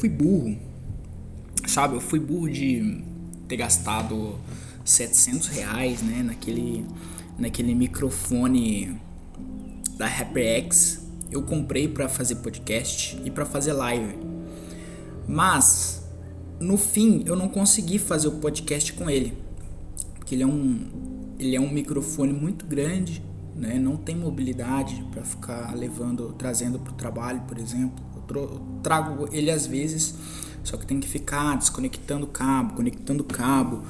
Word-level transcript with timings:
fui 0.00 0.08
burro, 0.08 0.56
sabe? 1.66 1.94
Eu 1.96 2.00
fui 2.00 2.18
burro 2.18 2.48
de 2.48 3.04
ter 3.46 3.56
gastado 3.56 4.38
700 4.82 5.48
reais, 5.48 6.02
né, 6.02 6.22
naquele, 6.22 6.86
naquele 7.38 7.74
microfone 7.74 8.98
da 9.98 10.06
HyperX. 10.06 11.06
Eu 11.30 11.42
comprei 11.42 11.86
para 11.86 12.08
fazer 12.08 12.36
podcast 12.36 13.20
e 13.24 13.30
para 13.30 13.44
fazer 13.44 13.74
live. 13.74 14.18
Mas 15.28 16.02
no 16.58 16.78
fim 16.78 17.22
eu 17.26 17.36
não 17.36 17.48
consegui 17.48 17.98
fazer 17.98 18.28
o 18.28 18.32
podcast 18.32 18.94
com 18.94 19.10
ele. 19.10 19.36
Porque 20.14 20.34
ele 20.34 20.42
é 20.42 20.46
um 20.46 21.10
ele 21.38 21.56
é 21.56 21.60
um 21.60 21.70
microfone 21.70 22.34
muito 22.34 22.66
grande, 22.66 23.24
né? 23.54 23.78
Não 23.78 23.96
tem 23.96 24.14
mobilidade 24.14 25.02
para 25.10 25.22
ficar 25.22 25.74
levando, 25.74 26.34
trazendo 26.34 26.78
para 26.78 26.92
o 26.92 26.96
trabalho, 26.96 27.40
por 27.48 27.58
exemplo. 27.58 28.09
Trago 28.82 29.28
ele 29.32 29.50
às 29.50 29.66
vezes 29.66 30.14
só 30.62 30.76
que 30.76 30.86
tem 30.86 31.00
que 31.00 31.08
ficar 31.08 31.56
desconectando 31.56 32.26
cabo, 32.26 32.74
conectando 32.74 33.24
cabo. 33.24 33.82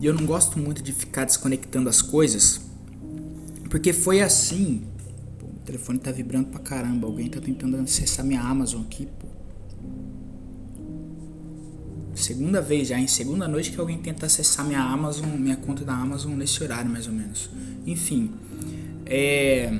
E 0.00 0.06
eu 0.06 0.14
não 0.14 0.24
gosto 0.26 0.58
muito 0.58 0.82
de 0.82 0.92
ficar 0.92 1.24
desconectando 1.24 1.88
as 1.88 2.02
coisas. 2.02 2.60
Porque 3.70 3.92
foi 3.92 4.20
assim. 4.20 4.82
Pô, 5.38 5.46
o 5.46 5.60
telefone 5.64 5.98
tá 5.98 6.12
vibrando 6.12 6.48
pra 6.48 6.60
caramba. 6.60 7.06
Alguém 7.06 7.28
tá 7.28 7.40
tentando 7.40 7.76
acessar 7.78 8.24
minha 8.24 8.40
Amazon 8.40 8.82
aqui, 8.82 9.06
pô. 9.06 9.26
Segunda 12.14 12.60
vez 12.60 12.88
já, 12.88 12.98
em 12.98 13.06
segunda 13.06 13.46
noite 13.46 13.70
que 13.70 13.80
alguém 13.80 13.96
tenta 13.98 14.26
acessar 14.26 14.66
minha 14.66 14.82
Amazon, 14.82 15.30
minha 15.38 15.56
conta 15.56 15.84
da 15.84 15.94
Amazon 15.94 16.32
nesse 16.32 16.62
horário 16.62 16.90
mais 16.90 17.06
ou 17.06 17.12
menos. 17.12 17.48
Enfim. 17.86 18.32
É 19.06 19.72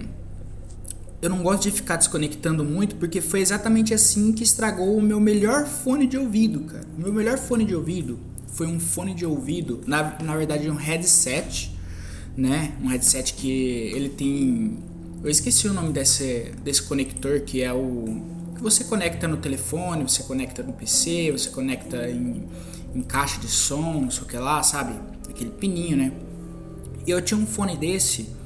eu 1.21 1.29
não 1.29 1.43
gosto 1.43 1.65
de 1.65 1.73
ficar 1.73 1.97
desconectando 1.97 2.65
muito 2.65 2.95
porque 2.97 3.21
foi 3.21 3.41
exatamente 3.41 3.93
assim 3.93 4.33
que 4.33 4.45
estragou 4.45 4.97
o 4.97 5.03
meu 5.03 5.19
melhor 5.19 5.67
fone 5.67 6.07
de 6.07 6.17
ouvido, 6.17 6.61
cara. 6.61 6.87
O 6.97 7.01
meu 7.01 7.13
melhor 7.13 7.39
fone 7.39 7.65
de 7.65 7.75
ouvido 7.75 8.19
foi 8.47 8.67
um 8.67 8.79
fone 8.79 9.15
de 9.15 9.27
ouvido, 9.27 9.81
na, 9.87 10.17
na 10.23 10.37
verdade 10.37 10.71
um 10.71 10.77
headset, 10.77 11.77
né? 12.37 12.73
Um 12.83 12.89
headset 12.89 13.35
que 13.35 13.51
ele 13.51 14.09
tem. 14.09 14.79
Eu 15.23 15.31
esqueci 15.31 15.67
o 15.67 15.73
nome 15.73 15.93
desse, 15.93 16.53
desse 16.63 16.83
conector 16.83 17.41
que 17.41 17.63
é 17.63 17.73
o. 17.73 18.23
que 18.55 18.63
você 18.63 18.85
conecta 18.85 19.27
no 19.27 19.39
telefone, 19.39 20.05
você 20.05 20.23
conecta 20.23 20.63
no 20.63 20.73
PC, 20.73 21.33
você 21.33 21.51
conecta 21.51 22.09
em, 22.09 22.45
em 22.95 23.03
caixa 23.03 23.41
de 23.41 23.49
som, 23.49 24.01
não 24.03 24.11
sei 24.11 24.23
o 24.23 24.27
que 24.27 24.37
lá, 24.37 24.63
sabe? 24.63 24.95
Aquele 25.29 25.51
pininho, 25.51 25.97
né? 25.97 26.13
E 27.05 27.11
eu 27.11 27.21
tinha 27.21 27.39
um 27.39 27.47
fone 27.47 27.77
desse 27.77 28.38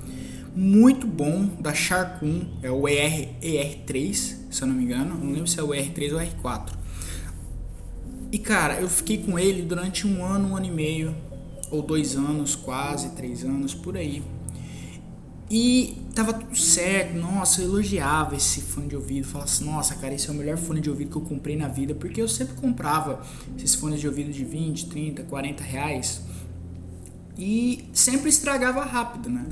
muito 0.55 1.07
bom 1.07 1.47
da 1.61 1.73
Shark 1.73 2.47
é 2.63 2.71
o 2.71 2.87
ER, 2.87 3.29
ER3, 3.43 4.15
se 4.51 4.63
eu 4.63 4.69
não 4.69 4.75
me 4.75 4.85
engano, 4.85 5.15
não 5.19 5.33
lembro 5.33 5.47
se 5.47 5.59
é 5.59 5.63
o 5.63 5.69
ER3 5.69 6.13
ou 6.13 6.21
ER4. 6.21 6.73
E 8.31 8.39
cara, 8.39 8.81
eu 8.81 8.89
fiquei 8.89 9.19
com 9.19 9.39
ele 9.39 9.63
durante 9.63 10.07
um 10.07 10.25
ano, 10.25 10.51
um 10.51 10.57
ano 10.57 10.67
e 10.67 10.71
meio, 10.71 11.15
ou 11.71 11.83
dois 11.83 12.17
anos, 12.17 12.55
quase 12.55 13.11
três 13.11 13.45
anos, 13.45 13.75
por 13.75 13.97
aí. 13.97 14.23
E 15.51 15.99
tava 16.15 16.33
tudo 16.33 16.57
certo, 16.57 17.15
nossa, 17.15 17.61
eu 17.61 17.69
elogiava 17.69 18.35
esse 18.35 18.63
fone 18.63 18.89
de 18.89 18.97
ouvido, 18.97 19.27
falava 19.27 19.51
assim, 19.51 19.65
nossa, 19.65 19.95
cara, 19.97 20.15
esse 20.15 20.29
é 20.29 20.33
o 20.33 20.35
melhor 20.35 20.57
fone 20.57 20.81
de 20.81 20.89
ouvido 20.89 21.11
que 21.11 21.17
eu 21.17 21.23
comprei 21.23 21.57
na 21.57 21.69
vida, 21.69 21.95
porque 21.95 22.23
eu 22.23 22.29
sempre 22.29 22.55
comprava 22.55 23.21
esses 23.57 23.75
fones 23.75 24.01
de 24.01 24.09
ouvido 24.09 24.33
de 24.33 24.45
20, 24.45 24.87
30, 24.87 25.23
40 25.25 25.63
reais 25.63 26.23
e 27.37 27.85
sempre 27.93 28.31
estragava 28.31 28.83
rápido, 28.85 29.29
né? 29.29 29.45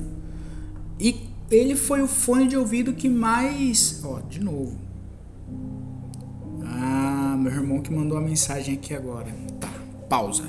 E 1.01 1.15
ele 1.49 1.75
foi 1.75 2.03
o 2.03 2.07
fone 2.07 2.47
de 2.47 2.55
ouvido 2.55 2.93
que 2.93 3.09
mais. 3.09 4.01
Ó, 4.05 4.19
de 4.19 4.39
novo. 4.39 4.77
Ah, 6.63 7.35
meu 7.39 7.51
irmão 7.51 7.81
que 7.81 7.91
mandou 7.91 8.19
a 8.19 8.21
mensagem 8.21 8.75
aqui 8.75 8.93
agora. 8.93 9.33
Tá, 9.59 9.73
pausa. 10.07 10.43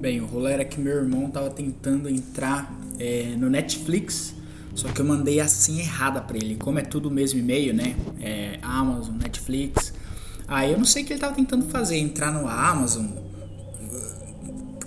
Bem, 0.00 0.20
o 0.20 0.26
rolê 0.26 0.54
era 0.54 0.64
que 0.64 0.80
meu 0.80 0.96
irmão 0.96 1.30
tava 1.30 1.50
tentando 1.50 2.08
entrar 2.08 2.76
é, 2.98 3.36
no 3.38 3.48
Netflix, 3.48 4.34
só 4.74 4.88
que 4.88 5.00
eu 5.00 5.04
mandei 5.04 5.38
assim 5.38 5.78
errada 5.78 6.20
para 6.20 6.36
ele. 6.36 6.56
Como 6.56 6.80
é 6.80 6.82
tudo 6.82 7.08
o 7.08 7.12
mesmo 7.12 7.38
e-mail, 7.38 7.72
né? 7.72 7.94
É, 8.20 8.58
Amazon, 8.60 9.14
Netflix. 9.14 9.92
Aí 10.48 10.72
eu 10.72 10.78
não 10.78 10.84
sei 10.84 11.04
o 11.04 11.06
que 11.06 11.12
ele 11.12 11.20
tava 11.20 11.36
tentando 11.36 11.66
fazer, 11.66 11.96
entrar 11.96 12.32
no 12.32 12.48
Amazon, 12.48 13.06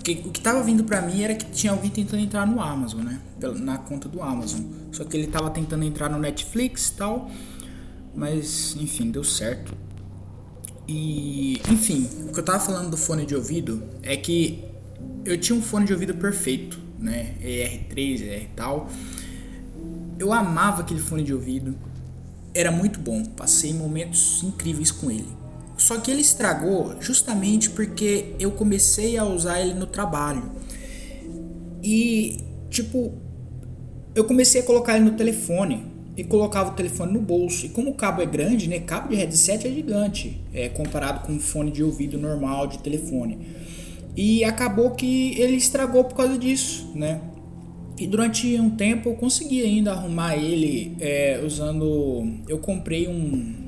porque 0.00 0.12
o 0.24 0.30
que 0.30 0.40
tava 0.40 0.62
vindo 0.62 0.82
para 0.82 1.02
mim 1.02 1.22
era 1.22 1.34
que 1.34 1.44
tinha 1.50 1.72
alguém 1.72 1.90
tentando 1.90 2.22
entrar 2.22 2.46
no 2.46 2.58
Amazon, 2.58 3.02
né? 3.02 3.20
Na 3.58 3.76
conta 3.76 4.08
do 4.08 4.22
Amazon. 4.22 4.62
Só 4.90 5.04
que 5.04 5.14
ele 5.14 5.26
tava 5.26 5.50
tentando 5.50 5.84
entrar 5.84 6.08
no 6.08 6.18
Netflix 6.18 6.88
e 6.88 6.92
tal. 6.94 7.30
Mas, 8.14 8.74
enfim, 8.80 9.10
deu 9.10 9.22
certo. 9.22 9.74
E, 10.88 11.60
enfim, 11.70 12.08
o 12.26 12.32
que 12.32 12.40
eu 12.40 12.42
tava 12.42 12.58
falando 12.58 12.90
do 12.90 12.96
fone 12.96 13.26
de 13.26 13.34
ouvido 13.34 13.82
é 14.02 14.16
que 14.16 14.64
eu 15.22 15.38
tinha 15.38 15.56
um 15.56 15.60
fone 15.60 15.84
de 15.84 15.92
ouvido 15.92 16.14
perfeito, 16.14 16.80
né? 16.98 17.34
ER3, 17.42 18.22
ER 18.22 18.48
tal. 18.56 18.88
Eu 20.18 20.32
amava 20.32 20.80
aquele 20.80 21.00
fone 21.00 21.22
de 21.22 21.34
ouvido. 21.34 21.76
Era 22.54 22.70
muito 22.70 22.98
bom. 22.98 23.22
Passei 23.22 23.74
momentos 23.74 24.42
incríveis 24.42 24.90
com 24.90 25.10
ele. 25.10 25.28
Só 25.80 25.98
que 25.98 26.10
ele 26.10 26.20
estragou 26.20 26.94
justamente 27.00 27.70
porque 27.70 28.34
eu 28.38 28.50
comecei 28.50 29.16
a 29.16 29.24
usar 29.24 29.62
ele 29.62 29.72
no 29.72 29.86
trabalho. 29.86 30.52
E, 31.82 32.36
tipo, 32.68 33.14
eu 34.14 34.24
comecei 34.24 34.60
a 34.60 34.64
colocar 34.64 34.96
ele 34.96 35.06
no 35.06 35.12
telefone 35.12 35.86
e 36.14 36.22
colocava 36.22 36.72
o 36.72 36.74
telefone 36.74 37.14
no 37.14 37.20
bolso. 37.22 37.64
E 37.64 37.70
como 37.70 37.92
o 37.92 37.94
cabo 37.94 38.20
é 38.20 38.26
grande, 38.26 38.68
né? 38.68 38.80
Cabo 38.80 39.08
de 39.08 39.14
headset 39.14 39.66
é 39.66 39.70
gigante, 39.70 40.44
é 40.52 40.68
comparado 40.68 41.26
com 41.26 41.32
um 41.32 41.40
fone 41.40 41.70
de 41.70 41.82
ouvido 41.82 42.18
normal 42.18 42.66
de 42.66 42.78
telefone. 42.80 43.38
E 44.14 44.44
acabou 44.44 44.90
que 44.90 45.40
ele 45.40 45.56
estragou 45.56 46.04
por 46.04 46.14
causa 46.14 46.36
disso, 46.36 46.92
né? 46.94 47.22
E 47.98 48.06
durante 48.06 48.60
um 48.60 48.68
tempo 48.68 49.08
eu 49.08 49.14
consegui 49.14 49.62
ainda 49.62 49.92
arrumar 49.92 50.36
ele 50.36 50.94
é, 51.00 51.40
usando. 51.42 52.22
Eu 52.46 52.58
comprei 52.58 53.08
um, 53.08 53.59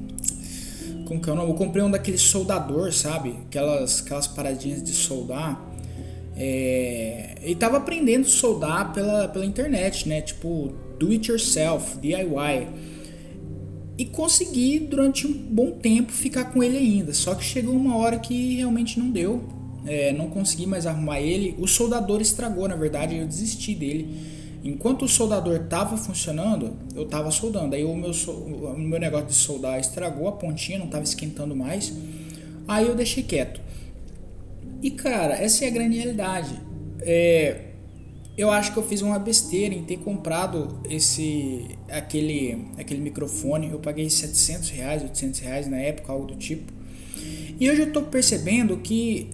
como 1.05 1.21
que 1.21 1.29
é 1.29 1.33
o 1.33 1.37
nome? 1.37 1.51
Eu 1.51 1.55
comprei 1.55 1.83
um 1.83 1.91
daqueles 1.91 2.23
soldador, 2.23 2.93
sabe? 2.93 3.37
Aquelas, 3.47 4.01
aquelas 4.01 4.27
paradinhas 4.27 4.83
de 4.83 4.93
soldar. 4.93 5.61
É, 6.37 7.35
e 7.45 7.55
tava 7.55 7.77
aprendendo 7.77 8.27
a 8.27 8.31
soldar 8.31 8.93
pela, 8.93 9.29
pela 9.29 9.45
internet, 9.45 10.09
né? 10.09 10.21
Tipo, 10.21 10.73
do 10.99 11.11
it 11.11 11.31
yourself, 11.31 11.99
DIY. 11.99 12.69
E 13.99 14.07
consegui 14.07 14.79
durante 14.79 15.27
um 15.27 15.33
bom 15.33 15.73
tempo 15.73 16.11
ficar 16.11 16.47
com 16.47 16.63
ele 16.63 16.79
ainda. 16.79 17.13
Só 17.13 17.35
que 17.35 17.45
chegou 17.45 17.75
uma 17.75 17.97
hora 17.97 18.19
que 18.19 18.57
realmente 18.57 18.99
não 18.99 19.11
deu. 19.11 19.43
É, 19.85 20.13
não 20.13 20.31
consegui 20.31 20.67
mais 20.67 20.87
arrumar 20.87 21.21
ele. 21.21 21.55
O 21.59 21.67
soldador 21.67 22.21
estragou, 22.21 22.67
na 22.69 22.77
verdade, 22.77 23.17
eu 23.17 23.27
desisti 23.27 23.75
dele. 23.75 24.32
Enquanto 24.65 25.05
o 25.05 25.09
soldador 25.09 25.57
estava 25.57 25.97
funcionando, 25.97 26.77
eu 26.95 27.03
estava 27.03 27.31
soldando. 27.31 27.75
Aí 27.75 27.85
o 27.85 27.97
meu, 27.97 28.11
o 28.11 28.79
meu 28.79 29.01
negócio 29.01 29.27
de 29.27 29.35
soldar 29.35 29.81
estragou 29.81 30.29
a 30.29 30.33
pontinha, 30.33 30.79
não 30.79 30.87
estava 30.87 31.03
esquentando 31.03 31.57
mais. 31.57 31.93
Aí 32.69 32.87
eu 32.87 32.95
deixei 32.95 33.25
quieto. 33.25 33.61
E 34.81 34.91
cara, 34.91 35.35
essa 35.35 35.65
é 35.65 35.69
a 35.69 35.71
grande 35.71 35.97
realidade. 35.97 36.61
É, 37.01 37.73
eu 38.37 38.51
acho 38.51 38.73
que 38.73 38.79
eu 38.79 38.83
fiz 38.83 39.03
uma 39.03 39.19
besteira 39.19 39.75
em 39.75 39.85
ter 39.85 39.99
comprado 39.99 40.81
esse 40.89 41.77
aquele 41.91 42.67
aquele 42.79 43.01
microfone. 43.01 43.69
Eu 43.71 43.81
paguei 43.81 44.09
700 44.09 44.71
reais, 44.71 45.03
800 45.03 45.41
reais 45.41 45.69
na 45.69 45.79
época, 45.79 46.13
algo 46.13 46.27
do 46.27 46.37
tipo. 46.37 46.73
E 47.59 47.69
hoje 47.69 47.83
eu 47.83 47.89
estou 47.89 48.03
percebendo 48.05 48.77
que 48.77 49.31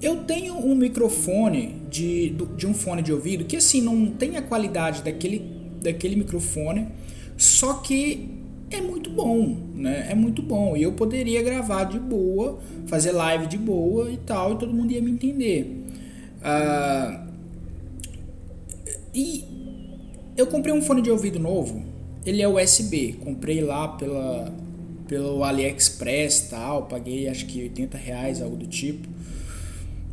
eu 0.00 0.24
tenho 0.24 0.54
um 0.54 0.74
microfone 0.74 1.79
de, 1.90 2.30
de 2.56 2.66
um 2.66 2.72
fone 2.72 3.02
de 3.02 3.12
ouvido 3.12 3.44
que 3.44 3.56
assim 3.56 3.80
não 3.80 4.06
tem 4.06 4.36
a 4.36 4.42
qualidade 4.42 5.02
daquele, 5.02 5.42
daquele 5.82 6.16
microfone, 6.16 6.88
só 7.36 7.74
que 7.74 8.30
é 8.70 8.80
muito 8.80 9.10
bom, 9.10 9.56
né? 9.74 10.06
É 10.10 10.14
muito 10.14 10.40
bom. 10.40 10.76
E 10.76 10.82
eu 10.82 10.92
poderia 10.92 11.42
gravar 11.42 11.84
de 11.84 11.98
boa, 11.98 12.60
fazer 12.86 13.12
live 13.12 13.46
de 13.46 13.58
boa 13.58 14.10
e 14.10 14.16
tal, 14.16 14.52
e 14.52 14.58
todo 14.58 14.72
mundo 14.72 14.92
ia 14.92 15.02
me 15.02 15.10
entender. 15.10 15.84
Uh, 16.40 17.30
e 19.12 19.44
eu 20.36 20.46
comprei 20.46 20.72
um 20.72 20.80
fone 20.80 21.02
de 21.02 21.10
ouvido 21.10 21.38
novo. 21.38 21.82
Ele 22.24 22.40
é 22.42 22.48
USB. 22.48 23.14
Comprei 23.24 23.60
lá 23.60 23.88
pela, 23.88 24.54
pelo 25.08 25.42
AliExpress 25.42 26.48
tal. 26.50 26.84
Paguei 26.84 27.28
acho 27.28 27.46
que 27.46 27.62
80 27.62 27.98
reais, 27.98 28.40
algo 28.40 28.56
do 28.56 28.66
tipo. 28.66 29.08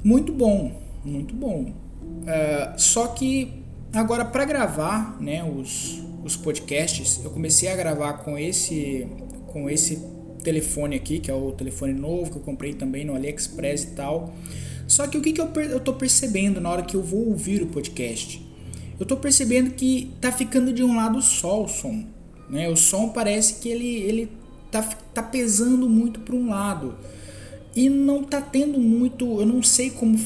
muito 0.04 0.32
bom, 0.34 0.72
muito 1.08 1.34
bom. 1.34 1.74
Uh, 2.02 2.80
só 2.80 3.08
que 3.08 3.64
agora 3.94 4.26
para 4.26 4.46
gravar, 4.46 5.20
né, 5.22 5.44
os, 5.44 6.04
os 6.24 6.36
podcasts, 6.36 7.22
eu 7.24 7.32
comecei 7.32 7.70
a 7.70 7.76
gravar 7.76 8.14
com 8.14 8.38
esse 8.38 9.08
com 9.48 9.70
esse 9.70 10.02
telefone 10.44 10.96
aqui, 10.96 11.20
que 11.20 11.32
é 11.32 11.34
o 11.34 11.52
telefone 11.52 11.94
novo 11.94 12.32
que 12.32 12.38
eu 12.38 12.42
comprei 12.42 12.74
também 12.74 13.04
no 13.04 13.16
AliExpress 13.16 13.84
e 13.84 13.88
tal. 13.96 14.34
Só 14.88 15.08
que 15.08 15.18
o 15.18 15.22
que, 15.22 15.34
que 15.34 15.42
eu, 15.42 15.52
eu 15.70 15.80
tô 15.80 15.94
percebendo 15.94 16.62
na 16.62 16.70
hora 16.70 16.84
que 16.84 16.96
eu 16.96 17.04
vou 17.04 17.30
ouvir 17.30 17.62
o 17.64 17.68
podcast? 17.68 18.46
Eu 19.00 19.06
tô 19.06 19.18
percebendo 19.18 19.72
que 19.72 20.14
tá 20.22 20.32
ficando 20.32 20.72
de 20.72 20.84
um 20.84 20.96
lado 20.96 21.22
só 21.22 21.64
o 21.64 21.68
som. 21.68 22.06
Né? 22.50 22.70
O 22.70 22.76
som 22.76 23.10
parece 23.10 23.56
que 23.56 23.70
ele, 23.70 23.96
ele 23.96 24.32
tá, 24.72 24.82
tá 25.14 25.22
pesando 25.22 25.90
muito 25.90 26.22
para 26.22 26.36
um 26.36 26.50
lado. 26.50 26.96
E 27.76 27.90
não 27.90 28.24
tá 28.24 28.42
tendo 28.42 28.80
muito. 28.80 29.40
Eu 29.40 29.46
não 29.46 29.62
sei 29.62 29.90
como 29.90 30.18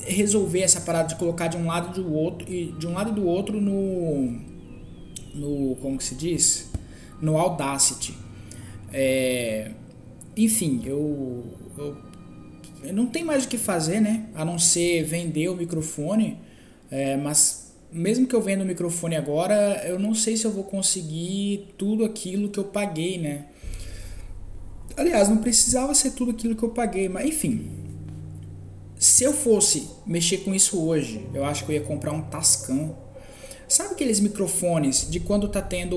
resolver 0.00 0.60
essa 0.60 0.80
parada 0.80 1.08
de 1.08 1.16
colocar 1.16 1.48
de 1.48 1.56
um 1.56 1.66
lado 1.66 1.90
e 1.90 2.02
do 2.02 2.12
outro 2.12 2.52
e 2.52 2.72
de 2.72 2.86
um 2.86 2.92
lado 2.92 3.10
e 3.10 3.14
do 3.14 3.26
outro 3.26 3.60
no 3.60 4.38
no 5.34 5.76
como 5.76 5.98
que 5.98 6.04
se 6.04 6.14
diz? 6.14 6.70
No 7.20 7.38
Audacity. 7.38 8.14
É, 8.92 9.72
enfim 10.36 10.82
eu, 10.84 11.44
eu, 11.76 11.96
eu 12.84 12.94
não 12.94 13.06
tenho 13.06 13.26
mais 13.26 13.44
o 13.44 13.48
que 13.48 13.58
fazer 13.58 14.00
né? 14.00 14.26
A 14.34 14.44
não 14.44 14.58
ser 14.58 15.02
vender 15.04 15.48
o 15.48 15.56
microfone 15.56 16.38
é, 16.90 17.16
mas 17.16 17.74
mesmo 17.90 18.26
que 18.26 18.34
eu 18.34 18.40
venda 18.40 18.62
o 18.62 18.66
microfone 18.66 19.16
agora 19.16 19.82
eu 19.86 19.98
não 19.98 20.14
sei 20.14 20.36
se 20.36 20.44
eu 20.44 20.52
vou 20.52 20.64
conseguir 20.64 21.74
tudo 21.76 22.04
aquilo 22.04 22.48
que 22.48 22.58
eu 22.58 22.64
paguei 22.64 23.18
né? 23.18 23.46
Aliás 24.96 25.28
não 25.28 25.38
precisava 25.38 25.92
ser 25.94 26.12
tudo 26.12 26.30
aquilo 26.30 26.54
que 26.54 26.62
eu 26.62 26.70
paguei 26.70 27.08
mas 27.08 27.26
enfim 27.26 27.85
se 28.98 29.24
eu 29.24 29.32
fosse 29.32 29.88
mexer 30.06 30.38
com 30.38 30.54
isso 30.54 30.80
hoje, 30.82 31.26
eu 31.34 31.44
acho 31.44 31.64
que 31.64 31.72
eu 31.72 31.74
ia 31.74 31.82
comprar 31.82 32.12
um 32.12 32.22
Tascam. 32.22 32.96
Sabe 33.68 33.94
aqueles 33.94 34.20
microfones 34.20 35.10
de 35.10 35.18
quando 35.18 35.48
tá 35.48 35.60
tendo 35.60 35.96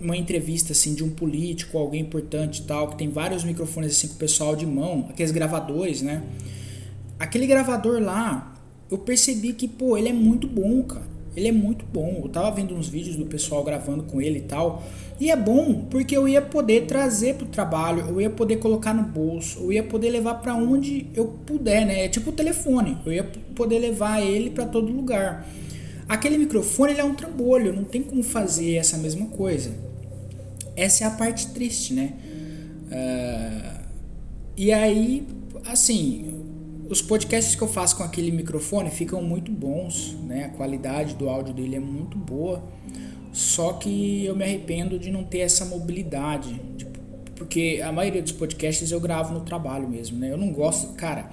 uma 0.00 0.16
entrevista 0.16 0.72
assim 0.72 0.92
de 0.92 1.04
um 1.04 1.10
político, 1.10 1.78
alguém 1.78 2.02
importante 2.02 2.62
e 2.62 2.64
tal, 2.64 2.88
que 2.88 2.96
tem 2.96 3.08
vários 3.08 3.44
microfones 3.44 3.92
assim 3.92 4.08
com 4.08 4.14
o 4.14 4.18
pessoal 4.18 4.56
de 4.56 4.66
mão, 4.66 5.06
aqueles 5.08 5.30
gravadores, 5.30 6.02
né? 6.02 6.24
Aquele 7.18 7.46
gravador 7.46 8.00
lá, 8.02 8.54
eu 8.90 8.98
percebi 8.98 9.52
que, 9.52 9.66
pô, 9.66 9.96
ele 9.96 10.08
é 10.08 10.12
muito 10.12 10.46
bom, 10.46 10.82
cara. 10.82 11.06
Ele 11.34 11.48
é 11.48 11.52
muito 11.52 11.84
bom. 11.84 12.22
Eu 12.24 12.28
tava 12.28 12.50
vendo 12.50 12.74
uns 12.74 12.88
vídeos 12.88 13.16
do 13.16 13.26
pessoal 13.26 13.62
gravando 13.62 14.02
com 14.04 14.20
ele 14.20 14.38
e 14.38 14.42
tal. 14.42 14.82
E 15.18 15.30
é 15.30 15.36
bom 15.36 15.86
porque 15.90 16.16
eu 16.16 16.28
ia 16.28 16.42
poder 16.42 16.86
trazer 16.86 17.36
pro 17.36 17.46
trabalho, 17.46 18.04
eu 18.08 18.20
ia 18.20 18.28
poder 18.28 18.56
colocar 18.56 18.92
no 18.92 19.02
bolso, 19.02 19.60
eu 19.60 19.72
ia 19.72 19.82
poder 19.82 20.10
levar 20.10 20.34
para 20.34 20.54
onde 20.54 21.06
eu 21.14 21.26
puder, 21.46 21.86
né? 21.86 22.04
É 22.04 22.08
tipo 22.08 22.30
o 22.30 22.32
telefone. 22.32 22.98
Eu 23.06 23.12
ia 23.12 23.24
poder 23.54 23.78
levar 23.78 24.20
ele 24.20 24.50
para 24.50 24.66
todo 24.66 24.92
lugar. 24.92 25.46
Aquele 26.08 26.38
microfone 26.38 26.92
ele 26.92 27.00
é 27.00 27.04
um 27.04 27.14
trambolho, 27.14 27.72
não 27.72 27.84
tem 27.84 28.02
como 28.02 28.22
fazer 28.22 28.74
essa 28.74 28.98
mesma 28.98 29.26
coisa. 29.26 29.74
Essa 30.76 31.04
é 31.04 31.06
a 31.06 31.10
parte 31.10 31.48
triste, 31.48 31.94
né? 31.94 32.12
Uh, 32.86 33.80
e 34.56 34.72
aí, 34.72 35.26
assim, 35.64 36.36
os 36.88 37.02
podcasts 37.02 37.54
que 37.54 37.62
eu 37.62 37.68
faço 37.68 37.96
com 37.96 38.02
aquele 38.02 38.30
microfone 38.30 38.90
ficam 38.90 39.22
muito 39.22 39.50
bons, 39.50 40.16
né? 40.24 40.44
A 40.44 40.48
qualidade 40.50 41.14
do 41.14 41.28
áudio 41.28 41.54
dele 41.54 41.76
é 41.76 41.80
muito 41.80 42.16
boa. 42.16 42.62
Só 43.36 43.74
que 43.74 44.24
eu 44.24 44.34
me 44.34 44.44
arrependo 44.44 44.98
de 44.98 45.10
não 45.10 45.22
ter 45.22 45.40
essa 45.40 45.66
mobilidade, 45.66 46.58
porque 47.34 47.82
a 47.84 47.92
maioria 47.92 48.22
dos 48.22 48.32
podcasts 48.32 48.90
eu 48.90 48.98
gravo 48.98 49.34
no 49.34 49.40
trabalho 49.40 49.86
mesmo, 49.86 50.18
né? 50.18 50.32
Eu 50.32 50.38
não 50.38 50.50
gosto, 50.50 50.94
cara. 50.94 51.28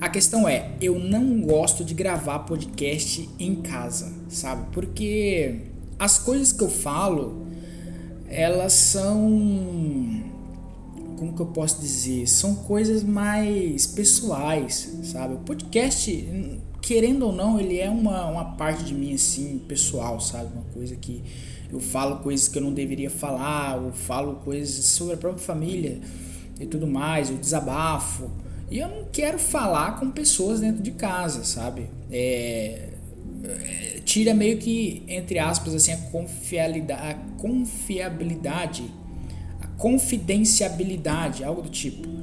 A 0.00 0.08
questão 0.08 0.48
é, 0.48 0.72
eu 0.80 0.98
não 0.98 1.40
gosto 1.40 1.84
de 1.84 1.94
gravar 1.94 2.40
podcast 2.40 3.30
em 3.38 3.54
casa, 3.54 4.12
sabe? 4.28 4.66
Porque 4.72 5.60
as 5.96 6.18
coisas 6.18 6.52
que 6.52 6.64
eu 6.64 6.68
falo, 6.68 7.46
elas 8.28 8.72
são 8.72 10.24
como 11.16 11.34
que 11.34 11.40
eu 11.40 11.46
posso 11.46 11.80
dizer? 11.80 12.26
São 12.26 12.56
coisas 12.56 13.04
mais 13.04 13.86
pessoais, 13.86 14.90
sabe? 15.04 15.34
O 15.34 15.38
podcast, 15.38 16.10
querendo 16.80 17.26
ou 17.26 17.32
não, 17.32 17.58
ele 17.58 17.78
é 17.78 17.88
uma, 17.88 18.26
uma 18.26 18.44
parte 18.56 18.84
de 18.84 18.94
mim, 18.94 19.14
assim, 19.14 19.58
pessoal, 19.66 20.20
sabe? 20.20 20.52
Uma 20.52 20.64
coisa 20.72 20.96
que 20.96 21.22
eu 21.70 21.80
falo 21.80 22.18
coisas 22.20 22.48
que 22.48 22.58
eu 22.58 22.62
não 22.62 22.72
deveria 22.72 23.10
falar, 23.10 23.76
eu 23.76 23.92
falo 23.92 24.36
coisas 24.36 24.84
sobre 24.86 25.14
a 25.14 25.16
própria 25.16 25.44
família 25.44 26.00
e 26.58 26.66
tudo 26.66 26.86
mais, 26.86 27.30
eu 27.30 27.36
desabafo. 27.36 28.30
E 28.70 28.78
eu 28.78 28.88
não 28.88 29.04
quero 29.12 29.38
falar 29.38 29.98
com 29.98 30.10
pessoas 30.10 30.60
dentro 30.60 30.82
de 30.82 30.90
casa, 30.92 31.44
sabe? 31.44 31.88
É, 32.10 32.90
é, 33.44 34.00
tira 34.04 34.34
meio 34.34 34.58
que, 34.58 35.02
entre 35.08 35.38
aspas, 35.38 35.74
assim, 35.74 35.92
a 35.92 35.96
confiabilidade, 35.96 37.02
a 37.02 37.14
confiabilidade 37.40 38.84
confidenciabilidade, 39.78 41.44
algo 41.44 41.62
do 41.62 41.70
tipo. 41.70 42.17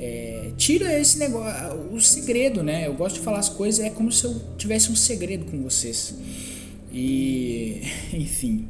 É, 0.00 0.52
tira 0.56 0.96
esse 1.00 1.18
negócio, 1.18 1.92
o 1.92 2.00
segredo, 2.00 2.62
né? 2.62 2.86
Eu 2.86 2.94
gosto 2.94 3.16
de 3.16 3.20
falar 3.20 3.40
as 3.40 3.48
coisas, 3.48 3.84
é 3.84 3.90
como 3.90 4.12
se 4.12 4.24
eu 4.24 4.40
tivesse 4.56 4.92
um 4.92 4.96
segredo 4.96 5.44
com 5.50 5.60
vocês. 5.62 6.14
E, 6.92 7.82
enfim, 8.14 8.68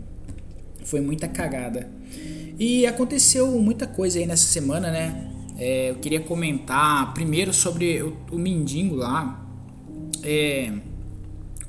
foi 0.85 1.01
muita 1.03 1.29
cagada. 1.29 1.89
E 2.59 2.87
aconteceu 2.87 3.47
muita 3.61 3.87
coisa 3.87 4.19
aí 4.19 4.27
nessa 4.27 4.49
semana, 4.49 4.91
né? 4.91 5.31
É, 5.59 5.91
eu 5.91 5.97
queria 5.97 6.21
comentar 6.21 7.13
primeiro 7.13 7.53
sobre 7.53 8.03
o, 8.03 8.17
o 8.33 8.39
Mindingo 8.39 8.95
lá. 8.95 9.47
É, 10.23 10.73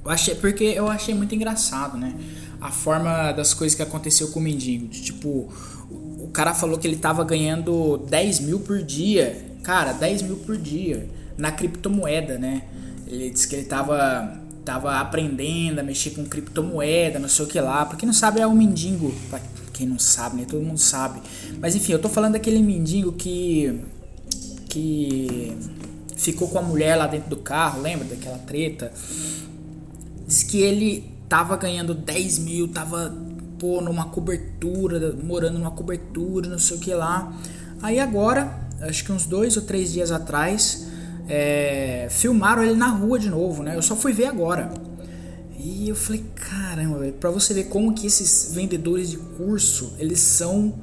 eu 0.04 0.10
achei, 0.10 0.36
porque 0.36 0.64
eu 0.64 0.88
achei 0.88 1.14
muito 1.14 1.36
engraçado, 1.36 1.98
né? 1.98 2.16
A 2.62 2.72
forma 2.72 3.32
das 3.34 3.54
coisas 3.54 3.76
que 3.76 3.84
aconteceu 3.84 4.30
com 4.30 4.40
o 4.40 4.44
Mindingo. 4.44 4.88
De, 4.88 5.02
tipo, 5.02 5.50
o 5.90 6.30
cara 6.32 6.54
falou 6.54 6.78
que 6.78 6.88
ele 6.88 6.96
tava 6.96 7.24
ganhando 7.24 7.98
10 8.10 8.40
mil 8.42 8.60
por 8.62 8.82
dia. 8.82 9.49
Cara, 9.64 9.94
10 9.94 10.22
mil 10.24 10.38
por 10.38 10.58
dia 10.58 11.08
na 11.38 11.52
criptomoeda, 11.52 12.38
né? 12.38 12.64
Ele 13.08 13.30
disse 13.30 13.48
que 13.48 13.56
ele 13.56 13.66
tava, 13.66 14.40
tava 14.64 15.00
aprendendo 15.00 15.80
a 15.80 15.84
mexer 15.84 16.12
com 16.12 16.26
criptomoeda, 16.26 17.18
não 17.18 17.30
sei 17.30 17.46
o 17.46 17.48
que 17.48 17.60
lá. 17.60 17.86
Pra 17.86 17.98
quem 17.98 18.08
não 18.08 18.14
sabe, 18.14 18.40
é 18.40 18.48
o 18.48 18.54
mendigo. 18.54 19.14
Pra 19.30 19.40
quem 19.74 19.88
não 19.88 19.98
sabe, 19.98 20.38
né? 20.38 20.46
Todo 20.48 20.64
mundo 20.64 20.80
sabe. 20.80 21.22
Mas 21.60 21.76
enfim, 21.76 21.94
eu 21.94 22.00
tô 22.00 22.10
falando 22.10 22.34
daquele 22.34 22.62
mendigo 22.62 23.14
que. 23.14 23.82
que 24.68 25.58
ficou 26.16 26.50
com 26.50 26.60
a 26.60 26.62
mulher 26.62 26.96
lá 26.98 27.08
dentro 27.08 27.30
do 27.30 27.38
carro, 27.38 27.82
lembra 27.82 28.06
daquela 28.06 28.38
treta? 28.40 28.92
Diz 30.28 30.44
que 30.44 30.62
ele 30.62 31.10
tava 31.30 31.56
ganhando 31.56 31.94
10 31.94 32.40
mil, 32.40 32.68
tava 32.68 33.16
pô, 33.58 33.82
numa 33.82 34.06
cobertura, 34.06 35.14
morando 35.24 35.60
numa 35.60 35.72
cobertura, 35.72 36.50
não 36.50 36.60
sei 36.60 36.78
o 36.78 36.80
que 36.80 36.94
lá. 36.94 37.34
Aí 37.82 38.00
agora, 38.00 38.69
acho 38.82 39.04
que 39.04 39.12
uns 39.12 39.26
dois 39.26 39.58
ou 39.58 39.64
três 39.64 39.92
dias 39.92 40.12
atrás, 40.12 40.88
é, 41.28 42.08
filmaram 42.10 42.64
ele 42.64 42.76
na 42.76 42.88
rua 42.88 43.20
de 43.20 43.30
novo, 43.30 43.64
né? 43.64 43.76
Eu 43.76 43.82
só 43.82 43.96
fui 43.96 44.14
ver 44.14 44.26
agora. 44.26 44.72
E 45.58 45.90
eu 45.90 45.96
falei, 45.96 46.24
caramba, 46.36 47.06
pra 47.20 47.30
você 47.30 47.54
ver 47.54 47.66
como 47.66 47.94
que 47.94 48.08
esses 48.08 48.54
vendedores 48.54 49.10
de 49.10 49.18
curso, 49.18 49.94
eles 50.00 50.20
são 50.20 50.74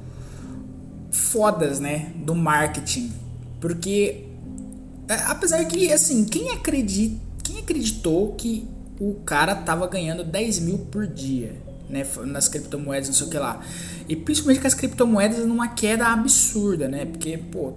fodas, 1.11 1.79
né? 1.79 2.11
Do 2.17 2.35
marketing. 2.35 3.11
Porque, 3.59 4.25
é, 5.07 5.13
apesar 5.25 5.63
que, 5.65 5.91
assim, 5.91 6.25
quem 6.25 6.47
quem 7.43 7.59
acreditou 7.59 8.33
que 8.35 8.67
o 8.99 9.15
cara 9.25 9.55
tava 9.55 9.87
ganhando 9.87 10.23
10 10.23 10.59
mil 10.59 10.77
por 10.77 11.07
dia? 11.07 11.67
né, 11.89 12.05
nas 12.25 12.47
criptomoedas, 12.47 13.07
não 13.07 13.15
sei 13.15 13.27
o 13.27 13.29
que 13.29 13.37
lá. 13.37 13.61
E 14.07 14.15
principalmente 14.15 14.59
com 14.59 14.67
as 14.67 14.73
criptomoedas 14.73 15.45
numa 15.45 15.69
queda 15.69 16.07
absurda, 16.07 16.87
né? 16.87 17.05
Porque, 17.05 17.37
pô, 17.37 17.73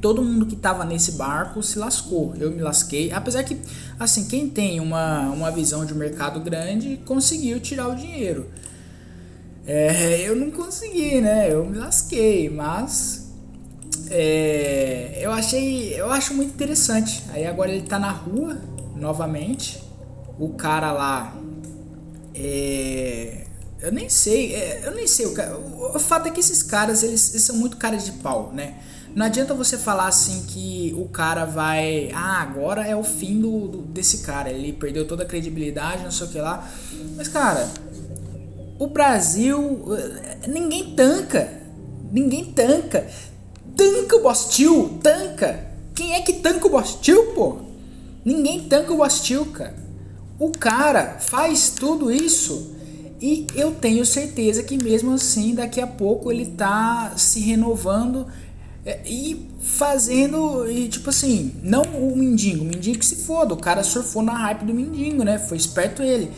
todo 0.00 0.22
mundo 0.22 0.46
que 0.46 0.56
tava 0.56 0.84
nesse 0.84 1.12
barco 1.12 1.62
se 1.62 1.78
lascou. 1.78 2.34
Eu 2.38 2.50
me 2.50 2.60
lasquei. 2.60 3.12
Apesar 3.12 3.42
que, 3.44 3.58
assim, 3.98 4.26
quem 4.26 4.48
tem 4.48 4.80
uma, 4.80 5.28
uma 5.30 5.50
visão 5.50 5.84
de 5.84 5.94
mercado 5.94 6.40
grande 6.40 7.00
conseguiu 7.04 7.60
tirar 7.60 7.88
o 7.88 7.94
dinheiro. 7.94 8.48
É, 9.66 10.22
eu 10.28 10.34
não 10.34 10.50
consegui, 10.50 11.20
né? 11.20 11.52
Eu 11.52 11.66
me 11.66 11.78
lasquei, 11.78 12.48
mas 12.48 13.30
é, 14.10 15.18
eu 15.20 15.30
achei, 15.30 15.92
eu 15.94 16.10
acho 16.10 16.34
muito 16.34 16.54
interessante. 16.54 17.22
Aí 17.30 17.46
agora 17.46 17.70
ele 17.70 17.86
tá 17.86 17.98
na 17.98 18.10
rua 18.10 18.58
novamente. 18.96 19.82
O 20.38 20.50
cara 20.50 20.92
lá 20.92 21.34
é, 22.34 23.44
eu 23.80 23.92
nem 23.92 24.08
sei, 24.08 24.54
é, 24.54 24.82
eu 24.84 24.94
nem 24.94 25.06
sei. 25.06 25.26
O, 25.26 25.96
o, 25.96 25.98
fato 25.98 26.28
é 26.28 26.30
que 26.30 26.40
esses 26.40 26.62
caras, 26.62 27.02
eles, 27.02 27.30
eles, 27.30 27.42
são 27.42 27.56
muito 27.56 27.76
caras 27.76 28.04
de 28.04 28.12
pau, 28.12 28.52
né? 28.52 28.76
Não 29.14 29.26
adianta 29.26 29.54
você 29.54 29.76
falar 29.76 30.06
assim 30.06 30.44
que 30.46 30.94
o 30.96 31.08
cara 31.08 31.44
vai. 31.44 32.10
Ah, 32.14 32.42
agora 32.42 32.86
é 32.86 32.94
o 32.94 33.02
fim 33.02 33.40
do, 33.40 33.68
do, 33.68 33.78
desse 33.78 34.18
cara. 34.18 34.50
Ele 34.50 34.72
perdeu 34.72 35.06
toda 35.06 35.22
a 35.22 35.26
credibilidade, 35.26 36.04
não 36.04 36.10
sei 36.10 36.26
o 36.26 36.30
que 36.30 36.38
lá. 36.38 36.68
Mas, 37.16 37.28
cara, 37.28 37.68
o 38.78 38.86
Brasil. 38.86 39.84
Ninguém 40.46 40.94
tanca. 40.94 41.52
Ninguém 42.12 42.44
tanca. 42.46 43.06
Tanca 43.76 44.16
o 44.16 44.22
Bostil, 44.22 44.98
tanca. 45.02 45.66
Quem 45.94 46.14
é 46.14 46.20
que 46.20 46.34
tanca 46.34 46.66
o 46.66 46.70
Bostil, 46.70 47.32
pô? 47.34 47.68
Ninguém 48.24 48.68
tanca 48.68 48.92
o 48.92 48.98
Bastille, 48.98 49.46
cara. 49.46 49.74
O 50.38 50.50
cara 50.50 51.16
faz 51.18 51.70
tudo 51.70 52.12
isso 52.12 52.76
e 53.20 53.46
eu 53.54 53.72
tenho 53.72 54.04
certeza 54.04 54.62
que 54.62 54.76
mesmo 54.76 55.14
assim 55.14 55.54
daqui 55.54 55.80
a 55.80 55.86
pouco 55.86 56.30
ele 56.30 56.46
tá 56.46 57.14
se 57.16 57.40
renovando 57.40 58.26
e 59.04 59.48
fazendo, 59.60 60.70
e 60.70 60.88
tipo 60.88 61.10
assim, 61.10 61.54
não 61.62 61.82
o 61.82 62.16
mendigo, 62.16 62.64
o 62.64 62.66
mendigo 62.66 62.98
que 62.98 63.06
se 63.06 63.16
foda, 63.16 63.52
o 63.52 63.56
cara 63.56 63.82
surfou 63.82 64.22
na 64.22 64.32
hype 64.32 64.64
do 64.64 64.72
mendigo, 64.72 65.22
né? 65.24 65.38
Foi 65.38 65.56
esperto 65.56 66.02
ele. 66.02 66.30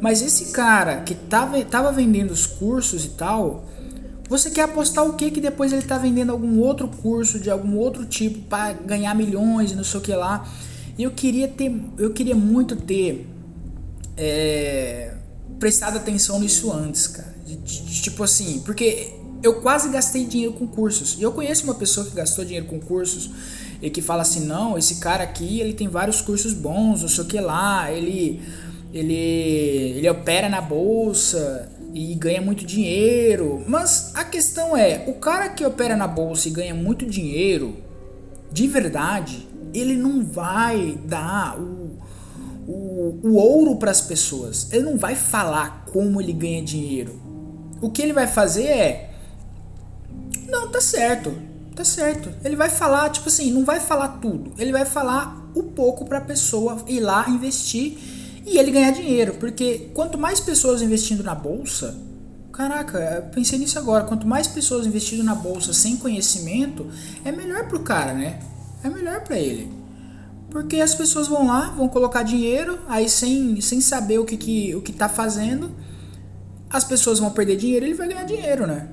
Mas 0.00 0.22
esse 0.22 0.52
cara 0.52 1.02
que 1.02 1.14
tava, 1.14 1.62
tava 1.64 1.92
vendendo 1.92 2.30
os 2.30 2.46
cursos 2.46 3.04
e 3.04 3.08
tal, 3.10 3.64
você 4.28 4.50
quer 4.50 4.62
apostar 4.62 5.04
o 5.06 5.14
que 5.14 5.30
que 5.30 5.40
depois 5.40 5.72
ele 5.72 5.82
tá 5.82 5.98
vendendo 5.98 6.30
algum 6.30 6.58
outro 6.60 6.88
curso 6.88 7.40
de 7.40 7.50
algum 7.50 7.76
outro 7.76 8.04
tipo 8.04 8.40
para 8.40 8.74
ganhar 8.74 9.14
milhões 9.14 9.72
e 9.72 9.74
não 9.74 9.84
sei 9.84 10.00
o 10.00 10.02
que 10.02 10.12
lá. 10.12 10.46
E 10.96 11.02
eu 11.02 11.10
queria 11.10 11.48
ter, 11.48 11.74
eu 11.96 12.12
queria 12.12 12.34
muito 12.34 12.76
ter 12.76 13.26
é, 14.16 15.14
prestado 15.58 15.96
atenção 15.96 16.40
nisso 16.40 16.72
antes, 16.72 17.06
cara. 17.06 17.34
De, 17.46 17.56
de, 17.56 17.82
de, 17.82 18.02
tipo 18.02 18.22
assim, 18.22 18.60
porque 18.64 19.14
eu 19.42 19.60
quase 19.60 19.88
gastei 19.88 20.24
dinheiro 20.24 20.54
com 20.54 20.66
cursos. 20.66 21.16
E 21.18 21.22
eu 21.22 21.32
conheço 21.32 21.64
uma 21.64 21.74
pessoa 21.74 22.06
que 22.06 22.14
gastou 22.14 22.44
dinheiro 22.44 22.66
com 22.66 22.80
cursos 22.80 23.30
e 23.80 23.90
que 23.90 24.02
fala 24.02 24.22
assim: 24.22 24.44
não, 24.44 24.76
esse 24.76 24.96
cara 24.96 25.24
aqui 25.24 25.60
ele 25.60 25.72
tem 25.72 25.88
vários 25.88 26.20
cursos 26.20 26.52
bons, 26.52 27.02
não 27.02 27.08
sei 27.08 27.24
o 27.24 27.26
que 27.26 27.40
lá, 27.40 27.90
ele, 27.92 28.42
ele, 28.92 29.14
ele 29.14 30.08
opera 30.08 30.48
na 30.48 30.60
bolsa 30.60 31.70
e 31.94 32.14
ganha 32.14 32.40
muito 32.40 32.64
dinheiro. 32.64 33.64
Mas 33.66 34.12
a 34.14 34.24
questão 34.24 34.76
é: 34.76 35.04
o 35.06 35.14
cara 35.14 35.48
que 35.48 35.64
opera 35.64 35.96
na 35.96 36.06
bolsa 36.06 36.48
e 36.48 36.50
ganha 36.50 36.74
muito 36.74 37.06
dinheiro, 37.06 37.76
de 38.50 38.66
verdade, 38.66 39.46
ele 39.72 39.94
não 39.94 40.24
vai 40.24 40.98
dar 41.04 41.58
o, 41.60 41.98
o, 42.66 43.20
o 43.22 43.34
ouro 43.36 43.76
para 43.76 43.90
as 43.90 44.00
pessoas. 44.00 44.68
Ele 44.72 44.84
não 44.84 44.96
vai 44.96 45.14
falar 45.14 45.84
como 45.92 46.20
ele 46.20 46.32
ganha 46.32 46.62
dinheiro. 46.62 47.20
O 47.80 47.90
que 47.90 48.02
ele 48.02 48.12
vai 48.12 48.26
fazer 48.26 48.64
é 48.64 49.07
não, 50.48 50.70
tá 50.70 50.80
certo. 50.80 51.32
Tá 51.74 51.84
certo. 51.84 52.30
Ele 52.44 52.56
vai 52.56 52.68
falar, 52.68 53.08
tipo 53.10 53.28
assim, 53.28 53.52
não 53.52 53.64
vai 53.64 53.78
falar 53.80 54.18
tudo. 54.20 54.52
Ele 54.58 54.72
vai 54.72 54.84
falar 54.84 55.48
o 55.54 55.62
pouco 55.62 56.04
pra 56.04 56.20
pessoa 56.20 56.82
ir 56.88 57.00
lá 57.00 57.28
investir 57.28 57.96
e 58.44 58.58
ele 58.58 58.72
ganhar 58.72 58.90
dinheiro. 58.90 59.34
Porque 59.34 59.90
quanto 59.94 60.18
mais 60.18 60.40
pessoas 60.40 60.82
investindo 60.82 61.22
na 61.22 61.34
bolsa, 61.34 61.96
caraca, 62.52 63.30
pensei 63.32 63.58
nisso 63.58 63.78
agora. 63.78 64.04
Quanto 64.04 64.26
mais 64.26 64.48
pessoas 64.48 64.86
investindo 64.86 65.22
na 65.22 65.34
bolsa 65.34 65.72
sem 65.72 65.96
conhecimento, 65.96 66.86
é 67.24 67.30
melhor 67.30 67.68
pro 67.68 67.80
cara, 67.80 68.12
né? 68.12 68.40
É 68.82 68.88
melhor 68.88 69.20
para 69.20 69.38
ele. 69.38 69.70
Porque 70.50 70.80
as 70.80 70.94
pessoas 70.94 71.28
vão 71.28 71.46
lá, 71.46 71.70
vão 71.70 71.88
colocar 71.88 72.22
dinheiro, 72.22 72.78
aí 72.88 73.08
sem, 73.08 73.60
sem 73.60 73.80
saber 73.80 74.18
o 74.18 74.24
que, 74.24 74.36
que, 74.36 74.74
o 74.74 74.80
que 74.80 74.92
tá 74.92 75.08
fazendo, 75.08 75.70
as 76.70 76.84
pessoas 76.84 77.18
vão 77.18 77.30
perder 77.30 77.56
dinheiro 77.56 77.86
ele 77.86 77.94
vai 77.94 78.08
ganhar 78.08 78.24
dinheiro, 78.24 78.66
né? 78.66 78.88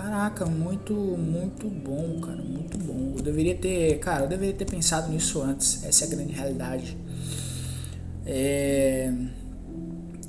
Caraca, 0.00 0.46
muito, 0.46 0.94
muito 0.94 1.68
bom, 1.68 2.20
cara, 2.20 2.40
muito 2.40 2.78
bom. 2.78 3.14
Eu 3.16 3.22
deveria 3.22 3.56
ter, 3.56 3.98
cara, 3.98 4.26
eu 4.26 4.28
deveria 4.28 4.54
ter 4.54 4.64
pensado 4.64 5.10
nisso 5.10 5.42
antes. 5.42 5.82
Essa 5.82 6.04
é 6.04 6.06
a 6.06 6.10
grande 6.10 6.32
realidade. 6.32 6.96
É... 8.24 9.12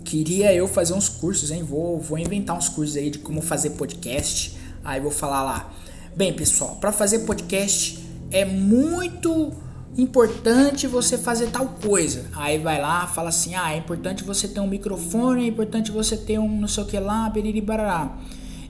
Queria 0.03 0.51
eu 0.55 0.67
fazer 0.67 0.93
uns 0.93 1.07
cursos, 1.07 1.51
hein? 1.51 1.61
Vou, 1.61 1.99
vou 2.01 2.17
inventar 2.17 2.57
uns 2.57 2.67
cursos 2.67 2.97
aí 2.97 3.11
de 3.11 3.19
como 3.19 3.43
fazer 3.43 3.71
podcast. 3.71 4.57
Aí 4.83 4.99
vou 4.99 5.11
falar 5.11 5.43
lá. 5.43 5.71
Bem, 6.15 6.33
pessoal, 6.33 6.77
para 6.77 6.91
fazer 6.91 7.19
podcast 7.19 8.03
é 8.31 8.45
muito 8.45 9.53
importante 9.95 10.87
você 10.87 11.15
fazer 11.15 11.51
tal 11.51 11.67
coisa. 11.67 12.25
Aí 12.33 12.57
vai 12.57 12.81
lá, 12.81 13.05
fala 13.05 13.29
assim: 13.29 13.53
"Ah, 13.53 13.71
é 13.71 13.77
importante 13.77 14.23
você 14.23 14.47
ter 14.47 14.61
um 14.61 14.67
microfone, 14.67 15.43
é 15.43 15.47
importante 15.47 15.91
você 15.91 16.17
ter 16.17 16.39
um 16.39 16.59
não 16.59 16.67
sei 16.67 16.83
o 16.83 16.87
que 16.87 16.99
lá, 16.99 17.29
beriri 17.29 17.61
barará". 17.61 18.17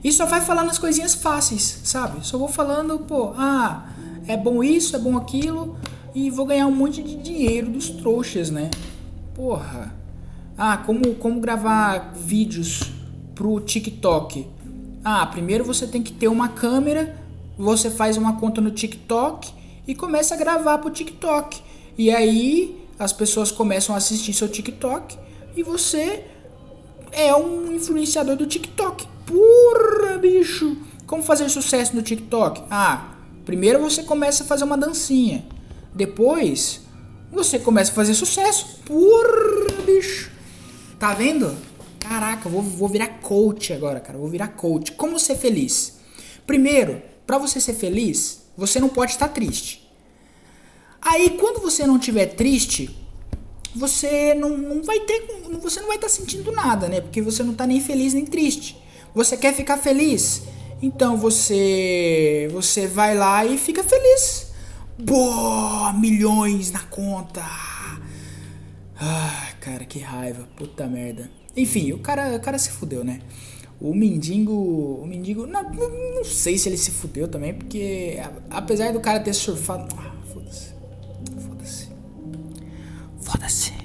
E 0.02 0.10
só 0.10 0.24
vai 0.26 0.40
falando 0.40 0.70
as 0.70 0.78
coisinhas 0.78 1.14
fáceis, 1.14 1.80
sabe? 1.84 2.26
Só 2.26 2.38
vou 2.38 2.48
falando, 2.48 2.98
pô, 3.00 3.34
ah, 3.36 3.86
é 4.26 4.36
bom 4.36 4.64
isso, 4.64 4.96
é 4.96 4.98
bom 4.98 5.16
aquilo, 5.16 5.76
e 6.14 6.30
vou 6.30 6.46
ganhar 6.46 6.66
um 6.66 6.74
monte 6.74 7.02
de 7.02 7.16
dinheiro 7.16 7.70
dos 7.70 7.90
trouxas, 7.90 8.50
né? 8.50 8.70
Porra. 9.34 9.94
Ah, 10.56 10.76
como, 10.78 11.14
como 11.14 11.40
gravar 11.40 12.12
vídeos 12.14 12.92
pro 13.34 13.60
TikTok? 13.60 14.46
Ah, 15.04 15.26
primeiro 15.26 15.64
você 15.64 15.86
tem 15.86 16.02
que 16.02 16.12
ter 16.12 16.28
uma 16.28 16.48
câmera, 16.48 17.16
você 17.56 17.90
faz 17.90 18.16
uma 18.16 18.36
conta 18.38 18.60
no 18.60 18.70
TikTok 18.70 19.52
e 19.86 19.94
começa 19.94 20.34
a 20.34 20.38
gravar 20.38 20.78
pro 20.78 20.90
TikTok. 20.90 21.60
E 21.96 22.10
aí 22.10 22.86
as 22.98 23.12
pessoas 23.12 23.50
começam 23.50 23.94
a 23.94 23.98
assistir 23.98 24.32
seu 24.32 24.48
TikTok 24.48 25.16
e 25.56 25.62
você 25.62 26.24
é 27.12 27.34
um 27.34 27.72
influenciador 27.72 28.36
do 28.36 28.46
TikTok. 28.46 29.06
Porra, 29.30 30.18
bicho! 30.18 30.76
Como 31.06 31.22
fazer 31.22 31.48
sucesso 31.48 31.94
no 31.94 32.02
TikTok? 32.02 32.64
Ah, 32.68 33.14
primeiro 33.44 33.80
você 33.80 34.02
começa 34.02 34.42
a 34.42 34.46
fazer 34.46 34.64
uma 34.64 34.76
dancinha. 34.76 35.46
Depois, 35.94 36.80
você 37.30 37.56
começa 37.58 37.92
a 37.92 37.94
fazer 37.94 38.14
sucesso. 38.14 38.80
Porra, 38.84 39.82
bicho! 39.86 40.32
Tá 40.98 41.14
vendo? 41.14 41.56
Caraca, 42.00 42.48
vou, 42.48 42.60
vou 42.60 42.88
virar 42.88 43.20
coach 43.20 43.72
agora, 43.72 44.00
cara. 44.00 44.18
Vou 44.18 44.28
virar 44.28 44.48
coach. 44.48 44.92
Como 44.92 45.16
ser 45.18 45.36
feliz? 45.36 46.00
Primeiro, 46.44 47.00
para 47.24 47.38
você 47.38 47.60
ser 47.60 47.74
feliz, 47.74 48.42
você 48.56 48.80
não 48.80 48.88
pode 48.88 49.12
estar 49.12 49.28
triste. 49.28 49.88
Aí, 51.00 51.30
quando 51.38 51.60
você 51.60 51.86
não 51.86 51.98
estiver 51.98 52.26
triste, 52.26 52.90
você 53.74 54.34
não, 54.34 54.56
não 54.56 54.82
vai 54.82 54.98
ter, 55.00 55.24
você 55.62 55.78
não 55.78 55.86
vai 55.86 55.96
estar 55.96 56.08
sentindo 56.08 56.50
nada, 56.50 56.88
né? 56.88 57.00
Porque 57.00 57.22
você 57.22 57.44
não 57.44 57.52
está 57.52 57.64
nem 57.64 57.80
feliz 57.80 58.12
nem 58.12 58.26
triste. 58.26 58.79
Você 59.14 59.36
quer 59.36 59.54
ficar 59.54 59.76
feliz? 59.76 60.42
Então 60.82 61.16
você 61.16 62.48
você 62.52 62.86
vai 62.86 63.14
lá 63.16 63.44
e 63.44 63.58
fica 63.58 63.82
feliz. 63.82 64.50
Boa, 64.98 65.92
milhões 65.92 66.70
na 66.70 66.80
conta. 66.80 67.42
Ah, 69.02 69.48
cara, 69.60 69.84
que 69.84 69.98
raiva, 69.98 70.46
puta 70.56 70.86
merda. 70.86 71.30
Enfim, 71.56 71.92
o 71.92 71.98
cara, 71.98 72.36
o 72.36 72.40
cara 72.40 72.58
se 72.58 72.70
fudeu, 72.70 73.02
né? 73.02 73.20
O 73.80 73.94
mendigo, 73.94 74.52
o 74.52 75.06
mendigo, 75.06 75.46
não, 75.46 75.62
não 75.72 76.24
sei 76.24 76.58
se 76.58 76.68
ele 76.68 76.76
se 76.76 76.90
fudeu 76.90 77.26
também, 77.26 77.54
porque 77.54 78.18
apesar 78.50 78.92
do 78.92 79.00
cara 79.00 79.18
ter 79.20 79.32
surfado, 79.32 79.94
ah, 79.98 80.14
foda-se. 80.32 80.74
Foda-se. 81.40 81.88
Foda-se. 83.22 83.79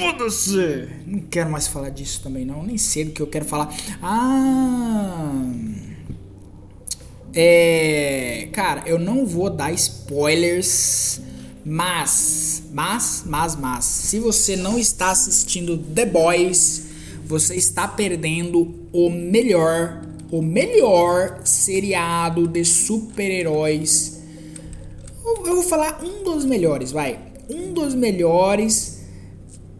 Foda-se! 0.00 0.88
Não 1.06 1.20
quero 1.20 1.50
mais 1.50 1.66
falar 1.66 1.90
disso 1.90 2.22
também, 2.22 2.44
não. 2.44 2.62
Nem 2.62 2.78
sei 2.78 3.04
do 3.04 3.12
que 3.12 3.20
eu 3.20 3.26
quero 3.26 3.44
falar. 3.44 3.74
Ah. 4.02 5.42
É. 7.34 8.48
Cara, 8.52 8.82
eu 8.86 8.98
não 8.98 9.26
vou 9.26 9.50
dar 9.50 9.72
spoilers. 9.72 11.20
Mas, 11.64 12.62
mas, 12.72 13.24
mas, 13.26 13.56
mas. 13.56 13.84
Se 13.84 14.18
você 14.18 14.56
não 14.56 14.78
está 14.78 15.10
assistindo 15.10 15.76
The 15.76 16.06
Boys, 16.06 16.86
você 17.26 17.54
está 17.54 17.86
perdendo 17.86 18.74
o 18.92 19.10
melhor, 19.10 20.02
o 20.30 20.40
melhor 20.40 21.42
seriado 21.44 22.48
de 22.48 22.64
super-heróis. 22.64 24.18
Eu 25.24 25.56
vou 25.56 25.62
falar 25.62 26.02
um 26.02 26.24
dos 26.24 26.46
melhores, 26.46 26.90
vai. 26.90 27.18
Um 27.48 27.72
dos 27.72 27.94
melhores 27.94 28.89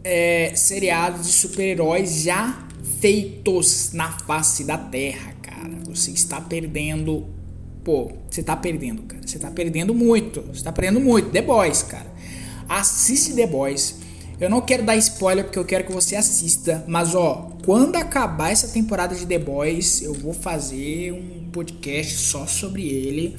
é, 0.03 0.53
seriados 0.55 1.27
de 1.27 1.33
super-heróis 1.33 2.23
já 2.23 2.67
feitos 2.99 3.91
na 3.93 4.11
face 4.11 4.63
da 4.63 4.77
Terra, 4.77 5.33
cara. 5.41 5.71
Você 5.87 6.11
está 6.11 6.39
perdendo. 6.39 7.25
Pô, 7.83 8.11
você 8.29 8.41
está 8.41 8.55
perdendo, 8.55 9.01
cara. 9.03 9.21
Você 9.25 9.37
está 9.37 9.49
perdendo 9.49 9.93
muito. 9.93 10.41
Você 10.41 10.59
está 10.59 10.71
perdendo 10.71 10.99
muito. 10.99 11.29
The 11.31 11.41
Boys, 11.41 11.83
cara. 11.83 12.11
Assiste 12.69 13.33
The 13.33 13.47
Boys. 13.47 13.95
Eu 14.39 14.49
não 14.49 14.61
quero 14.61 14.83
dar 14.83 14.95
spoiler 14.97 15.43
porque 15.43 15.59
eu 15.59 15.65
quero 15.65 15.83
que 15.83 15.91
você 15.91 16.15
assista. 16.15 16.83
Mas 16.87 17.13
ó, 17.13 17.51
quando 17.65 17.95
acabar 17.95 18.51
essa 18.51 18.67
temporada 18.67 19.15
de 19.15 19.25
The 19.25 19.39
Boys, 19.39 20.01
eu 20.01 20.13
vou 20.13 20.33
fazer 20.33 21.11
um 21.11 21.49
podcast 21.51 22.17
só 22.17 22.45
sobre 22.45 22.87
ele. 22.87 23.37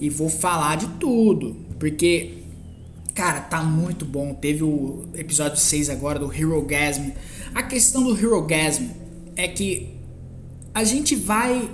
E 0.00 0.08
vou 0.08 0.28
falar 0.28 0.76
de 0.76 0.86
tudo. 0.98 1.56
Porque 1.78 2.37
Cara, 3.18 3.40
tá 3.40 3.64
muito 3.64 4.04
bom. 4.04 4.32
Teve 4.32 4.62
o 4.62 5.08
episódio 5.12 5.58
6 5.58 5.90
agora 5.90 6.20
do 6.20 6.32
Hero 6.32 6.62
Gasm. 6.62 7.10
A 7.52 7.64
questão 7.64 8.04
do 8.04 8.16
Hero 8.16 8.40
Gasm 8.42 8.90
é 9.34 9.48
que 9.48 9.96
a 10.72 10.84
gente 10.84 11.16
vai 11.16 11.68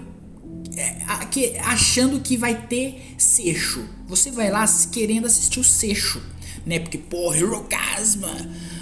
é, 0.74 1.60
achando 1.60 2.20
que 2.20 2.38
vai 2.38 2.66
ter 2.66 3.14
seixo. 3.18 3.86
Você 4.06 4.30
vai 4.30 4.50
lá 4.50 4.64
querendo 4.90 5.26
assistir 5.26 5.60
o 5.60 5.64
seixo, 5.64 6.22
né? 6.64 6.78
Porque, 6.78 6.96
pô, 6.96 7.34
Hero 7.34 7.62
Gasm. 7.68 8.24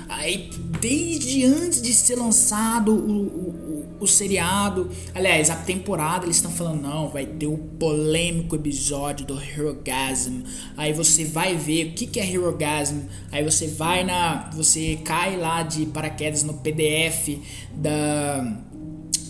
Aí, 0.09 0.49
desde 0.81 1.45
antes 1.45 1.83
de 1.83 1.93
ser 1.93 2.15
lançado 2.15 2.95
o, 2.95 3.23
o, 3.27 3.72
o 4.01 4.07
seriado, 4.07 4.91
aliás, 5.15 5.49
a 5.49 5.57
temporada, 5.57 6.27
eles 6.27 6.37
estão 6.37 6.51
falando, 6.51 6.83
não, 6.83 7.09
vai 7.09 7.25
ter 7.25 7.47
o 7.47 7.57
polêmico 7.57 8.57
episódio 8.57 9.25
do 9.25 9.41
Herogasm. 9.41 10.43
Aí 10.77 10.93
você 10.93 11.25
vai 11.25 11.57
ver 11.57 11.89
o 11.89 11.93
que, 11.93 12.07
que 12.07 12.19
é 12.19 12.27
Herogasm. 12.29 13.03
Aí 13.31 13.45
você 13.45 13.69
vai 13.69 14.05
na. 14.05 14.51
Você 14.55 14.99
cai 15.05 15.37
lá 15.37 15.63
de 15.63 15.87
paraquedas 15.87 16.43
no 16.43 16.55
PDF 16.55 17.39
da, 17.75 18.43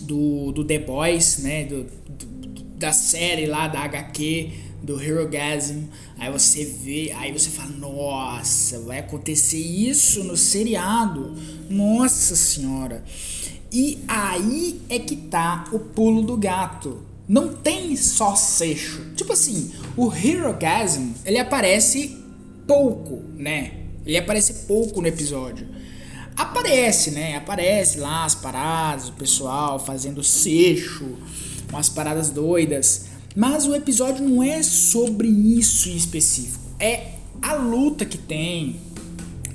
do, 0.01 0.51
do 0.51 0.63
The 0.63 0.79
Boys, 0.79 1.39
né? 1.39 1.65
Do, 1.65 1.83
do, 1.83 2.63
da 2.77 2.91
série 2.91 3.45
lá 3.45 3.67
da 3.67 3.81
HQ 3.81 4.72
do 4.83 5.01
Herogasm. 5.01 5.85
Aí 6.19 6.29
você 6.29 6.65
vê, 6.65 7.11
aí 7.15 7.31
você 7.31 7.49
fala, 7.49 7.69
nossa, 7.69 8.79
vai 8.81 8.99
acontecer 8.99 9.57
isso 9.57 10.23
no 10.23 10.35
seriado. 10.35 11.33
Nossa 11.69 12.35
senhora. 12.35 13.03
E 13.71 14.03
aí 14.07 14.81
é 14.89 14.99
que 14.99 15.15
tá 15.15 15.63
o 15.71 15.79
pulo 15.79 16.21
do 16.21 16.37
gato. 16.37 16.99
Não 17.27 17.53
tem 17.53 17.95
só 17.95 18.35
seixo. 18.35 19.13
Tipo 19.15 19.33
assim, 19.33 19.71
o 19.95 20.13
Herogasm, 20.13 21.13
ele 21.25 21.39
aparece 21.39 22.17
pouco, 22.67 23.23
né? 23.35 23.79
Ele 24.05 24.17
aparece 24.17 24.65
pouco 24.67 25.01
no 25.01 25.07
episódio. 25.07 25.65
Aparece, 26.35 27.11
né? 27.11 27.37
Aparece 27.37 27.99
lá 27.99 28.25
as 28.25 28.35
paradas, 28.35 29.07
o 29.07 29.13
pessoal 29.13 29.79
fazendo 29.79 30.21
seixo, 30.23 31.17
umas 31.69 31.87
paradas 31.89 32.29
doidas. 32.29 33.12
Mas 33.35 33.65
o 33.65 33.75
episódio 33.75 34.27
não 34.27 34.43
é 34.43 34.61
sobre 34.61 35.27
isso 35.27 35.89
em 35.89 35.95
específico. 35.95 36.63
É 36.79 37.11
a 37.41 37.53
luta 37.55 38.05
que 38.05 38.17
tem, 38.17 38.77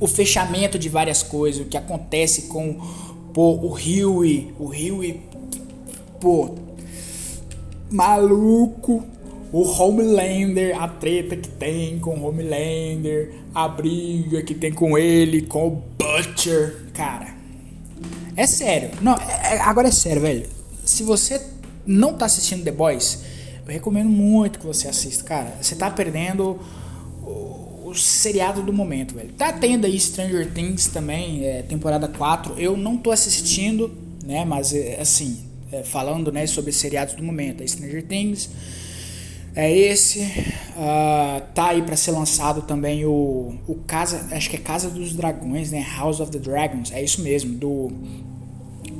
o 0.00 0.06
fechamento 0.06 0.78
de 0.78 0.88
várias 0.88 1.22
coisas, 1.22 1.60
o 1.60 1.64
que 1.64 1.76
acontece 1.76 2.42
com 2.42 2.76
Pô, 3.32 3.52
o 3.52 3.74
Huey, 3.74 4.52
o 4.58 4.68
Huey, 4.70 5.20
pô, 6.20 6.56
maluco. 7.90 9.04
O 9.50 9.62
Homelander, 9.62 10.78
a 10.78 10.86
treta 10.86 11.34
que 11.34 11.48
tem 11.48 11.98
com 11.98 12.18
o 12.18 12.28
Homelander, 12.28 13.32
a 13.54 13.66
briga 13.66 14.42
que 14.42 14.54
tem 14.54 14.70
com 14.70 14.98
ele, 14.98 15.40
com 15.40 15.68
o 15.68 15.70
Butcher. 15.70 16.90
Cara, 16.92 17.34
é 18.36 18.46
sério. 18.46 18.90
Não, 19.00 19.14
é, 19.14 19.54
é 19.54 19.60
agora 19.60 19.88
é 19.88 19.90
sério, 19.90 20.20
velho. 20.20 20.46
Se 20.84 21.02
você 21.02 21.40
não 21.86 22.12
tá 22.12 22.26
assistindo 22.26 22.62
The 22.62 22.72
Boys, 22.72 23.20
recomendo 23.74 24.08
muito 24.08 24.58
que 24.58 24.66
você 24.66 24.88
assista, 24.88 25.24
cara. 25.24 25.54
Você 25.60 25.76
tá 25.76 25.90
perdendo 25.90 26.58
o 27.88 27.94
seriado 27.94 28.62
do 28.62 28.72
momento, 28.72 29.14
velho. 29.14 29.32
Tá 29.32 29.52
tendo 29.52 29.86
aí 29.86 29.98
Stranger 29.98 30.52
Things 30.52 30.86
também, 30.88 31.44
é, 31.44 31.62
temporada 31.62 32.08
4. 32.08 32.54
Eu 32.58 32.76
não 32.76 32.96
tô 32.96 33.10
assistindo, 33.10 33.90
né? 34.24 34.44
Mas 34.44 34.74
é, 34.74 35.00
assim, 35.00 35.38
é, 35.72 35.82
falando 35.82 36.30
né, 36.30 36.46
sobre 36.46 36.72
seriados 36.72 37.14
do 37.14 37.22
momento. 37.22 37.62
É 37.62 37.66
Stranger 37.66 38.04
Things 38.06 38.50
é 39.58 39.76
esse. 39.76 40.20
Uh, 40.20 41.42
tá 41.52 41.70
aí 41.70 41.82
para 41.82 41.96
ser 41.96 42.12
lançado 42.12 42.62
também 42.62 43.04
o, 43.04 43.54
o 43.66 43.74
Casa. 43.86 44.28
Acho 44.30 44.48
que 44.50 44.56
é 44.56 44.58
Casa 44.60 44.88
dos 44.88 45.12
Dragões, 45.14 45.72
né? 45.72 45.84
House 45.96 46.20
of 46.20 46.30
the 46.30 46.38
Dragons. 46.38 46.92
É 46.92 47.02
isso 47.02 47.22
mesmo. 47.22 47.54
Do. 47.54 47.90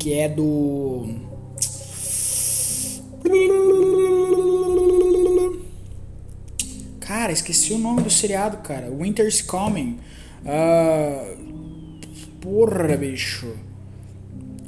Que 0.01 0.15
é 0.15 0.29
do. 0.29 1.07
Cara, 7.09 7.33
esqueci 7.33 7.73
o 7.73 7.79
nome 7.79 8.03
do 8.03 8.11
seriado, 8.11 8.59
cara. 8.59 8.91
Winter's 8.91 9.41
Coming. 9.41 9.99
Uh, 10.45 11.39
porra, 12.39 12.99
bicho. 12.99 13.57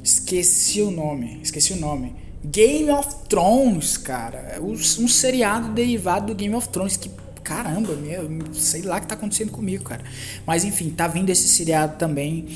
Esqueci 0.03 0.81
o 0.81 0.89
nome. 0.89 1.39
Esqueci 1.43 1.73
o 1.73 1.75
nome. 1.75 2.15
Game 2.43 2.89
of 2.89 3.27
Thrones, 3.29 3.95
cara. 3.95 4.57
Um, 4.59 4.71
um 4.71 5.07
seriado 5.07 5.71
derivado 5.71 6.33
do 6.33 6.35
Game 6.35 6.55
of 6.55 6.67
Thrones. 6.69 6.97
Que 6.97 7.11
caramba, 7.43 7.93
meu, 7.93 8.27
sei 8.55 8.81
lá 8.81 8.97
o 8.97 9.01
que 9.01 9.05
tá 9.05 9.13
acontecendo 9.13 9.51
comigo, 9.51 9.83
cara. 9.83 10.03
Mas 10.43 10.63
enfim, 10.63 10.89
tá 10.89 11.07
vindo 11.07 11.29
esse 11.29 11.47
seriado 11.47 11.99
também. 11.99 12.47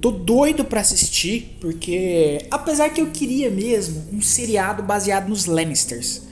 Tô 0.00 0.12
doido 0.12 0.64
para 0.64 0.82
assistir, 0.82 1.56
porque 1.60 2.46
apesar 2.48 2.90
que 2.90 3.00
eu 3.00 3.10
queria 3.10 3.50
mesmo 3.50 4.04
um 4.12 4.22
seriado 4.22 4.84
baseado 4.84 5.28
nos 5.28 5.46
Lannisters. 5.46 6.25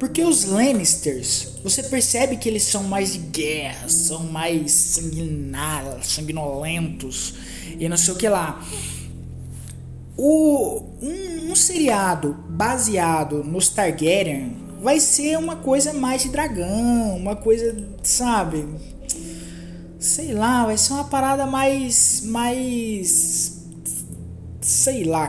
Porque 0.00 0.24
os 0.24 0.46
Lannisters, 0.46 1.58
você 1.62 1.82
percebe 1.82 2.38
que 2.38 2.48
eles 2.48 2.62
são 2.62 2.84
mais 2.84 3.12
de 3.12 3.18
guerra, 3.18 3.86
são 3.86 4.24
mais 4.24 4.72
sanguinários, 4.72 6.06
sanguinolentos 6.06 7.34
e 7.78 7.86
não 7.86 7.98
sei 7.98 8.14
o 8.14 8.16
que 8.16 8.26
lá. 8.26 8.64
O, 10.16 10.84
um, 11.02 11.50
um 11.52 11.54
seriado 11.54 12.32
baseado 12.48 13.44
nos 13.44 13.68
Targaryen 13.68 14.56
vai 14.80 14.98
ser 14.98 15.36
uma 15.36 15.56
coisa 15.56 15.92
mais 15.92 16.22
de 16.22 16.30
dragão, 16.30 17.14
uma 17.14 17.36
coisa, 17.36 17.76
sabe? 18.02 18.66
Sei 19.98 20.32
lá, 20.32 20.64
vai 20.64 20.78
ser 20.78 20.94
uma 20.94 21.04
parada 21.04 21.44
mais. 21.44 22.22
mais. 22.24 23.60
Sei 24.62 25.04
lá, 25.04 25.28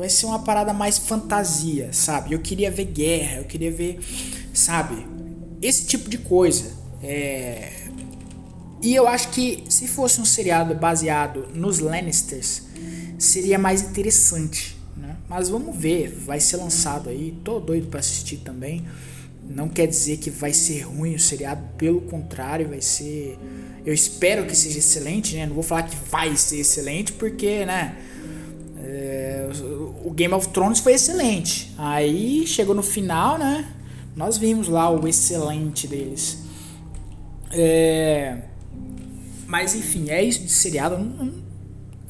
vai 0.00 0.08
ser 0.08 0.24
uma 0.24 0.38
parada 0.38 0.72
mais 0.72 0.96
fantasia, 0.96 1.90
sabe? 1.92 2.32
Eu 2.32 2.38
queria 2.38 2.70
ver 2.70 2.86
guerra, 2.86 3.36
eu 3.36 3.44
queria 3.44 3.70
ver, 3.70 4.00
sabe? 4.54 5.06
Esse 5.60 5.84
tipo 5.84 6.08
de 6.08 6.16
coisa. 6.16 6.72
É... 7.02 7.70
E 8.80 8.94
eu 8.94 9.06
acho 9.06 9.28
que 9.28 9.62
se 9.68 9.86
fosse 9.86 10.18
um 10.18 10.24
seriado 10.24 10.74
baseado 10.74 11.48
nos 11.54 11.80
Lannisters, 11.80 12.62
seria 13.18 13.58
mais 13.58 13.82
interessante, 13.82 14.74
né? 14.96 15.16
Mas 15.28 15.50
vamos 15.50 15.76
ver, 15.76 16.08
vai 16.08 16.40
ser 16.40 16.56
lançado 16.56 17.10
aí, 17.10 17.38
tô 17.44 17.60
doido 17.60 17.88
para 17.88 18.00
assistir 18.00 18.38
também. 18.38 18.82
Não 19.50 19.68
quer 19.68 19.86
dizer 19.86 20.16
que 20.16 20.30
vai 20.30 20.54
ser 20.54 20.80
ruim 20.80 21.14
o 21.14 21.20
seriado, 21.20 21.62
pelo 21.76 22.00
contrário, 22.00 22.70
vai 22.70 22.80
ser. 22.80 23.38
Eu 23.84 23.92
espero 23.92 24.46
que 24.46 24.56
seja 24.56 24.78
excelente, 24.78 25.36
né? 25.36 25.44
Não 25.44 25.52
vou 25.54 25.62
falar 25.62 25.82
que 25.82 25.96
vai 26.10 26.34
ser 26.38 26.60
excelente, 26.60 27.12
porque, 27.12 27.66
né? 27.66 27.98
O 30.04 30.10
Game 30.10 30.32
of 30.34 30.48
Thrones 30.48 30.80
foi 30.80 30.94
excelente. 30.94 31.72
Aí 31.78 32.46
chegou 32.46 32.74
no 32.74 32.82
final, 32.82 33.38
né? 33.38 33.66
Nós 34.16 34.36
vimos 34.36 34.68
lá 34.68 34.90
o 34.90 35.06
excelente 35.06 35.86
deles. 35.86 36.38
É... 37.52 38.42
Mas 39.46 39.74
enfim, 39.74 40.10
é 40.10 40.22
isso 40.22 40.40
de 40.44 40.52
seriado. 40.52 40.96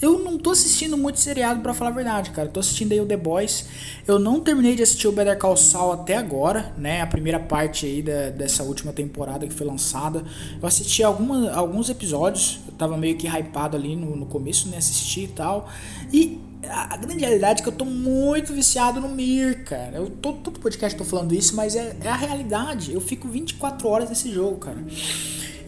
Eu 0.01 0.19
não 0.19 0.39
tô 0.39 0.51
assistindo 0.51 0.97
muito 0.97 1.21
seriado 1.21 1.61
para 1.61 1.75
falar 1.75 1.91
a 1.91 1.95
verdade, 1.95 2.31
cara. 2.31 2.49
Eu 2.49 2.53
tô 2.53 2.61
assistindo 2.61 2.93
aí 2.93 3.01
o 3.01 3.07
The 3.07 3.19
Boys. 3.19 3.67
Eu 4.07 4.19
não 4.19 4.41
terminei 4.41 4.75
de 4.75 4.83
assistir 4.83 5.09
o 5.09 5.13
Better 5.13 5.39
Call 5.39 5.57
Saul 5.59 5.93
até 5.93 6.17
agora, 6.17 6.73
né? 6.79 7.03
A 7.03 7.07
primeira 7.07 7.39
parte 7.39 7.85
aí 7.85 8.01
da, 8.01 8.31
dessa 8.31 8.63
última 8.63 8.95
temporada 8.95 9.47
que 9.47 9.53
foi 9.53 9.67
lançada. 9.67 10.25
Eu 10.61 10.67
assisti 10.67 11.03
alguma, 11.03 11.51
alguns 11.53 11.91
episódios. 11.91 12.61
Eu 12.67 12.73
tava 12.75 12.97
meio 12.97 13.17
que 13.17 13.27
hypado 13.27 13.77
ali 13.77 13.95
no, 13.95 14.17
no 14.17 14.25
começo, 14.25 14.69
né? 14.69 14.79
Assisti 14.79 15.25
e 15.25 15.29
tal. 15.29 15.69
E 16.11 16.41
a 16.69 16.97
grande 16.97 17.21
realidade 17.21 17.61
é 17.61 17.63
que 17.63 17.69
eu 17.69 17.73
tô 17.73 17.85
muito 17.85 18.53
viciado 18.53 19.01
no 19.01 19.09
Mir, 19.09 19.65
cara. 19.65 19.97
Eu 19.97 20.11
tô, 20.11 20.35
todo 20.35 20.61
podcast 20.61 20.97
tô 20.97 21.05
falando 21.05 21.35
isso, 21.35 21.57
mas 21.57 21.75
é, 21.75 21.97
é 22.03 22.09
a 22.09 22.15
realidade. 22.15 22.93
Eu 22.93 23.01
fico 23.01 23.29
24 23.29 23.89
horas 23.89 24.09
nesse 24.09 24.31
jogo, 24.33 24.59
cara. 24.59 24.79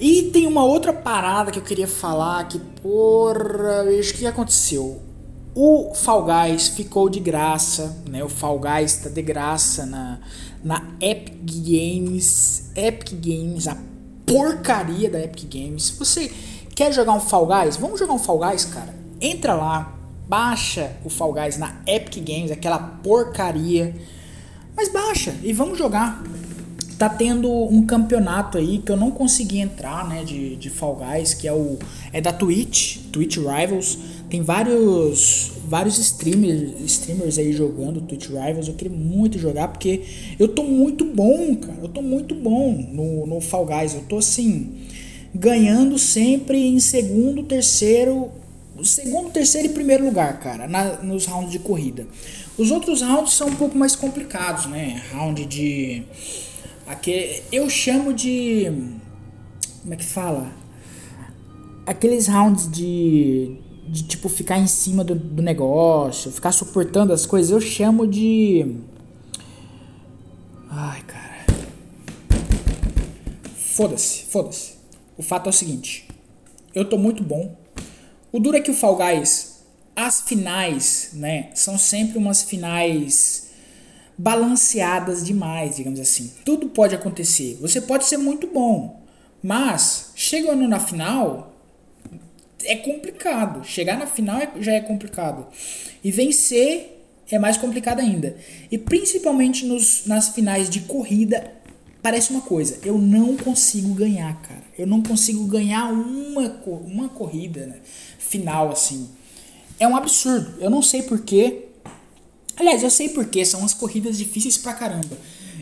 E 0.00 0.31
tem 0.33 0.46
uma 0.46 0.64
outra 0.64 0.92
parada 0.92 1.50
que 1.50 1.59
eu 1.59 1.62
queria 1.62 1.88
falar 1.88 2.46
que, 2.48 2.59
porra, 2.59 3.85
veja 3.85 4.12
o 4.12 4.16
que 4.16 4.26
aconteceu. 4.26 5.00
O 5.55 5.94
Fall 5.94 6.24
Guys 6.24 6.68
ficou 6.68 7.09
de 7.09 7.20
graça, 7.20 8.02
né? 8.09 8.24
O 8.24 8.28
Fall 8.28 8.59
Guys 8.59 8.96
tá 8.96 9.11
de 9.11 9.22
graça 9.22 9.87
na, 9.87 10.18
na 10.64 10.83
Epic 11.00 11.35
Games. 11.44 12.70
Epic 12.74 13.12
Games, 13.14 13.68
a 13.68 13.76
porcaria 14.26 15.11
da 15.11 15.20
Epic 15.20 15.44
Games. 15.52 15.85
Se 15.85 15.92
você 15.92 16.33
quer 16.74 16.92
jogar 16.92 17.12
um 17.12 17.20
Fall 17.20 17.46
Guys, 17.46 17.76
vamos 17.76 17.98
jogar 17.98 18.14
um 18.14 18.18
Fall 18.18 18.38
Guys, 18.38 18.64
cara. 18.64 18.94
Entra 19.20 19.55
lá, 19.55 20.02
baixa 20.28 20.92
o 21.04 21.11
Fall 21.11 21.32
Guys 21.32 21.58
na 21.58 21.80
Epic 21.87 22.24
Games, 22.24 22.50
aquela 22.50 22.78
porcaria. 22.78 23.94
Mas 24.76 24.90
baixa 24.90 25.35
e 25.42 25.52
vamos 25.52 25.78
jogar. 25.78 26.22
Tá 26.98 27.08
tendo 27.08 27.50
um 27.50 27.85
campeonato 27.85 28.58
aí 28.58 28.78
que 28.78 28.92
eu 28.92 28.96
não 28.96 29.11
consegui 29.11 29.58
entrar, 29.58 30.08
né, 30.08 30.22
de, 30.22 30.54
de 30.54 30.70
Fall 30.70 30.96
Guys, 30.96 31.35
que 31.35 31.48
é 31.48 31.52
o 31.52 31.76
é 32.12 32.20
da 32.20 32.32
Twitch, 32.32 32.98
Twitch 33.11 33.38
Rivals. 33.38 33.98
Tem 34.30 34.40
vários 34.40 35.52
vários 35.68 35.98
streamers, 35.98 36.80
streamers 36.85 37.38
aí 37.38 37.52
jogando 37.52 38.00
Twitch 38.02 38.28
Rivals. 38.28 38.68
Eu 38.68 38.74
queria 38.74 38.96
muito 38.96 39.38
jogar 39.38 39.68
porque 39.68 40.02
eu 40.38 40.48
tô 40.48 40.62
muito 40.62 41.04
bom, 41.04 41.56
cara. 41.56 41.78
Eu 41.82 41.88
tô 41.88 42.02
muito 42.02 42.35
bom 42.35 42.72
no, 42.92 43.26
no 43.26 43.40
Fall 43.40 43.66
Guys. 43.66 43.94
Eu 43.94 44.02
tô 44.02 44.18
assim 44.18 44.72
ganhando 45.35 45.98
sempre 45.98 46.58
em 46.58 46.78
segundo, 46.78 47.42
terceiro 47.42 48.30
segundo, 48.85 49.31
terceiro 49.31 49.68
e 49.68 49.71
primeiro 49.73 50.05
lugar, 50.05 50.40
cara, 50.40 50.66
na, 50.66 51.03
nos 51.03 51.27
rounds 51.27 51.53
de 51.53 51.59
corrida. 51.59 52.07
Os 52.57 52.71
outros 52.71 53.03
rounds 53.03 53.35
são 53.35 53.49
um 53.49 53.57
pouco 53.57 53.77
mais 53.77 53.97
complicados, 53.97 54.66
né? 54.66 55.03
Round 55.12 55.45
de. 55.47 56.03
Aquele, 56.87 57.42
eu 57.51 57.68
chamo 57.71 58.12
de. 58.12 58.64
Como 59.83 59.95
é 59.95 59.97
que 59.97 60.05
fala? 60.05 60.53
Aqueles 61.87 62.29
rounds 62.29 62.71
de. 62.71 63.57
de 63.88 64.03
tipo 64.05 64.29
ficar 64.29 64.59
em 64.59 64.66
cima 64.66 65.03
do, 65.03 65.14
do 65.14 65.42
negócio, 65.42 66.31
ficar 66.31 66.53
suportando 66.53 67.12
as 67.12 67.27
coisas, 67.27 67.51
eu 67.51 67.61
chamo 67.61 68.07
de. 68.07 68.77
Ai, 70.71 71.03
cara. 71.03 71.47
Foda-se, 73.55 74.25
foda-se. 74.25 74.73
O 75.16 75.23
fato 75.23 75.47
é 75.47 75.51
o 75.51 75.53
seguinte: 75.53 76.09
eu 76.75 76.85
tô 76.85 76.97
muito 76.99 77.23
bom. 77.23 77.62
O 78.33 78.40
duro 78.40 78.57
é 78.57 78.61
que 78.61 78.71
o 78.71 78.75
Fall 78.75 78.97
Guys, 78.97 79.62
as 79.95 80.23
finais, 80.23 81.11
né, 81.12 81.51
são 81.55 81.77
sempre 81.77 82.16
umas 82.16 82.42
finais 82.42 83.51
balanceadas 84.16 85.25
demais, 85.25 85.77
digamos 85.77 86.01
assim. 86.01 86.33
Tudo 86.45 86.68
pode 86.71 86.95
acontecer. 86.95 87.59
Você 87.61 87.81
pode 87.81 88.07
ser 88.07 88.16
muito 88.16 88.47
bom, 88.47 89.03
mas 89.42 90.12
chegando 90.14 90.66
na 90.66 90.81
final 90.81 91.53
é 92.64 92.77
complicado. 92.77 93.64
Chegar 93.64 93.99
na 93.99 94.07
final 94.07 94.40
é, 94.40 94.51
já 94.61 94.73
é 94.73 94.81
complicado. 94.81 95.47
E 96.03 96.11
vencer 96.11 97.05
é 97.31 97.38
mais 97.38 97.57
complicado 97.57 98.01
ainda. 98.01 98.37
E 98.71 98.79
principalmente 98.79 99.66
nos, 99.66 100.07
nas 100.07 100.29
finais 100.31 100.71
de 100.71 100.81
corrida, 100.81 101.53
parece 102.03 102.31
uma 102.31 102.42
coisa. 102.42 102.79
Eu 102.85 102.99
não 102.99 103.37
consigo 103.37 103.95
ganhar, 103.95 104.40
cara. 104.42 104.62
Eu 104.79 104.87
não 104.87 105.03
consigo 105.03 105.45
ganhar 105.47 105.92
uma, 105.92 106.62
uma 106.66 107.09
corrida 107.09 107.66
né, 107.66 107.77
final 108.33 108.73
assim. 108.73 109.09
É 109.79 109.87
um 109.87 109.95
absurdo. 109.95 110.55
Eu 110.59 110.71
não 110.71 110.83
sei 110.83 111.03
porquê. 111.03 111.66
Aliás, 112.57 112.83
eu 112.83 112.90
sei 112.90 113.11
porquê. 113.11 113.45
São 113.45 113.64
as 113.64 113.75
corridas 113.75 114.16
difíceis 114.16 114.57
pra 114.57 114.73
caramba. 114.73 115.16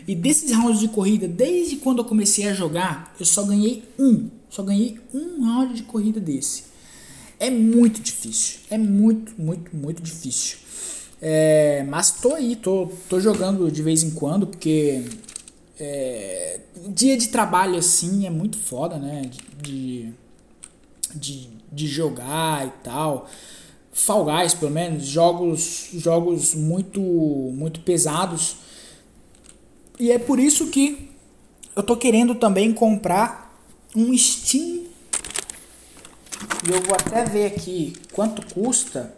E 0.07 0.15
desses 0.15 0.51
rounds 0.51 0.79
de 0.79 0.87
corrida, 0.87 1.27
desde 1.27 1.75
quando 1.75 1.99
eu 1.99 2.05
comecei 2.05 2.47
a 2.47 2.53
jogar, 2.53 3.15
eu 3.19 3.25
só 3.25 3.43
ganhei 3.43 3.83
um. 3.99 4.29
Só 4.49 4.63
ganhei 4.63 4.99
um 5.13 5.43
round 5.43 5.75
de 5.75 5.83
corrida 5.83 6.19
desse. 6.19 6.63
É 7.39 7.49
muito 7.49 8.01
difícil. 8.01 8.59
É 8.69 8.77
muito, 8.77 9.33
muito, 9.37 9.75
muito 9.75 10.01
difícil. 10.01 10.57
É, 11.21 11.83
mas 11.87 12.11
tô 12.11 12.33
aí, 12.33 12.55
tô, 12.55 12.91
tô 13.07 13.19
jogando 13.19 13.71
de 13.71 13.83
vez 13.83 14.01
em 14.01 14.11
quando, 14.11 14.47
porque 14.47 15.03
é, 15.79 16.59
dia 16.89 17.15
de 17.15 17.27
trabalho 17.29 17.75
assim 17.75 18.25
é 18.25 18.29
muito 18.29 18.57
foda, 18.57 18.97
né? 18.97 19.29
De, 19.61 20.11
de, 21.15 21.47
jogar 21.87 22.67
e 22.67 22.71
tal. 22.83 23.29
Fall 23.91 24.25
Guys, 24.25 24.53
pelo 24.53 24.71
menos, 24.71 25.05
jogos, 25.05 25.89
jogos 25.93 26.53
muito, 26.55 27.01
muito 27.01 27.81
pesados. 27.81 28.57
E 29.99 30.11
é 30.11 30.17
por 30.17 30.39
isso 30.39 30.67
que 30.67 31.09
eu 31.75 31.83
tô 31.83 31.95
querendo 31.95 32.35
também 32.35 32.73
comprar 32.73 33.55
um 33.95 34.17
Steam 34.17 34.91
e 36.67 36.71
eu 36.71 36.81
vou 36.81 36.95
até 36.95 37.23
ver 37.23 37.45
aqui 37.47 37.93
quanto 38.13 38.45
custa 38.53 39.13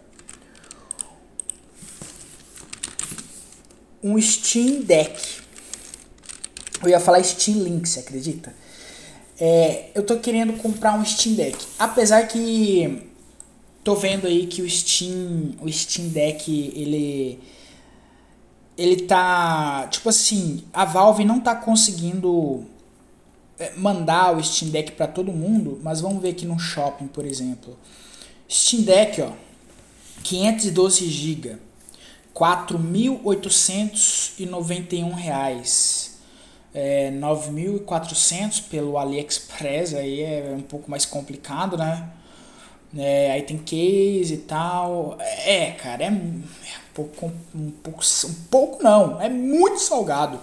um 4.01 4.19
Steam 4.21 4.81
Deck. 4.81 5.41
Eu 6.81 6.89
ia 6.89 6.99
falar 6.99 7.23
Steam 7.23 7.63
Link, 7.63 7.87
você 7.87 7.99
acredita? 8.01 8.53
É, 9.39 9.89
eu 9.95 10.05
tô 10.05 10.19
querendo 10.19 10.53
comprar 10.53 10.93
um 10.93 11.03
Steam 11.03 11.35
Deck. 11.35 11.57
Apesar 11.79 12.27
que 12.27 13.09
tô 13.83 13.95
vendo 13.95 14.27
aí 14.27 14.47
que 14.47 14.61
o 14.61 14.69
Steam, 14.69 15.55
o 15.61 15.71
Steam 15.71 16.09
Deck, 16.09 16.51
ele 16.75 17.39
ele 18.77 19.03
tá, 19.03 19.87
tipo 19.87 20.09
assim, 20.09 20.63
a 20.73 20.83
Valve 20.83 21.23
não 21.23 21.39
tá 21.39 21.55
conseguindo 21.55 22.65
é, 23.59 23.71
mandar 23.77 24.35
o 24.35 24.43
Steam 24.43 24.71
Deck 24.71 24.93
para 24.93 25.05
todo 25.07 25.31
mundo, 25.31 25.79
mas 25.83 26.01
vamos 26.01 26.19
ver 26.21 26.29
aqui 26.29 26.45
no 26.45 26.57
shopping, 26.57 27.07
por 27.07 27.25
exemplo. 27.25 27.77
Steam 28.49 28.83
Deck, 28.83 29.21
ó, 29.21 29.31
512 30.23 31.07
GB, 31.07 31.57
4.891 32.33 35.13
reais. 35.13 36.02
É, 36.73 37.11
9.400 37.11 38.63
pelo 38.69 38.97
AliExpress, 38.97 39.93
aí 39.93 40.21
é 40.21 40.55
um 40.57 40.61
pouco 40.61 40.89
mais 40.89 41.05
complicado, 41.05 41.77
né? 41.77 42.09
É, 42.97 43.31
aí 43.31 43.41
tem 43.41 43.57
case 43.57 44.33
e 44.33 44.37
tal. 44.37 45.17
É, 45.19 45.71
cara, 45.71 46.03
é, 46.03 46.07
é 46.07 46.11
um 46.11 46.43
pouco, 46.93 47.31
um 47.55 47.71
pouco, 47.71 48.01
um 48.25 48.33
pouco 48.49 48.83
não, 48.83 49.21
é 49.21 49.29
muito 49.29 49.79
salgado. 49.79 50.39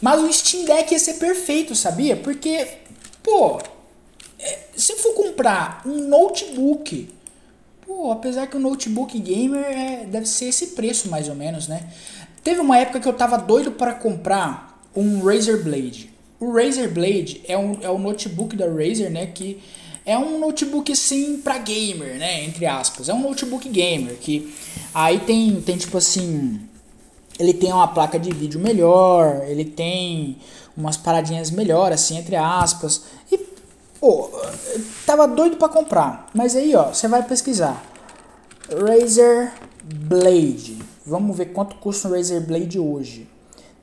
Mas 0.00 0.20
o 0.20 0.32
Steam 0.32 0.64
Deck 0.64 0.92
ia 0.92 0.98
ser 0.98 1.14
perfeito, 1.14 1.74
sabia? 1.74 2.16
Porque, 2.16 2.66
pô, 3.22 3.60
é, 4.38 4.58
se 4.74 4.96
for 4.96 5.14
comprar 5.14 5.82
um 5.84 6.08
notebook, 6.08 7.10
pô, 7.86 8.10
apesar 8.12 8.46
que 8.46 8.56
o 8.56 8.60
notebook 8.60 9.18
gamer 9.18 9.64
é, 9.64 10.04
deve 10.06 10.26
ser 10.26 10.46
esse 10.46 10.68
preço 10.68 11.10
mais 11.10 11.28
ou 11.28 11.34
menos, 11.34 11.68
né? 11.68 11.92
Teve 12.42 12.60
uma 12.60 12.78
época 12.78 13.00
que 13.00 13.08
eu 13.08 13.12
tava 13.12 13.36
doido 13.36 13.72
para 13.72 13.92
comprar 13.92 14.69
um 14.94 15.22
Razer 15.22 15.62
Blade. 15.62 16.10
O 16.38 16.52
Razer 16.52 16.90
Blade 16.90 17.42
é 17.46 17.56
um, 17.56 17.78
é 17.82 17.90
um 17.90 17.98
notebook 17.98 18.56
da 18.56 18.66
Razer, 18.66 19.10
né? 19.10 19.26
Que 19.26 19.60
é 20.06 20.16
um 20.16 20.38
notebook 20.38 20.90
assim 20.90 21.38
para 21.38 21.58
gamer, 21.58 22.18
né? 22.18 22.44
Entre 22.44 22.66
aspas. 22.66 23.08
É 23.08 23.14
um 23.14 23.20
notebook 23.20 23.68
gamer 23.68 24.16
que 24.16 24.52
aí 24.94 25.20
tem, 25.20 25.60
tem 25.60 25.76
tipo 25.76 25.98
assim 25.98 26.60
ele 27.40 27.54
tem 27.54 27.72
uma 27.72 27.88
placa 27.88 28.18
de 28.18 28.30
vídeo 28.30 28.60
melhor, 28.60 29.44
ele 29.48 29.64
tem 29.64 30.36
umas 30.76 30.98
paradinhas 30.98 31.50
melhor, 31.50 31.90
assim, 31.90 32.18
entre 32.18 32.36
aspas. 32.36 33.04
E, 33.32 33.38
pô, 33.98 34.28
tava 35.06 35.26
doido 35.26 35.56
para 35.56 35.70
comprar. 35.70 36.28
Mas 36.34 36.54
aí, 36.54 36.76
ó, 36.76 36.92
você 36.92 37.08
vai 37.08 37.22
pesquisar. 37.22 37.82
Razer 38.68 39.52
Blade. 39.82 40.78
Vamos 41.06 41.34
ver 41.34 41.46
quanto 41.46 41.76
custa 41.76 42.08
um 42.08 42.12
Razer 42.12 42.46
Blade 42.46 42.78
hoje. 42.78 43.26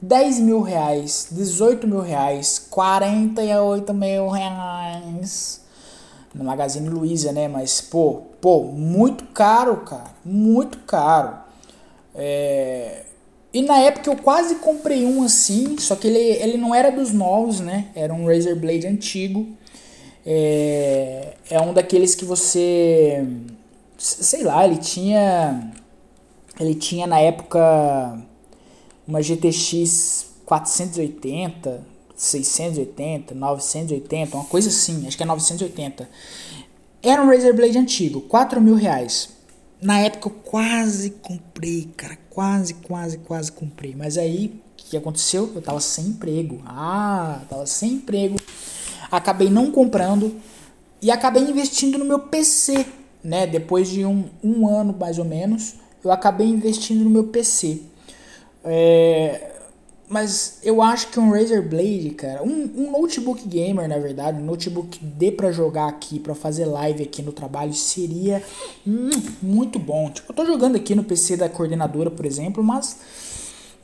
10 0.01 0.39
mil 0.39 0.61
reais, 0.61 1.27
18 1.31 1.87
mil 1.87 2.01
reais, 2.01 2.59
48 2.69 3.93
mil 3.93 4.27
reais. 4.29 5.61
No 6.33 6.43
Magazine 6.43 6.87
Luiza, 6.87 7.31
né? 7.31 7.47
Mas, 7.47 7.81
pô, 7.81 8.21
pô, 8.39 8.63
muito 8.63 9.23
caro, 9.25 9.77
cara. 9.77 10.11
Muito 10.23 10.77
caro. 10.79 11.37
É, 12.13 13.03
e 13.53 13.61
na 13.61 13.79
época 13.79 14.09
eu 14.09 14.15
quase 14.17 14.55
comprei 14.55 15.05
um 15.05 15.23
assim, 15.23 15.77
só 15.79 15.95
que 15.95 16.07
ele, 16.07 16.19
ele 16.19 16.57
não 16.57 16.75
era 16.75 16.91
dos 16.91 17.11
novos, 17.11 17.59
né? 17.59 17.87
Era 17.95 18.13
um 18.13 18.27
Razer 18.27 18.55
Blade 18.55 18.85
antigo. 18.85 19.47
É, 20.25 21.33
é 21.49 21.59
um 21.59 21.73
daqueles 21.73 22.13
que 22.13 22.25
você. 22.25 23.25
Sei 23.97 24.43
lá, 24.43 24.63
ele 24.65 24.77
tinha. 24.77 25.71
Ele 26.59 26.75
tinha 26.75 27.07
na 27.07 27.19
época 27.19 28.19
uma 29.07 29.21
GTX 29.21 30.25
480, 30.45 31.85
680, 32.15 33.33
980, 33.33 34.35
uma 34.37 34.45
coisa 34.45 34.69
assim, 34.69 35.07
acho 35.07 35.15
que 35.15 35.23
é 35.23 35.25
980. 35.25 36.09
Era 37.01 37.21
um 37.21 37.27
Razer 37.27 37.55
Blade 37.55 37.77
antigo, 37.77 38.21
4 38.21 38.59
mil 38.59 38.75
reais. 38.75 39.29
Na 39.81 39.99
época 39.99 40.27
eu 40.27 40.31
quase 40.43 41.11
comprei, 41.11 41.89
cara, 41.95 42.17
quase, 42.29 42.73
quase, 42.73 43.17
quase 43.19 43.51
comprei. 43.51 43.95
Mas 43.95 44.17
aí, 44.17 44.47
o 44.47 44.75
que 44.75 44.97
aconteceu? 44.97 45.51
Eu 45.53 45.61
tava 45.61 45.79
sem 45.79 46.05
emprego. 46.07 46.61
Ah, 46.65 47.41
tava 47.47 47.65
sem 47.67 47.93
emprego. 47.93 48.37
Acabei 49.11 49.49
não 49.49 49.71
comprando 49.71 50.35
e 51.01 51.11
acabei 51.11 51.43
investindo 51.43 51.97
no 51.97 52.05
meu 52.05 52.19
PC, 52.19 52.85
né? 53.23 53.45
Depois 53.45 53.87
de 53.87 54.03
um, 54.03 54.25
um 54.43 54.67
ano 54.67 54.95
mais 54.99 55.19
ou 55.19 55.25
menos, 55.25 55.75
eu 56.03 56.11
acabei 56.11 56.47
investindo 56.47 57.03
no 57.03 57.09
meu 57.09 57.25
PC. 57.25 57.81
É, 58.67 59.51
mas 60.09 60.59
eu 60.63 60.81
acho 60.81 61.09
que 61.09 61.19
um 61.19 61.31
Razer 61.31 61.67
Blade, 61.67 62.11
cara, 62.11 62.41
um, 62.41 62.71
um 62.75 62.91
notebook 62.91 63.45
gamer, 63.47 63.89
na 63.89 63.97
verdade, 63.97 64.41
um 64.41 64.45
notebook 64.45 64.99
que 64.99 65.03
dê 65.03 65.31
pra 65.31 65.51
jogar 65.51 65.87
aqui, 65.87 66.17
pra 66.17 66.33
fazer 66.33 66.65
live 66.65 67.03
aqui 67.03 67.21
no 67.21 67.33
trabalho, 67.33 67.73
seria 67.73 68.41
hum, 68.85 69.09
muito 69.41 69.77
bom. 69.77 70.09
Tipo, 70.09 70.31
eu 70.31 70.35
tô 70.35 70.45
jogando 70.45 70.77
aqui 70.77 70.95
no 70.95 71.03
PC 71.03 71.35
da 71.35 71.49
coordenadora, 71.49 72.09
por 72.09 72.25
exemplo, 72.25 72.63
mas 72.63 72.97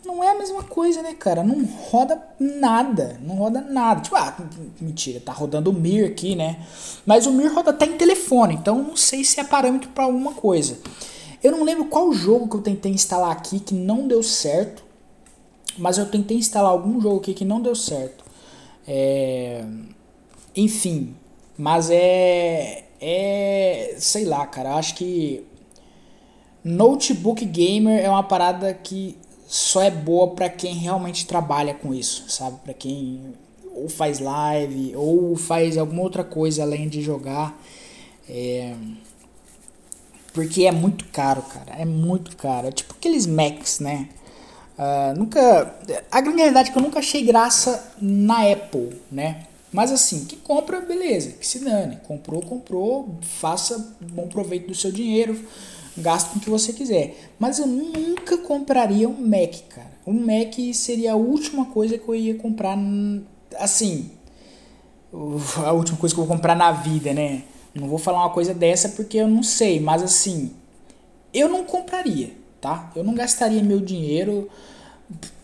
não 0.05 0.23
é 0.23 0.31
a 0.31 0.37
mesma 0.37 0.63
coisa, 0.63 1.01
né, 1.01 1.13
cara? 1.13 1.43
Não 1.43 1.65
roda 1.65 2.21
nada, 2.39 3.19
não 3.21 3.35
roda 3.35 3.59
nada. 3.59 3.99
Tipo, 4.01 4.15
ah, 4.15 4.35
mentira, 4.79 5.19
tá 5.19 5.33
rodando 5.33 5.71
o 5.71 5.73
Mir 5.73 6.05
aqui, 6.05 6.35
né? 6.35 6.59
Mas 7.05 7.25
o 7.25 7.31
Mir 7.31 7.53
roda 7.53 7.71
até 7.71 7.85
em 7.85 7.97
telefone, 7.97 8.55
então 8.55 8.81
não 8.81 8.95
sei 8.95 9.25
se 9.25 9.41
é 9.41 9.43
parâmetro 9.43 9.89
para 9.89 10.05
alguma 10.05 10.33
coisa. 10.33 10.77
Eu 11.43 11.51
não 11.51 11.63
lembro 11.63 11.85
qual 11.85 12.13
jogo 12.13 12.47
que 12.47 12.55
eu 12.55 12.61
tentei 12.61 12.91
instalar 12.91 13.31
aqui 13.31 13.59
que 13.59 13.73
não 13.73 14.07
deu 14.07 14.23
certo. 14.23 14.83
Mas 15.77 15.97
eu 15.97 16.05
tentei 16.05 16.37
instalar 16.37 16.71
algum 16.71 17.01
jogo 17.01 17.17
aqui 17.17 17.33
que 17.33 17.43
não 17.43 17.61
deu 17.61 17.75
certo. 17.75 18.23
É... 18.87 19.65
Enfim, 20.55 21.15
mas 21.57 21.89
é. 21.89 22.85
É. 23.01 23.95
Sei 23.97 24.23
lá, 24.25 24.45
cara. 24.47 24.75
Acho 24.75 24.95
que. 24.95 25.43
Notebook 26.63 27.43
gamer 27.43 27.99
é 28.03 28.09
uma 28.09 28.23
parada 28.23 28.73
que 28.73 29.17
só 29.45 29.81
é 29.81 29.91
boa 29.91 30.29
para 30.29 30.49
quem 30.49 30.75
realmente 30.75 31.27
trabalha 31.27 31.73
com 31.73 31.93
isso, 31.93 32.23
sabe? 32.29 32.57
Para 32.63 32.73
quem 32.73 33.33
ou 33.75 33.89
faz 33.89 34.19
live 34.19 34.95
ou 34.95 35.35
faz 35.35 35.77
alguma 35.77 36.01
outra 36.01 36.23
coisa 36.23 36.63
além 36.63 36.87
de 36.87 37.01
jogar. 37.01 37.59
É... 38.29 38.73
Porque 40.33 40.65
é 40.65 40.71
muito 40.71 41.05
caro, 41.05 41.41
cara. 41.43 41.79
É 41.79 41.85
muito 41.85 42.35
caro. 42.35 42.67
É 42.67 42.71
tipo 42.71 42.93
aqueles 42.93 43.25
Macs, 43.25 43.79
né? 43.79 44.09
Uh, 44.77 45.17
nunca. 45.17 45.75
A 46.11 46.19
grande 46.19 46.37
realidade 46.37 46.69
é 46.69 46.71
que 46.73 46.77
eu 46.77 46.83
nunca 46.83 46.99
achei 46.99 47.23
graça 47.23 47.93
na 48.01 48.51
Apple, 48.51 48.89
né? 49.11 49.45
Mas 49.71 49.91
assim, 49.91 50.25
que 50.25 50.35
compra, 50.35 50.81
beleza, 50.81 51.31
que 51.31 51.45
se 51.45 51.59
dane. 51.59 51.97
Comprou, 52.07 52.41
comprou, 52.41 53.17
faça 53.21 53.95
bom 53.99 54.27
proveito 54.27 54.67
do 54.67 54.75
seu 54.75 54.91
dinheiro, 54.91 55.39
gaste 55.97 56.29
com 56.29 56.37
o 56.37 56.41
que 56.41 56.49
você 56.49 56.73
quiser. 56.73 57.31
Mas 57.39 57.57
eu 57.57 57.65
nunca 57.65 58.37
compraria 58.37 59.09
um 59.09 59.19
Mac, 59.19 59.55
cara. 59.69 59.91
Um 60.05 60.13
Mac 60.13 60.53
seria 60.73 61.13
a 61.13 61.15
última 61.15 61.65
coisa 61.65 61.97
que 61.97 62.07
eu 62.07 62.13
ia 62.13 62.35
comprar, 62.35 62.77
assim, 63.59 64.11
a 65.65 65.71
última 65.71 65.97
coisa 65.97 66.13
que 66.13 66.21
eu 66.21 66.25
vou 66.25 66.35
comprar 66.35 66.55
na 66.55 66.71
vida, 66.71 67.11
né? 67.13 67.43
Não 67.73 67.87
vou 67.87 67.97
falar 67.97 68.19
uma 68.19 68.29
coisa 68.29 68.53
dessa 68.53 68.89
porque 68.89 69.17
eu 69.17 69.27
não 69.27 69.41
sei, 69.41 69.79
mas 69.79 70.03
assim, 70.03 70.51
eu 71.33 71.49
não 71.49 71.63
compraria, 71.63 72.31
tá? 72.61 72.91
Eu 72.95 73.03
não 73.03 73.13
gastaria 73.13 73.63
meu 73.63 73.79
dinheiro, 73.79 74.49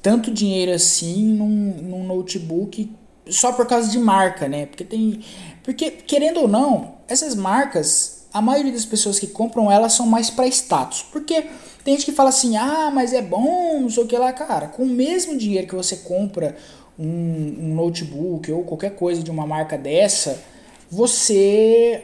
tanto 0.02 0.32
dinheiro 0.32 0.72
assim, 0.72 1.26
num, 1.26 1.48
num 1.82 2.04
notebook 2.06 2.92
só 3.28 3.52
por 3.52 3.66
causa 3.66 3.90
de 3.90 4.00
marca, 4.00 4.48
né? 4.48 4.66
Porque 4.66 4.84
tem. 4.84 5.24
Porque, 5.64 5.92
querendo 5.92 6.42
ou 6.42 6.48
não, 6.48 6.96
essas 7.08 7.36
marcas, 7.36 8.28
a 8.34 8.42
maioria 8.42 8.72
das 8.72 8.86
pessoas 8.86 9.20
que 9.20 9.28
compram 9.28 9.72
elas 9.72 9.94
são 9.94 10.06
mais 10.06 10.30
para 10.30 10.48
status. 10.48 11.06
Porque 11.12 11.46
tem 11.84 11.96
gente 11.96 12.06
que 12.06 12.12
fala 12.12 12.30
assim, 12.30 12.58
ah, 12.58 12.92
mas 12.94 13.14
é 13.14 13.22
bom, 13.22 13.82
não 13.82 13.90
sei 13.90 14.04
o 14.04 14.08
que 14.08 14.18
lá, 14.18 14.32
cara. 14.34 14.68
Com 14.68 14.84
o 14.84 14.88
mesmo 14.88 15.38
dinheiro 15.38 15.68
que 15.68 15.76
você 15.76 15.98
compra 15.98 16.56
um, 16.98 17.56
um 17.60 17.76
notebook 17.76 18.52
ou 18.52 18.64
qualquer 18.64 18.96
coisa 18.96 19.22
de 19.22 19.32
uma 19.32 19.46
marca 19.46 19.78
dessa, 19.78 20.42
você 20.90 22.04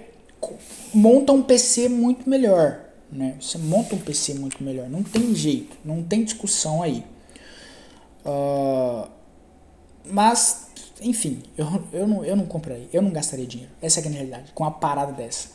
monta 0.93 1.31
um 1.31 1.41
PC 1.41 1.89
muito 1.89 2.29
melhor. 2.29 2.81
Né? 3.11 3.35
Você 3.39 3.57
monta 3.57 3.95
um 3.95 3.99
PC 3.99 4.33
muito 4.35 4.63
melhor. 4.63 4.89
Não 4.89 5.03
tem 5.03 5.33
jeito, 5.35 5.77
não 5.83 6.03
tem 6.03 6.23
discussão 6.23 6.81
aí. 6.81 7.03
Uh, 8.25 9.07
mas, 10.05 10.67
enfim, 11.01 11.43
eu, 11.57 11.83
eu, 11.93 12.07
não, 12.07 12.25
eu 12.25 12.35
não 12.35 12.45
compraria, 12.45 12.87
eu 12.91 13.01
não 13.01 13.11
gastaria 13.11 13.45
dinheiro. 13.45 13.71
Essa 13.81 13.99
é 13.99 14.07
a 14.07 14.09
realidade, 14.09 14.51
com 14.53 14.63
uma 14.63 14.71
parada 14.71 15.11
dessa. 15.11 15.49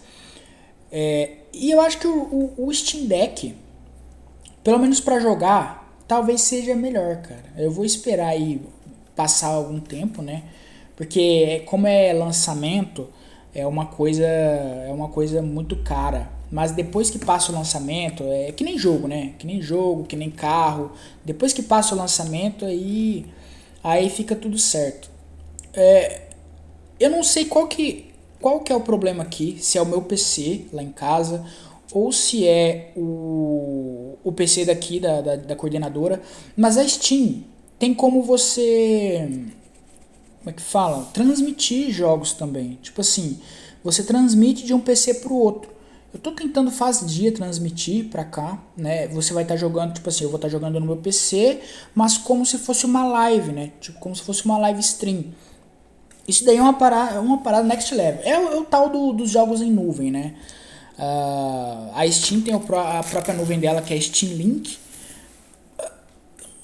É, 0.91 1.39
e 1.53 1.71
eu 1.71 1.81
acho 1.81 1.99
que 1.99 2.07
o, 2.07 2.55
o, 2.57 2.67
o 2.67 2.75
Steam 2.75 3.07
Deck, 3.07 3.55
pelo 4.65 4.79
menos 4.79 5.01
para 5.01 5.21
jogar, 5.21 5.97
talvez 6.07 6.41
seja 6.41 6.75
melhor, 6.75 7.23
cara. 7.23 7.53
Eu 7.57 7.71
vou 7.71 7.85
esperar 7.85 8.29
aí 8.29 8.61
passar 9.15 9.49
algum 9.49 9.79
tempo, 9.79 10.23
né? 10.23 10.45
Porque 10.97 11.63
como 11.67 11.87
é 11.87 12.13
lançamento, 12.13 13.09
é 13.55 13.67
uma 13.67 13.87
coisa 13.87 14.25
é 14.27 14.91
uma 14.93 15.09
coisa 15.09 15.43
muito 15.43 15.77
cara. 15.77 16.31
Mas 16.51 16.73
depois 16.73 17.11
que 17.11 17.19
passa 17.19 17.53
o 17.53 17.55
lançamento, 17.55 18.25
é 18.25 18.51
que 18.51 18.65
nem 18.65 18.77
jogo, 18.77 19.07
né? 19.07 19.35
Que 19.39 19.47
nem 19.47 19.63
jogo, 19.63 20.05
que 20.05 20.17
nem 20.17 20.31
carro. 20.31 20.91
Depois 21.25 21.53
que 21.53 21.63
passa 21.63 21.95
o 21.95 21.99
lançamento, 21.99 22.65
aí 22.65 23.27
aí 23.83 24.11
fica 24.11 24.35
tudo 24.35 24.59
certo. 24.59 25.11
É, 25.73 26.23
eu 26.99 27.11
não 27.11 27.23
sei 27.23 27.45
qual 27.45 27.69
que 27.69 28.11
qual 28.41 28.61
que 28.61 28.73
é 28.73 28.77
o 28.77 28.81
problema 28.81 29.23
aqui, 29.23 29.59
se 29.61 29.77
é 29.79 29.83
o 29.83 29.87
meu 29.87 30.03
PC 30.03 30.67
lá 30.73 30.83
em 30.83 30.91
casa 30.91 31.45
ou 31.93 32.11
se 32.13 32.47
é 32.47 32.93
o, 32.97 34.17
o 34.25 34.33
PC 34.33 34.65
daqui 34.65 35.01
da, 35.01 35.21
da, 35.21 35.37
da 35.37 35.57
coordenadora, 35.57 36.23
mas 36.57 36.79
a 36.79 36.87
Steam 36.87 37.45
tem 37.79 37.93
como 37.93 38.23
você 38.23 39.29
como 40.41 40.51
é 40.51 40.53
que 40.53 40.63
fala? 40.63 41.05
Transmitir 41.13 41.91
jogos 41.93 42.33
também. 42.33 42.79
Tipo 42.83 43.03
assim, 43.03 43.39
você 43.85 44.03
transmite 44.03 44.65
de 44.65 44.73
um 44.73 44.81
PC 44.81 45.15
para 45.15 45.33
o 45.33 45.37
outro. 45.37 45.71
Eu 46.13 46.19
tô 46.19 46.33
tentando 46.33 46.71
faz 46.71 47.07
dia 47.07 47.31
transmitir 47.31 48.07
para 48.07 48.25
cá, 48.25 48.59
né? 48.77 49.07
Você 49.09 49.33
vai 49.33 49.45
estar 49.45 49.55
tá 49.55 49.61
jogando, 49.61 49.95
tipo 49.95 50.09
assim, 50.09 50.25
eu 50.25 50.31
vou 50.31 50.39
estar 50.39 50.49
tá 50.49 50.53
jogando 50.53 50.81
no 50.81 50.87
meu 50.87 50.97
PC, 50.97 51.61
mas 51.95 52.19
como 52.19 52.45
se 52.45 52.59
fosse 52.59 52.85
uma 52.85 53.05
live, 53.07 53.53
né? 53.53 53.71
Tipo, 53.81 54.01
como 54.01 54.17
se 54.17 54.23
fosse 54.23 54.45
uma 54.45 54.59
live 54.59 54.81
stream. 54.81 55.27
Isso 56.27 56.45
daí 56.45 56.57
é 56.57 56.63
uma 56.63 56.75
parada, 56.75 57.21
uma 57.21 57.39
parada 57.39 57.67
next 57.69 57.95
level. 57.95 58.23
É, 58.25 58.39
o, 58.39 58.53
é 58.53 58.57
o 58.57 58.65
tal 58.65 58.89
do, 58.89 59.13
dos 59.13 59.31
jogos 59.31 59.61
em 59.61 59.71
nuvem, 59.71 60.11
né? 60.11 60.35
Uh, 60.99 61.91
a 61.95 62.11
Steam 62.11 62.41
tem 62.41 62.55
a 62.55 62.59
própria 62.59 63.35
nuvem 63.35 63.61
dela, 63.61 63.81
que 63.81 63.95
é 63.95 64.01
Steam 64.01 64.33
Link. 64.33 64.79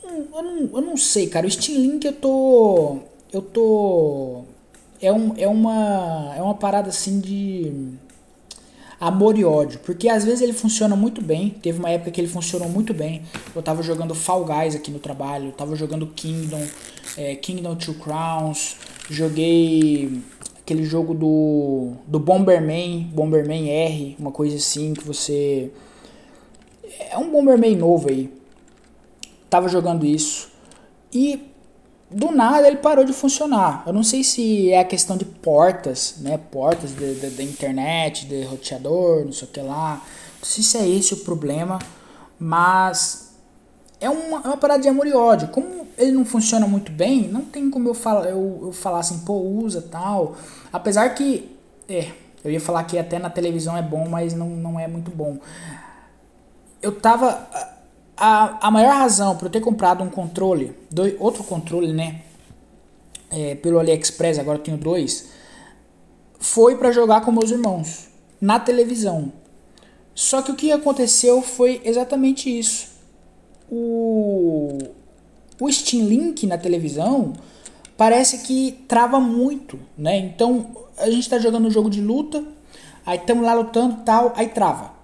Eu 0.05 0.43
não, 0.43 0.71
eu 0.75 0.81
não 0.81 0.97
sei, 0.97 1.29
cara. 1.29 1.47
O 1.47 1.51
Steam 1.51 1.79
Link 1.79 2.05
eu 2.05 2.13
tô 2.13 3.01
eu 3.33 3.43
tô 3.43 4.45
é, 5.01 5.13
um, 5.13 5.35
é 5.37 5.49
uma 5.49 6.35
é 6.37 6.43
uma 6.43 6.55
parada 6.55 6.89
assim 6.89 7.21
de 7.21 7.97
amor 9.01 9.39
e 9.39 9.45
ódio, 9.45 9.79
porque 9.81 10.09
às 10.09 10.25
vezes 10.25 10.41
ele 10.41 10.53
funciona 10.53 10.97
muito 10.97 11.21
bem. 11.21 11.51
Teve 11.51 11.79
uma 11.79 11.91
época 11.91 12.11
que 12.11 12.21
ele 12.21 12.29
funcionou 12.29 12.69
muito 12.69 12.95
bem. 12.95 13.23
Eu 13.55 13.63
tava 13.63 13.83
jogando 13.83 14.15
Fall 14.15 14.45
Guys 14.45 14.75
aqui 14.75 14.91
no 14.91 14.99
trabalho, 14.99 15.47
eu 15.47 15.53
tava 15.53 15.77
jogando 15.77 16.07
Kingdom, 16.07 16.67
é, 17.17 17.35
Kingdom 17.37 17.77
Two 17.77 17.95
Crowns, 17.95 18.77
joguei 19.11 20.21
aquele 20.59 20.85
jogo 20.85 21.15
do 21.15 21.93
do 22.07 22.19
Bomberman, 22.19 23.11
Bomberman 23.13 23.69
R, 23.69 24.17
uma 24.19 24.33
coisa 24.33 24.57
assim 24.57 24.95
que 24.95 25.05
você 25.05 25.71
é 27.11 27.19
um 27.19 27.31
Bomberman 27.31 27.77
novo 27.77 28.09
aí. 28.09 28.33
Tava 29.49 29.69
jogando 29.69 30.05
isso. 30.05 30.51
E 31.13 31.41
do 32.11 32.31
nada 32.31 32.67
ele 32.67 32.77
parou 32.77 33.05
de 33.05 33.13
funcionar. 33.13 33.83
Eu 33.87 33.93
não 33.93 34.03
sei 34.03 34.23
se 34.23 34.71
é 34.71 34.81
a 34.81 34.85
questão 34.85 35.17
de 35.17 35.25
portas, 35.25 36.17
né? 36.19 36.39
Portas 36.51 36.93
da 36.93 37.43
internet, 37.43 38.27
de 38.27 38.45
roteador, 38.45 39.25
não 39.25 39.33
sei 39.33 39.49
o 39.49 39.51
que 39.51 39.61
lá. 39.61 40.03
Não 40.39 40.45
sei 40.45 40.63
se 40.63 40.79
é 40.79 40.89
esse 40.89 41.15
o 41.15 41.19
problema, 41.19 41.79
mas 42.39 43.35
é 44.01 44.09
uma, 44.09 44.39
é 44.39 44.49
uma 44.49 44.57
parada 44.57 44.83
de 44.83 44.89
amor 44.89 45.07
e 45.07 45.13
ódio. 45.13 45.49
Como 45.49 45.87
ele 45.99 46.13
não 46.13 46.25
funciona 46.25 46.67
muito 46.67 46.93
bem, 46.93 47.27
não 47.29 47.43
tem 47.43 47.69
como 47.71 47.89
eu, 47.89 47.95
falar, 47.95 48.29
eu, 48.29 48.59
eu 48.63 48.73
falar 48.73 49.01
assim, 49.01 49.19
pô, 49.21 49.35
usa 49.35 49.83
tal. 49.83 50.37
Apesar 50.73 51.09
que, 51.11 51.57
é, 51.89 52.11
eu 52.45 52.51
ia 52.51 52.61
falar 52.61 52.85
que 52.85 52.99
até 52.99 53.19
na 53.19 53.31
televisão 53.31 53.77
é 53.77 53.83
bom, 53.83 54.09
mas 54.09 54.33
não, 54.33 54.51
não 54.51 54.79
é 54.79 54.87
muito 54.87 55.11
bom. 55.11 55.39
Eu 56.81 56.93
tava 56.93 57.49
a, 58.17 58.69
a 58.69 58.71
maior 58.71 58.95
razão 58.95 59.37
para 59.37 59.47
eu 59.47 59.51
ter 59.51 59.61
comprado 59.61 60.03
um 60.03 60.09
controle, 60.09 60.75
dois, 60.91 61.15
outro 61.19 61.45
controle, 61.45 61.93
né? 61.93 62.23
É, 63.31 63.57
pelo 63.57 63.79
AliExpress, 63.79 64.39
agora 64.39 64.59
eu 64.59 64.63
tenho 64.63 64.77
dois, 64.77 65.29
foi 66.39 66.77
para 66.77 66.93
jogar 66.93 67.23
com 67.23 67.33
meus 67.33 67.51
irmãos 67.51 68.09
na 68.41 68.59
televisão. 68.59 69.33
Só 70.15 70.41
que 70.41 70.51
o 70.51 70.55
que 70.55 70.73
aconteceu 70.73 71.43
foi 71.43 71.83
exatamente 71.85 72.49
isso. 72.49 72.89
O, 73.71 74.79
o 75.61 75.71
Steam 75.71 76.07
Link 76.07 76.47
na 76.47 76.57
televisão 76.57 77.35
parece 77.97 78.39
que 78.39 78.85
trava 78.89 79.19
muito, 79.21 79.79
né? 79.99 80.17
Então 80.19 80.87
a 80.97 81.11
gente 81.11 81.21
está 81.21 81.39
jogando 81.39 81.67
um 81.67 81.71
jogo 81.71 81.91
de 81.91 82.01
luta, 82.01 82.45
aí 83.05 83.19
estamos 83.19 83.45
lá 83.45 83.53
lutando 83.53 84.03
tal, 84.05 84.33
aí 84.37 84.49
trava, 84.49 84.95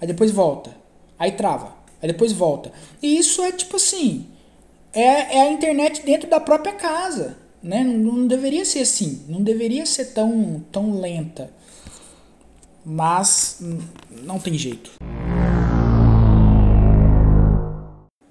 aí 0.00 0.06
depois 0.06 0.30
volta, 0.30 0.74
aí 1.18 1.32
trava. 1.32 1.77
Aí 2.00 2.08
depois 2.08 2.32
volta. 2.32 2.72
E 3.02 3.18
isso 3.18 3.42
é 3.42 3.52
tipo 3.52 3.76
assim, 3.76 4.26
é, 4.92 5.36
é 5.36 5.42
a 5.42 5.52
internet 5.52 6.04
dentro 6.04 6.28
da 6.28 6.40
própria 6.40 6.74
casa, 6.74 7.36
né? 7.62 7.82
Não, 7.84 8.12
não 8.12 8.26
deveria 8.26 8.64
ser 8.64 8.80
assim, 8.80 9.24
não 9.28 9.42
deveria 9.42 9.84
ser 9.84 10.06
tão, 10.06 10.64
tão 10.72 11.00
lenta. 11.00 11.50
Mas 12.84 13.60
não 14.22 14.38
tem 14.38 14.54
jeito. 14.54 14.92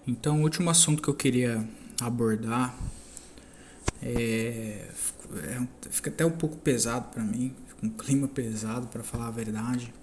Então, 0.08 0.40
o 0.40 0.44
último 0.44 0.70
assunto 0.70 1.02
que 1.02 1.10
eu 1.10 1.14
queria 1.14 1.68
abordar 2.02 2.74
é, 4.02 4.88
é 5.44 5.62
fica 5.90 6.10
até 6.10 6.26
um 6.26 6.32
pouco 6.32 6.56
pesado 6.58 7.10
para 7.12 7.24
mim, 7.24 7.54
fica 7.68 7.86
um 7.86 7.90
clima 7.90 8.28
pesado 8.28 8.88
para 8.88 9.04
falar 9.04 9.28
a 9.28 9.32
verdade. 9.32 9.94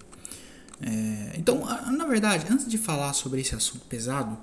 É, 0.81 1.37
então, 1.37 1.63
na 1.91 2.05
verdade, 2.05 2.45
antes 2.49 2.67
de 2.67 2.77
falar 2.77 3.13
sobre 3.13 3.41
esse 3.41 3.55
assunto 3.55 3.85
pesado, 3.85 4.37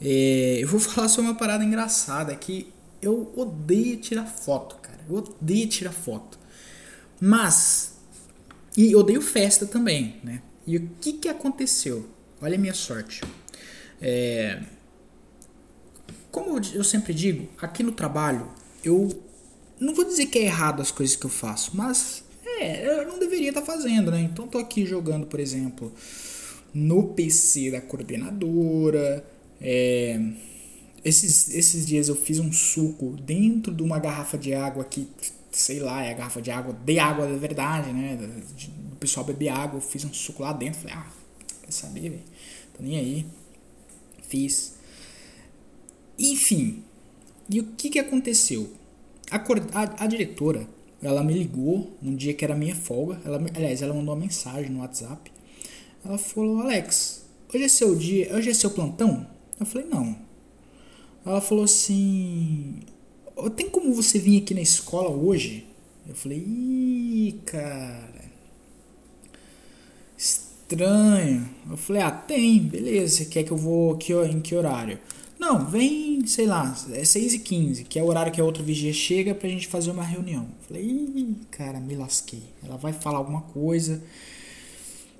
é, 0.00 0.58
eu 0.60 0.68
vou 0.68 0.80
falar 0.80 1.08
sobre 1.08 1.30
uma 1.30 1.36
parada 1.36 1.64
engraçada 1.64 2.34
que 2.34 2.72
eu 3.00 3.32
odeio 3.36 3.96
tirar 3.98 4.26
foto, 4.26 4.76
cara. 4.76 4.98
Eu 5.08 5.16
odeio 5.16 5.68
tirar 5.68 5.92
foto. 5.92 6.38
Mas, 7.20 7.96
e 8.76 8.94
odeio 8.94 9.20
festa 9.20 9.66
também, 9.66 10.20
né? 10.22 10.42
E 10.66 10.76
o 10.76 10.90
que 11.00 11.14
que 11.14 11.28
aconteceu? 11.28 12.08
Olha 12.40 12.56
a 12.56 12.58
minha 12.58 12.74
sorte. 12.74 13.22
É, 14.00 14.62
como 16.30 16.60
eu 16.72 16.84
sempre 16.84 17.14
digo, 17.14 17.48
aqui 17.60 17.82
no 17.82 17.92
trabalho, 17.92 18.48
eu 18.84 19.08
não 19.80 19.94
vou 19.94 20.04
dizer 20.04 20.26
que 20.26 20.38
é 20.38 20.42
errado 20.44 20.82
as 20.82 20.90
coisas 20.90 21.16
que 21.16 21.24
eu 21.24 21.30
faço, 21.30 21.72
mas 21.74 22.22
é, 22.60 23.00
eu 23.00 23.08
não 23.08 23.18
deveria 23.18 23.50
estar 23.50 23.60
tá 23.60 23.66
fazendo, 23.66 24.10
né? 24.10 24.20
Então 24.20 24.46
tô 24.46 24.58
aqui 24.58 24.84
jogando, 24.84 25.26
por 25.26 25.40
exemplo, 25.40 25.92
no 26.74 27.08
PC 27.08 27.70
da 27.70 27.80
coordenadora. 27.80 29.24
É, 29.60 30.20
esses, 31.04 31.54
esses 31.54 31.86
dias 31.86 32.08
eu 32.08 32.16
fiz 32.16 32.38
um 32.38 32.52
suco 32.52 33.16
dentro 33.22 33.74
de 33.74 33.82
uma 33.82 33.98
garrafa 33.98 34.36
de 34.36 34.54
água 34.54 34.84
que, 34.84 35.08
sei 35.50 35.80
lá, 35.80 36.02
é 36.02 36.10
a 36.10 36.14
garrafa 36.14 36.42
de 36.42 36.50
água, 36.50 36.76
de 36.84 36.98
água 36.98 37.26
de 37.26 37.38
verdade, 37.38 37.92
né? 37.92 38.18
O 38.92 38.96
pessoal 38.96 39.24
beber 39.24 39.48
água, 39.48 39.78
eu 39.78 39.80
fiz 39.80 40.04
um 40.04 40.12
suco 40.12 40.42
lá 40.42 40.52
dentro. 40.52 40.80
Falei, 40.80 40.96
ah, 40.96 41.18
Quer 41.68 41.72
saber, 41.72 42.00
velho? 42.08 42.22
Tô 42.74 42.82
nem 42.82 42.98
aí. 42.98 43.26
Fiz. 44.22 44.74
Enfim. 46.18 46.82
E 47.50 47.60
o 47.60 47.66
que 47.76 47.90
que 47.90 47.98
aconteceu? 47.98 48.72
A, 49.30 49.36
a, 49.36 50.04
a 50.04 50.06
diretora, 50.06 50.66
ela 51.02 51.22
me 51.22 51.32
ligou 51.32 51.96
um 52.02 52.14
dia 52.14 52.34
que 52.34 52.44
era 52.44 52.54
minha 52.54 52.74
folga. 52.74 53.20
Ela, 53.24 53.40
aliás, 53.54 53.82
ela 53.82 53.94
mandou 53.94 54.14
uma 54.14 54.20
mensagem 54.20 54.70
no 54.70 54.80
WhatsApp. 54.80 55.30
Ela 56.04 56.18
falou, 56.18 56.60
Alex, 56.60 57.26
hoje 57.52 57.64
é 57.64 57.68
seu 57.68 57.94
dia, 57.94 58.34
hoje 58.34 58.50
é 58.50 58.54
seu 58.54 58.70
plantão? 58.70 59.26
Eu 59.58 59.66
falei, 59.66 59.86
não. 59.88 60.16
Ela 61.24 61.40
falou 61.40 61.64
assim, 61.64 62.80
tem 63.56 63.68
como 63.68 63.94
você 63.94 64.18
vir 64.18 64.42
aqui 64.42 64.54
na 64.54 64.60
escola 64.60 65.10
hoje? 65.10 65.66
Eu 66.08 66.14
falei, 66.14 66.38
ih, 66.38 67.40
cara. 67.44 68.24
Estranho. 70.16 71.48
Eu 71.70 71.76
falei, 71.76 72.02
ah, 72.02 72.10
tem, 72.10 72.60
beleza. 72.60 73.16
Você 73.16 73.24
quer 73.26 73.44
que 73.44 73.50
eu 73.50 73.56
vou 73.56 73.92
aqui, 73.92 74.12
em 74.12 74.40
que 74.40 74.54
horário? 74.54 74.98
Não, 75.38 75.64
vem, 75.64 76.26
sei 76.26 76.46
lá, 76.46 76.76
é 76.92 77.04
6 77.04 77.34
e 77.34 77.38
15 77.38 77.84
que 77.84 77.98
é 77.98 78.02
o 78.02 78.06
horário 78.06 78.32
que 78.32 78.40
a 78.40 78.44
outra 78.44 78.62
vigia 78.62 78.92
chega 78.92 79.34
pra 79.34 79.48
gente 79.48 79.68
fazer 79.68 79.90
uma 79.90 80.02
reunião. 80.02 80.42
Eu 80.42 80.66
falei, 80.66 81.36
cara, 81.50 81.78
me 81.78 81.94
lasquei. 81.94 82.42
Ela 82.64 82.76
vai 82.76 82.92
falar 82.92 83.18
alguma 83.18 83.42
coisa. 83.42 84.02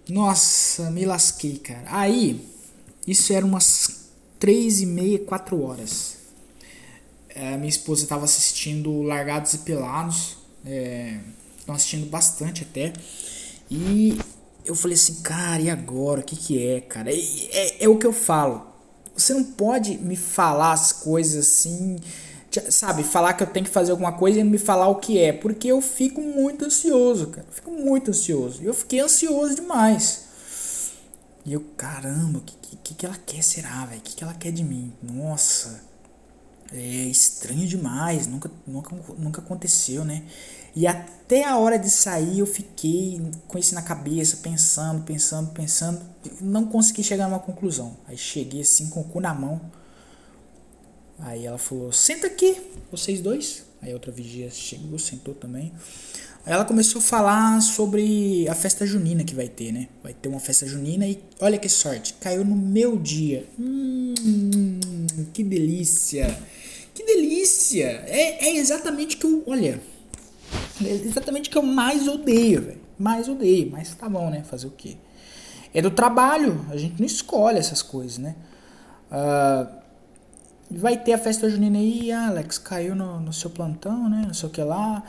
Nossa, 0.09 0.90
me 0.90 1.04
lasquei, 1.04 1.59
cara. 1.59 1.85
Aí, 1.87 2.44
isso 3.07 3.33
era 3.33 3.46
umas 3.46 4.11
3 4.40 4.81
e 4.81 4.87
meia, 4.87 5.18
4 5.20 5.62
horas. 5.62 6.16
É, 7.28 7.57
minha 7.57 7.68
esposa 7.68 8.02
estava 8.02 8.24
assistindo 8.24 9.02
Largados 9.02 9.54
e 9.54 9.59
Pelados. 9.59 10.37
É, 10.66 11.20
assistindo 11.68 12.09
bastante 12.09 12.62
até. 12.68 12.92
E 13.70 14.18
eu 14.64 14.74
falei 14.74 14.94
assim, 14.94 15.22
cara, 15.22 15.61
e 15.61 15.70
agora? 15.70 16.20
O 16.20 16.24
que, 16.24 16.37
que 16.37 16.66
é, 16.66 16.81
cara? 16.81 17.12
É, 17.12 17.16
é, 17.16 17.85
é 17.85 17.88
o 17.88 17.96
que 17.98 18.07
eu 18.07 18.12
falo. 18.12 18.67
Você 19.18 19.35
não 19.35 19.44
pode 19.44 19.98
me 19.98 20.16
falar 20.16 20.72
as 20.72 20.92
coisas 20.92 21.46
assim 21.46 21.96
sabe, 22.70 23.04
falar 23.04 23.35
que 23.35 23.42
eu 23.42 23.46
tenho 23.46 23.66
que 23.66 23.70
fazer 23.70 23.90
alguma 23.90 24.12
coisa 24.12 24.40
e 24.40 24.44
me 24.44 24.59
falar 24.59 24.88
o 24.88 24.96
que 24.96 25.18
é, 25.18 25.33
porque 25.33 25.68
eu 25.68 25.81
fico 25.81 26.20
muito 26.20 26.64
ansioso, 26.64 27.28
cara. 27.28 27.46
Eu 27.46 27.52
fico 27.52 27.70
muito 27.70 28.11
ansioso. 28.11 28.62
Eu 28.62 28.74
fiquei 28.74 29.00
ansioso 29.00 29.54
demais. 29.54 30.24
E 31.44 31.52
eu, 31.52 31.61
caramba, 31.76 32.38
o 32.38 32.42
que, 32.42 32.76
que, 32.76 32.94
que 32.94 33.07
ela 33.07 33.16
quer 33.26 33.42
será, 33.42 33.85
velho? 33.87 34.00
O 34.00 34.02
que, 34.02 34.16
que 34.16 34.24
ela 34.24 34.35
quer 34.35 34.52
de 34.52 34.64
mim? 34.64 34.92
Nossa, 35.02 35.83
é 36.72 37.04
estranho 37.07 37.66
demais, 37.66 38.26
nunca, 38.26 38.50
nunca, 38.66 38.96
nunca 39.18 39.40
aconteceu, 39.40 40.04
né? 40.04 40.22
E 40.74 40.87
até 40.87 41.44
a 41.44 41.59
hora 41.59 41.78
de 41.78 41.90
sair 41.90 42.38
eu 42.38 42.46
fiquei 42.46 43.20
com 43.46 43.59
isso 43.59 43.74
na 43.74 43.83
cabeça, 43.83 44.38
pensando, 44.38 45.02
pensando, 45.02 45.50
pensando, 45.50 46.00
não 46.40 46.66
consegui 46.66 47.02
chegar 47.02 47.24
a 47.24 47.28
uma 47.28 47.38
conclusão. 47.38 47.96
Aí 48.07 48.16
cheguei 48.16 48.61
assim 48.61 48.88
com 48.88 49.00
o 49.00 49.04
cu 49.04 49.20
na 49.20 49.35
mão 49.35 49.61
Aí 51.20 51.46
ela 51.46 51.59
falou: 51.59 51.92
senta 51.92 52.26
aqui, 52.26 52.57
vocês 52.90 53.20
dois. 53.20 53.64
Aí 53.83 53.92
outra 53.92 54.11
vigia 54.11 54.50
chegou, 54.50 54.98
sentou 54.98 55.35
também. 55.35 55.72
Aí 56.46 56.52
ela 56.52 56.64
começou 56.64 57.00
a 57.00 57.02
falar 57.02 57.61
sobre 57.61 58.48
a 58.48 58.54
festa 58.54 58.87
junina 58.87 59.24
que 59.24 59.35
vai 59.35 59.48
ter, 59.48 59.72
né? 59.72 59.88
Vai 60.02 60.14
ter 60.14 60.28
uma 60.28 60.40
festa 60.40 60.66
junina 60.66 61.07
e 61.07 61.18
olha 61.40 61.59
que 61.59 61.68
sorte, 61.68 62.14
caiu 62.14 62.44
no 62.44 62.57
meu 62.57 62.96
dia. 62.96 63.46
Hum, 63.59 64.14
que 65.33 65.42
delícia! 65.42 66.38
Que 66.94 67.04
delícia! 67.04 68.04
É, 68.07 68.48
é 68.48 68.57
exatamente 68.57 69.16
que 69.16 69.26
eu. 69.26 69.42
Olha, 69.46 69.81
exatamente 70.80 71.48
o 71.48 71.52
que 71.52 71.58
eu 71.58 71.62
mais 71.62 72.06
odeio, 72.06 72.62
velho. 72.62 72.80
Mais 72.98 73.28
odeio, 73.28 73.70
mas 73.70 73.94
tá 73.94 74.08
bom, 74.08 74.30
né? 74.30 74.42
Fazer 74.42 74.66
o 74.66 74.70
quê? 74.70 74.96
É 75.72 75.82
do 75.82 75.90
trabalho, 75.90 76.64
a 76.70 76.76
gente 76.76 76.98
não 76.98 77.06
escolhe 77.06 77.58
essas 77.58 77.82
coisas, 77.82 78.18
né? 78.18 78.34
Uh, 79.10 79.78
vai 80.70 80.96
ter 80.96 81.12
a 81.12 81.18
festa 81.18 81.48
junina 81.48 81.78
aí, 81.78 82.10
Alex, 82.10 82.58
caiu 82.58 82.94
no, 82.94 83.20
no 83.20 83.32
seu 83.32 83.50
plantão, 83.50 84.08
né? 84.08 84.24
Não 84.26 84.34
sei 84.34 84.48
o 84.48 84.52
que 84.52 84.62
lá. 84.62 85.02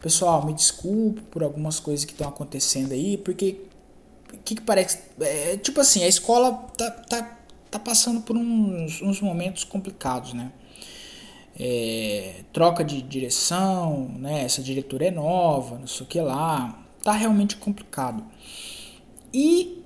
Pessoal, 0.00 0.44
me 0.44 0.52
desculpe 0.52 1.22
por 1.22 1.42
algumas 1.42 1.80
coisas 1.80 2.04
que 2.04 2.12
estão 2.12 2.28
acontecendo 2.28 2.92
aí, 2.92 3.16
porque 3.16 3.60
o 4.32 4.38
que, 4.38 4.54
que 4.56 4.62
parece. 4.62 4.98
É, 5.20 5.56
tipo 5.56 5.80
assim, 5.80 6.02
a 6.04 6.08
escola 6.08 6.52
tá, 6.76 6.90
tá, 6.90 7.38
tá 7.70 7.78
passando 7.78 8.20
por 8.20 8.36
uns, 8.36 9.00
uns 9.02 9.20
momentos 9.20 9.64
complicados, 9.64 10.34
né? 10.34 10.52
É, 11.58 12.42
troca 12.52 12.84
de 12.84 13.00
direção, 13.02 14.10
né? 14.18 14.44
Essa 14.44 14.62
diretora 14.62 15.06
é 15.06 15.10
nova, 15.10 15.78
não 15.78 15.86
sei 15.86 16.04
o 16.04 16.08
que 16.08 16.20
lá. 16.20 16.84
Tá 17.02 17.12
realmente 17.12 17.56
complicado. 17.56 18.24
E 19.32 19.82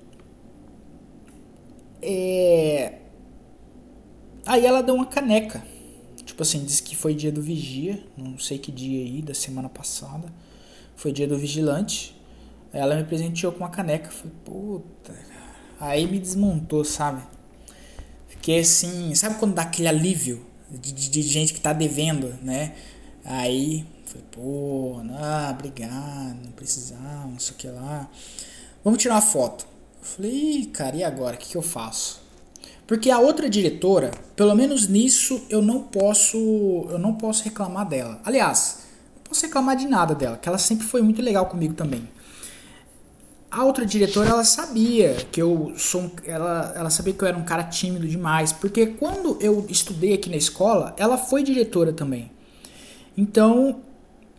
é, 2.01 3.01
Aí 4.45 4.65
ela 4.65 4.81
deu 4.81 4.95
uma 4.95 5.05
caneca. 5.05 5.63
Tipo 6.25 6.43
assim, 6.43 6.63
disse 6.65 6.81
que 6.81 6.95
foi 6.95 7.13
dia 7.13 7.31
do 7.31 7.41
vigia, 7.41 8.03
não 8.17 8.37
sei 8.39 8.57
que 8.57 8.71
dia 8.71 9.03
aí, 9.03 9.21
da 9.21 9.33
semana 9.33 9.69
passada. 9.69 10.27
Foi 10.95 11.11
dia 11.11 11.27
do 11.27 11.37
vigilante. 11.37 12.15
Aí 12.73 12.79
ela 12.79 12.95
me 12.95 13.03
presenteou 13.03 13.51
com 13.51 13.59
uma 13.59 13.69
caneca. 13.69 14.09
Falei, 14.09 14.33
puta. 14.43 15.15
Aí 15.79 16.09
me 16.09 16.19
desmontou, 16.19 16.83
sabe? 16.83 17.21
Fiquei 18.27 18.59
assim, 18.59 19.13
sabe 19.13 19.39
quando 19.39 19.53
dá 19.53 19.63
aquele 19.63 19.87
alívio 19.87 20.45
de, 20.79 21.09
de, 21.09 21.21
gente 21.21 21.53
que 21.53 21.59
tá 21.59 21.73
devendo, 21.73 22.35
né? 22.41 22.73
Aí, 23.25 23.85
falei, 24.05 24.25
pô, 24.31 25.01
não, 25.03 25.49
obrigado, 25.51 26.37
não 26.43 26.51
precisava, 26.51 27.27
não 27.27 27.39
sei 27.39 27.53
o 27.53 27.57
que 27.57 27.67
lá. 27.67 28.09
Vamos 28.83 29.01
tirar 29.01 29.15
uma 29.15 29.21
foto. 29.21 29.65
Eu 30.01 30.07
falei, 30.07 30.65
cara, 30.73 30.95
e 30.95 31.03
agora? 31.03 31.35
O 31.35 31.39
que, 31.39 31.49
que 31.49 31.57
eu 31.57 31.61
faço? 31.61 32.21
Porque 32.87 33.09
a 33.09 33.19
outra 33.19 33.49
diretora, 33.49 34.11
pelo 34.35 34.55
menos 34.55 34.87
nisso, 34.87 35.45
eu 35.49 35.61
não 35.61 35.83
posso, 35.83 36.37
eu 36.89 36.99
não 36.99 37.13
posso 37.13 37.43
reclamar 37.43 37.87
dela. 37.87 38.19
Aliás, 38.23 38.79
não 39.15 39.23
posso 39.23 39.45
reclamar 39.45 39.77
de 39.77 39.87
nada 39.87 40.13
dela, 40.13 40.37
que 40.37 40.49
ela 40.49 40.57
sempre 40.57 40.85
foi 40.85 41.01
muito 41.01 41.21
legal 41.21 41.45
comigo 41.45 41.73
também. 41.73 42.07
A 43.51 43.65
outra 43.65 43.85
diretora, 43.85 44.29
ela 44.29 44.45
sabia 44.45 45.13
que 45.29 45.41
eu 45.41 45.73
sou 45.75 46.03
um, 46.03 46.11
ela, 46.25 46.71
ela 46.73 46.89
sabia 46.89 47.13
que 47.13 47.21
eu 47.21 47.27
era 47.27 47.37
um 47.37 47.43
cara 47.43 47.63
tímido 47.65 48.07
demais, 48.07 48.53
porque 48.53 48.87
quando 48.87 49.37
eu 49.41 49.65
estudei 49.67 50.13
aqui 50.13 50.29
na 50.29 50.37
escola, 50.37 50.95
ela 50.97 51.17
foi 51.17 51.43
diretora 51.43 51.91
também. 51.91 52.31
Então, 53.17 53.81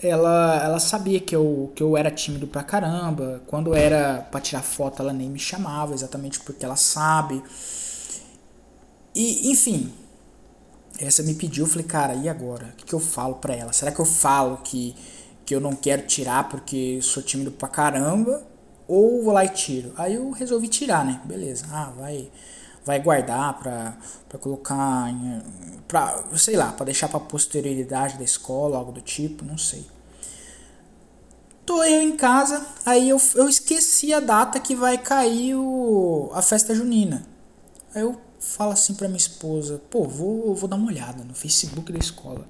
ela, 0.03 0.65
ela 0.65 0.81
sabia 0.81 1.21
que 1.21 1.37
eu, 1.37 1.71
que 1.75 1.83
eu 1.83 1.95
era 1.95 2.11
tímido 2.11 2.47
pra 2.47 2.63
caramba. 2.63 3.43
Quando 3.47 3.75
era 3.75 4.27
pra 4.31 4.41
tirar 4.41 4.63
foto, 4.63 5.03
ela 5.03 5.13
nem 5.13 5.29
me 5.29 5.39
chamava, 5.39 5.93
exatamente 5.93 6.41
porque 6.41 6.65
ela 6.65 6.77
sabe. 6.77 7.43
E, 9.15 9.51
enfim, 9.51 9.93
essa 10.99 11.23
me 11.23 11.35
pediu, 11.35 11.67
eu 11.67 11.71
falei, 11.71 11.87
cara, 11.87 12.15
e 12.15 12.31
agora? 12.31 12.71
O 12.73 12.77
que, 12.77 12.87
que 12.87 12.95
eu 12.95 13.01
falo 13.01 13.35
pra 13.35 13.55
ela? 13.55 13.75
Será 13.75 13.93
que 13.93 14.01
eu 14.01 14.07
falo 14.07 14.57
que, 14.65 14.95
que 15.45 15.55
eu 15.55 15.61
não 15.61 15.77
quero 15.77 16.07
tirar 16.07 16.49
porque 16.49 16.99
sou 17.03 17.23
tímido 17.23 17.51
pra 17.53 17.69
caramba? 17.69 18.52
Ou 18.93 19.23
vou 19.23 19.33
lá 19.33 19.43
e 19.43 19.49
tiro? 19.49 19.95
Aí 19.97 20.17
eu 20.17 20.31
resolvi 20.33 20.69
tirar, 20.69 21.03
né? 21.03 21.19
Beleza. 21.25 21.65
Ah, 21.71 21.91
vai 21.97 22.31
vai 22.85 23.01
guardar 23.01 23.59
pra, 23.59 23.97
pra 24.29 24.39
colocar 24.39 25.09
pra, 25.89 26.25
sei 26.37 26.57
lá, 26.57 26.73
pra 26.73 26.85
deixar 26.85 27.09
pra 27.09 27.21
posterioridade 27.21 28.19
da 28.19 28.25
escola, 28.25 28.77
algo 28.77 28.93
do 28.93 29.01
tipo, 29.01 29.45
não 29.45 29.57
sei. 29.57 29.87
Tô 31.65 31.83
eu 31.85 32.03
em 32.03 32.17
casa, 32.17 32.67
aí 32.85 33.09
eu, 33.09 33.21
eu 33.37 33.49
esqueci 33.49 34.13
a 34.13 34.21
data 34.21 34.61
que 34.61 34.75
vai 34.75 34.99
cair 34.99 35.55
o, 35.55 36.31
a 36.35 36.43
festa 36.43 36.75
junina. 36.75 37.25
Aí 37.95 38.03
eu 38.03 38.21
fala 38.41 38.75
assim 38.75 38.95
pra 38.95 39.09
minha 39.09 39.17
esposa: 39.17 39.81
pô, 39.89 40.05
vou, 40.05 40.55
vou 40.55 40.69
dar 40.69 40.77
uma 40.77 40.89
olhada 40.89 41.25
no 41.25 41.35
Facebook 41.35 41.91
da 41.93 41.99
escola. 41.99 42.45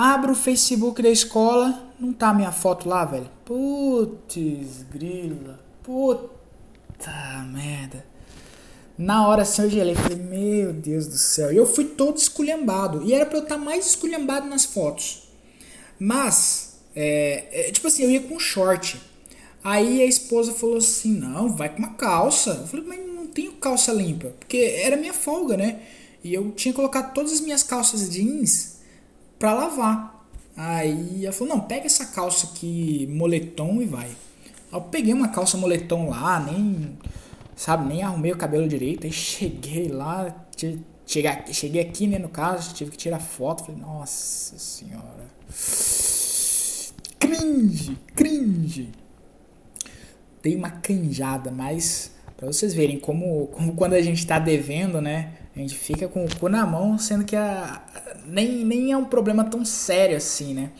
Abro 0.00 0.30
o 0.30 0.36
Facebook 0.36 1.02
da 1.02 1.10
escola, 1.10 1.92
não 1.98 2.12
tá 2.12 2.32
minha 2.32 2.52
foto 2.52 2.88
lá, 2.88 3.04
velho. 3.04 3.28
Putz, 3.44 4.84
grila. 4.88 5.58
Puta 5.82 7.44
merda. 7.52 8.06
Na 8.96 9.26
hora 9.26 9.42
assim 9.42 9.62
eu 9.62 9.70
gelei, 9.70 9.96
falei, 9.96 10.16
meu 10.16 10.72
Deus 10.72 11.08
do 11.08 11.18
céu. 11.18 11.52
E 11.52 11.56
eu 11.56 11.66
fui 11.66 11.84
todo 11.84 12.16
esculhambado. 12.16 13.02
E 13.02 13.12
era 13.12 13.26
pra 13.26 13.38
eu 13.38 13.42
estar 13.42 13.56
tá 13.56 13.60
mais 13.60 13.86
esculhambado 13.86 14.46
nas 14.46 14.64
fotos. 14.64 15.28
Mas, 15.98 16.78
é, 16.94 17.46
é, 17.50 17.72
tipo 17.72 17.88
assim, 17.88 18.04
eu 18.04 18.10
ia 18.12 18.20
com 18.20 18.38
short. 18.38 19.00
Aí 19.64 20.00
a 20.00 20.06
esposa 20.06 20.52
falou 20.52 20.76
assim: 20.76 21.12
não, 21.12 21.48
vai 21.48 21.70
com 21.70 21.80
uma 21.80 21.94
calça. 21.94 22.50
Eu 22.50 22.68
falei, 22.68 22.86
mas 22.86 23.30
tenho 23.34 23.50
calça 23.54 23.92
limpa, 23.92 24.28
porque 24.38 24.58
era 24.80 24.96
minha 24.96 25.12
folga, 25.12 25.56
né? 25.56 25.80
E 26.22 26.32
eu 26.32 26.52
tinha 26.52 26.72
colocado 26.72 27.12
todas 27.12 27.32
as 27.32 27.40
minhas 27.40 27.64
calças 27.64 28.08
jeans 28.08 28.77
pra 29.38 29.54
lavar. 29.54 30.26
Aí 30.56 31.24
ela 31.24 31.32
falou: 31.32 31.56
não, 31.56 31.60
pega 31.60 31.86
essa 31.86 32.06
calça 32.06 32.48
aqui, 32.48 33.06
moletom 33.10 33.80
e 33.80 33.86
vai. 33.86 34.10
Eu 34.72 34.80
peguei 34.82 35.14
uma 35.14 35.28
calça 35.28 35.56
moletom 35.56 36.10
lá, 36.10 36.40
nem, 36.40 36.98
sabe, 37.56 37.88
nem 37.88 38.02
arrumei 38.02 38.32
o 38.32 38.36
cabelo 38.36 38.68
direito. 38.68 39.06
Aí 39.06 39.12
cheguei 39.12 39.88
lá, 39.88 40.34
cheguei, 41.06 41.32
cheguei 41.52 41.80
aqui, 41.80 42.06
né, 42.06 42.18
no 42.18 42.28
caso, 42.28 42.74
tive 42.74 42.90
que 42.90 42.96
tirar 42.96 43.20
foto. 43.20 43.64
Falei: 43.64 43.80
nossa 43.80 44.58
senhora. 44.58 45.28
Cringe, 47.18 47.96
cringe. 48.14 48.90
Dei 50.42 50.54
uma 50.56 50.70
canjada, 50.70 51.50
mas 51.50 52.12
Para 52.38 52.46
vocês 52.46 52.72
verem 52.72 53.00
como, 53.00 53.48
como 53.48 53.74
quando 53.74 53.94
a 53.94 54.00
gente 54.00 54.18
está 54.18 54.38
devendo, 54.38 55.00
né? 55.00 55.32
A 55.58 55.60
gente 55.60 55.76
fica 55.76 56.06
com 56.06 56.24
o 56.24 56.36
cu 56.38 56.48
na 56.48 56.64
mão, 56.64 56.96
sendo 56.98 57.24
que 57.24 57.34
a, 57.34 57.82
nem, 58.26 58.64
nem 58.64 58.92
é 58.92 58.96
um 58.96 59.04
problema 59.04 59.42
tão 59.42 59.64
sério 59.64 60.16
assim, 60.16 60.54
né? 60.54 60.70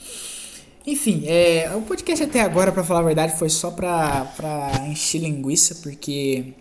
Enfim, 0.87 1.25
é, 1.27 1.71
o 1.75 1.83
podcast 1.83 2.25
até 2.25 2.41
agora, 2.41 2.71
para 2.71 2.85
falar 2.85 3.01
a 3.01 3.03
verdade, 3.03 3.37
foi 3.37 3.49
só 3.49 3.73
pra, 3.73 4.25
pra 4.37 4.87
encher 4.87 5.19
linguiça, 5.19 5.75
porque 5.83 6.55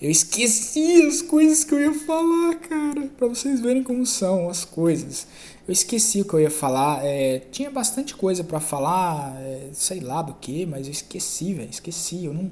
eu 0.00 0.08
esqueci 0.08 1.02
as 1.08 1.20
coisas 1.20 1.64
que 1.64 1.74
eu 1.74 1.80
ia 1.80 1.92
falar, 1.92 2.54
cara. 2.54 3.10
Pra 3.18 3.26
vocês 3.26 3.60
verem 3.60 3.82
como 3.82 4.06
são 4.06 4.48
as 4.48 4.64
coisas. 4.64 5.26
Eu 5.66 5.72
esqueci 5.72 6.20
o 6.20 6.24
que 6.24 6.34
eu 6.34 6.40
ia 6.40 6.50
falar. 6.50 7.04
É, 7.04 7.40
tinha 7.50 7.68
bastante 7.68 8.14
coisa 8.14 8.44
para 8.44 8.60
falar, 8.60 9.36
é, 9.42 9.70
sei 9.72 9.98
lá 9.98 10.22
do 10.22 10.34
que, 10.34 10.64
mas 10.64 10.86
eu 10.86 10.92
esqueci, 10.92 11.52
velho. 11.52 11.68
Esqueci. 11.68 12.26
Eu 12.26 12.32
não, 12.32 12.50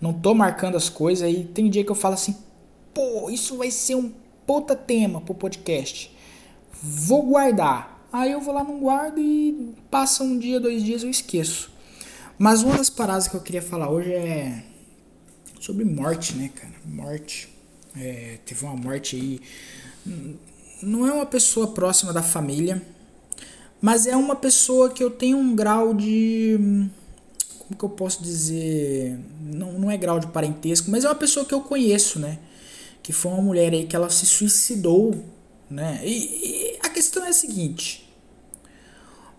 não 0.00 0.12
tô 0.12 0.34
marcando 0.34 0.76
as 0.76 0.88
coisas. 0.88 1.22
Aí 1.22 1.44
tem 1.44 1.70
dia 1.70 1.84
que 1.84 1.90
eu 1.90 1.94
falo 1.94 2.14
assim, 2.14 2.36
pô, 2.98 3.30
isso 3.30 3.56
vai 3.56 3.70
ser 3.70 3.94
um 3.94 4.12
puta 4.44 4.74
tema 4.74 5.20
pro 5.20 5.32
podcast. 5.32 6.12
Vou 6.82 7.22
guardar. 7.22 8.08
Aí 8.12 8.32
eu 8.32 8.40
vou 8.40 8.52
lá, 8.52 8.64
não 8.64 8.80
guardo 8.80 9.20
e 9.20 9.72
passa 9.88 10.24
um 10.24 10.36
dia, 10.36 10.58
dois 10.58 10.82
dias 10.82 11.04
eu 11.04 11.10
esqueço. 11.10 11.70
Mas 12.36 12.64
uma 12.64 12.76
das 12.76 12.90
paradas 12.90 13.28
que 13.28 13.36
eu 13.36 13.40
queria 13.40 13.62
falar 13.62 13.88
hoje 13.88 14.12
é 14.12 14.64
sobre 15.60 15.84
morte, 15.84 16.34
né, 16.34 16.50
cara? 16.52 16.74
Morte. 16.84 17.48
É, 17.96 18.38
teve 18.44 18.64
uma 18.64 18.74
morte 18.74 19.14
aí. 19.14 19.40
Não 20.82 21.06
é 21.06 21.12
uma 21.12 21.26
pessoa 21.26 21.68
próxima 21.68 22.12
da 22.12 22.22
família, 22.22 22.82
mas 23.80 24.08
é 24.08 24.16
uma 24.16 24.34
pessoa 24.34 24.90
que 24.90 25.04
eu 25.04 25.10
tenho 25.10 25.38
um 25.38 25.54
grau 25.54 25.94
de. 25.94 26.88
Como 27.60 27.78
que 27.78 27.84
eu 27.84 27.90
posso 27.90 28.24
dizer? 28.24 29.20
Não, 29.40 29.72
não 29.74 29.90
é 29.90 29.96
grau 29.96 30.18
de 30.18 30.26
parentesco, 30.26 30.90
mas 30.90 31.04
é 31.04 31.08
uma 31.08 31.14
pessoa 31.14 31.46
que 31.46 31.54
eu 31.54 31.60
conheço, 31.60 32.18
né? 32.18 32.38
Que 33.08 33.12
foi 33.14 33.32
uma 33.32 33.40
mulher 33.40 33.72
aí 33.72 33.86
que 33.86 33.96
ela 33.96 34.10
se 34.10 34.26
suicidou, 34.26 35.24
né? 35.70 35.98
E, 36.04 36.74
e 36.74 36.78
a 36.82 36.90
questão 36.90 37.24
é 37.24 37.30
a 37.30 37.32
seguinte: 37.32 38.06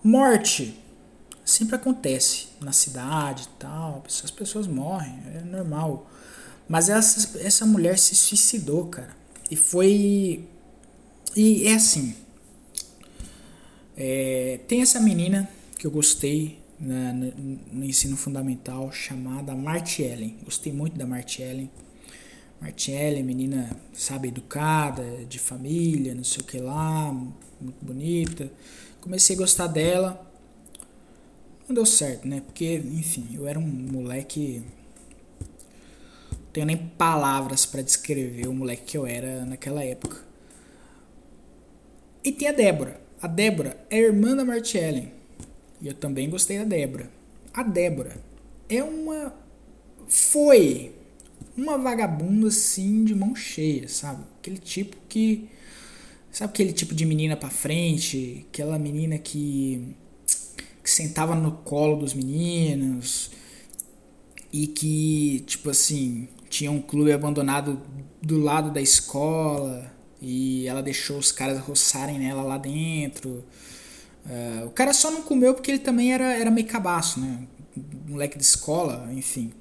morte 0.03 0.75
sempre 1.45 1.75
acontece 1.75 2.47
na 2.59 2.71
cidade 2.71 3.43
e 3.43 3.59
tal, 3.59 4.03
as 4.07 4.31
pessoas 4.31 4.65
morrem, 4.65 5.13
é 5.35 5.41
normal. 5.41 6.09
Mas 6.67 6.89
essa, 6.89 7.37
essa 7.37 7.63
mulher 7.63 7.99
se 7.99 8.15
suicidou, 8.15 8.87
cara. 8.87 9.15
E 9.51 9.55
foi. 9.55 10.43
E 11.35 11.67
é 11.67 11.75
assim. 11.75 12.15
É, 13.95 14.61
tem 14.67 14.81
essa 14.81 14.99
menina 14.99 15.47
que 15.77 15.85
eu 15.85 15.91
gostei 15.91 16.57
na, 16.79 17.13
no, 17.13 17.31
no 17.71 17.85
ensino 17.85 18.17
fundamental 18.17 18.91
chamada 18.91 19.53
Marty 19.53 20.01
Ellen. 20.01 20.39
Gostei 20.43 20.73
muito 20.73 20.97
da 20.97 21.05
Marty 21.05 21.43
Ellen. 21.43 21.69
Martinelli, 22.61 23.23
menina, 23.23 23.69
sabe, 23.93 24.27
educada, 24.27 25.03
de 25.27 25.39
família, 25.39 26.13
não 26.13 26.23
sei 26.23 26.41
o 26.41 26.43
que 26.43 26.59
lá, 26.59 27.11
muito 27.59 27.83
bonita. 27.83 28.51
Comecei 28.99 29.35
a 29.35 29.39
gostar 29.39 29.67
dela. 29.67 30.29
Não 31.67 31.73
deu 31.73 31.85
certo, 31.85 32.27
né? 32.27 32.41
Porque, 32.41 32.75
enfim, 32.75 33.29
eu 33.33 33.47
era 33.47 33.57
um 33.57 33.67
moleque. 33.67 34.63
Não 36.31 36.51
tenho 36.51 36.65
nem 36.65 36.77
palavras 36.77 37.65
para 37.65 37.81
descrever 37.81 38.47
o 38.47 38.53
moleque 38.53 38.83
que 38.83 38.97
eu 38.97 39.05
era 39.05 39.45
naquela 39.45 39.83
época. 39.83 40.17
E 42.23 42.31
tem 42.31 42.49
a 42.49 42.51
Débora. 42.51 42.99
A 43.21 43.27
Débora 43.27 43.77
é 43.89 43.99
irmã 43.99 44.35
da 44.35 44.43
Martiellen. 44.43 45.11
E 45.81 45.87
eu 45.87 45.93
também 45.93 46.29
gostei 46.29 46.57
da 46.57 46.65
Débora. 46.65 47.09
A 47.53 47.63
Débora 47.63 48.17
é 48.67 48.83
uma. 48.83 49.33
Foi 50.07 50.93
uma 51.59 51.77
vagabunda 51.77 52.47
assim 52.47 53.03
de 53.03 53.15
mão 53.15 53.35
cheia, 53.35 53.87
sabe? 53.87 54.23
Aquele 54.39 54.57
tipo 54.57 54.97
que. 55.07 55.49
Sabe 56.31 56.51
aquele 56.51 56.73
tipo 56.73 56.93
de 56.93 57.05
menina 57.05 57.35
pra 57.35 57.49
frente? 57.49 58.45
Aquela 58.49 58.77
menina 58.77 59.17
que. 59.17 59.95
que 60.83 60.89
sentava 60.89 61.35
no 61.35 61.51
colo 61.51 61.97
dos 61.97 62.13
meninos 62.13 63.31
e 64.51 64.67
que, 64.67 65.43
tipo 65.45 65.69
assim, 65.69 66.27
tinha 66.49 66.71
um 66.71 66.81
clube 66.81 67.11
abandonado 67.11 67.79
do 68.21 68.39
lado 68.39 68.71
da 68.71 68.81
escola 68.81 69.91
e 70.21 70.67
ela 70.67 70.81
deixou 70.81 71.17
os 71.19 71.31
caras 71.31 71.59
roçarem 71.59 72.17
nela 72.19 72.41
lá 72.43 72.57
dentro. 72.57 73.43
Uh, 74.25 74.65
o 74.65 74.71
cara 74.71 74.93
só 74.93 75.11
não 75.11 75.21
comeu 75.21 75.53
porque 75.53 75.71
ele 75.71 75.79
também 75.79 76.13
era, 76.13 76.33
era 76.33 76.51
meio 76.51 76.67
cabaço, 76.67 77.19
né? 77.19 77.47
Moleque 78.07 78.37
de 78.37 78.43
escola, 78.43 79.09
enfim 79.13 79.51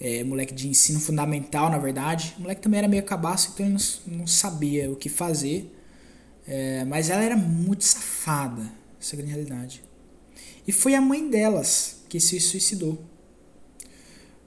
é, 0.00 0.24
moleque 0.24 0.54
de 0.54 0.66
ensino 0.66 0.98
fundamental, 0.98 1.70
na 1.70 1.78
verdade. 1.78 2.34
O 2.38 2.42
moleque 2.42 2.62
também 2.62 2.78
era 2.78 2.88
meio 2.88 3.02
cabaço, 3.02 3.50
então 3.52 3.66
ele 3.66 3.74
não, 3.74 4.18
não 4.18 4.26
sabia 4.26 4.90
o 4.90 4.96
que 4.96 5.08
fazer. 5.08 5.70
É, 6.46 6.84
mas 6.86 7.10
ela 7.10 7.22
era 7.22 7.36
muito 7.36 7.84
safada, 7.84 8.72
essa 9.00 9.14
grande 9.14 9.32
realidade. 9.32 9.82
E 10.66 10.72
foi 10.72 10.94
a 10.94 11.00
mãe 11.00 11.28
delas 11.28 12.02
que 12.08 12.18
se 12.18 12.40
suicidou. 12.40 12.98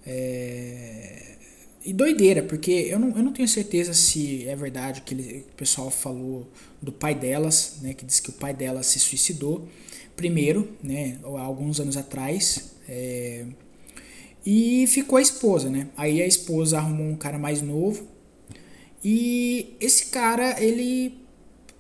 É, 0.06 1.38
e 1.86 1.93
doideira, 1.93 2.41
porque 2.41 2.72
eu 2.72 2.97
não, 2.97 3.10
eu 3.10 3.24
não 3.24 3.32
tenho 3.34 3.47
certeza 3.47 3.93
se 3.93 4.47
é 4.47 4.56
verdade 4.56 5.01
que, 5.01 5.14
ele, 5.14 5.45
o 5.51 5.56
pessoal 5.56 5.89
falou 5.91 6.49
do 6.82 6.91
pai 6.91 7.14
delas, 7.14 7.78
né, 7.82 7.93
que 7.93 8.06
disse 8.06 8.22
que 8.22 8.30
o 8.30 8.34
pai 8.34 8.54
delas 8.54 8.88
se 8.88 8.99
suicidou 8.99 9.68
primeiro, 10.16 10.76
né, 10.82 11.20
alguns 11.24 11.80
anos 11.80 11.97
atrás. 11.97 12.74
É, 12.88 13.45
e 14.45 14.85
ficou 14.87 15.17
a 15.17 15.21
esposa, 15.21 15.69
né? 15.69 15.87
Aí 15.95 16.21
a 16.21 16.27
esposa 16.27 16.77
arrumou 16.77 17.07
um 17.07 17.15
cara 17.15 17.37
mais 17.37 17.61
novo. 17.61 18.07
E 19.03 19.75
esse 19.79 20.07
cara, 20.07 20.61
ele. 20.61 21.17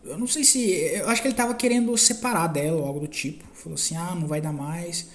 Eu 0.03 0.17
não 0.17 0.27
sei 0.27 0.43
se. 0.43 0.69
Eu 0.71 1.09
acho 1.09 1.21
que 1.21 1.27
ele 1.27 1.35
tava 1.35 1.53
querendo 1.55 1.97
separar 1.97 2.47
dela 2.47 2.81
ou 2.81 2.85
algo 2.85 3.01
do 3.01 3.07
tipo. 3.07 3.43
Falou 3.53 3.75
assim: 3.75 3.95
ah, 3.95 4.15
não 4.15 4.27
vai 4.27 4.41
dar 4.41 4.53
mais. 4.53 5.07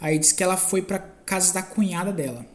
Aí 0.00 0.18
disse 0.18 0.34
que 0.34 0.42
ela 0.42 0.56
foi 0.56 0.82
pra 0.82 0.98
casa 0.98 1.52
da 1.54 1.62
cunhada 1.62 2.12
dela. 2.12 2.46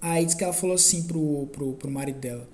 Aí 0.00 0.24
disse 0.24 0.36
que 0.36 0.44
ela 0.44 0.52
falou 0.52 0.74
assim 0.74 1.02
pro, 1.02 1.46
pro, 1.52 1.72
pro 1.74 1.90
marido 1.90 2.18
dela: 2.18 2.48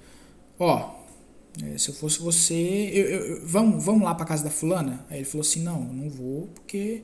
Ó, 0.58 0.76
oh, 0.78 1.78
se 1.78 1.88
eu 1.88 1.94
fosse 1.94 2.20
você, 2.20 2.90
eu, 2.92 3.06
eu, 3.06 3.46
vamos, 3.46 3.84
vamos 3.84 4.02
lá 4.02 4.14
pra 4.14 4.26
casa 4.26 4.44
da 4.44 4.50
fulana? 4.50 5.04
Aí 5.10 5.18
ele 5.18 5.24
falou 5.24 5.42
assim: 5.42 5.62
não, 5.62 5.80
não 5.80 6.08
vou 6.08 6.48
porque 6.54 7.02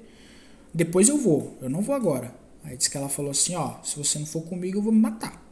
depois 0.73 1.09
eu 1.09 1.19
vou, 1.19 1.57
eu 1.61 1.71
não 1.71 1.83
vou 1.83 1.95
agora. 1.95 2.42
Aí 2.65 2.77
disse 2.77 2.91
que 2.91 2.97
ela 2.97 3.09
falou 3.09 3.31
assim, 3.31 3.55
ó, 3.55 3.83
se 3.83 3.97
você 3.97 4.19
não 4.19 4.27
for 4.27 4.43
comigo 4.43 4.79
eu 4.79 4.83
vou 4.83 4.93
me 4.93 5.01
matar. 5.01 5.43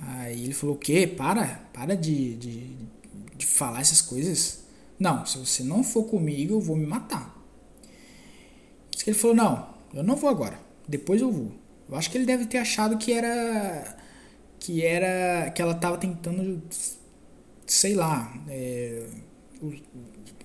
Aí 0.00 0.44
ele 0.44 0.54
falou, 0.54 0.76
o 0.76 0.78
quê? 0.78 1.06
Para, 1.06 1.68
para 1.72 1.96
de, 1.96 2.34
de, 2.36 2.76
de 3.36 3.46
falar 3.46 3.80
essas 3.80 4.00
coisas. 4.00 4.64
Não, 4.98 5.26
se 5.26 5.38
você 5.38 5.62
não 5.62 5.82
for 5.84 6.04
comigo 6.04 6.54
eu 6.54 6.60
vou 6.60 6.76
me 6.76 6.86
matar. 6.86 7.36
Diz 8.90 9.02
que 9.02 9.10
ele 9.10 9.18
falou, 9.18 9.36
não, 9.36 9.74
eu 9.94 10.02
não 10.02 10.16
vou 10.16 10.30
agora, 10.30 10.58
depois 10.88 11.20
eu 11.20 11.30
vou. 11.30 11.52
Eu 11.88 11.96
acho 11.96 12.10
que 12.10 12.18
ele 12.18 12.26
deve 12.26 12.46
ter 12.46 12.58
achado 12.58 12.98
que 12.98 13.12
era 13.12 13.96
que 14.58 14.82
era 14.82 15.50
que 15.50 15.62
ela 15.62 15.74
tava 15.74 15.98
tentando 15.98 16.62
sei 17.66 17.94
lá 17.94 18.34
é, 18.48 19.06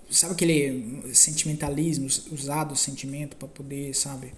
sabe 0.10 0.34
aquele 0.34 1.14
sentimentalismo 1.14 2.08
usado 2.32 2.74
o 2.74 2.76
sentimento 2.76 3.36
para 3.38 3.48
poder 3.48 3.96
sabe 3.96 4.34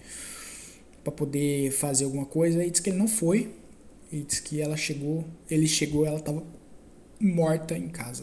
para 1.04 1.12
poder 1.12 1.70
fazer 1.70 2.04
alguma 2.04 2.24
coisa 2.24 2.64
e 2.64 2.70
disse 2.70 2.82
que 2.82 2.90
ele 2.90 2.98
não 2.98 3.06
foi. 3.06 3.54
E 4.10 4.22
disse 4.22 4.42
que 4.42 4.60
ela 4.60 4.76
chegou, 4.76 5.24
ele 5.50 5.66
chegou, 5.66 6.06
ela 6.06 6.18
estava 6.18 6.42
morta 7.20 7.76
em 7.76 7.88
casa. 7.88 8.22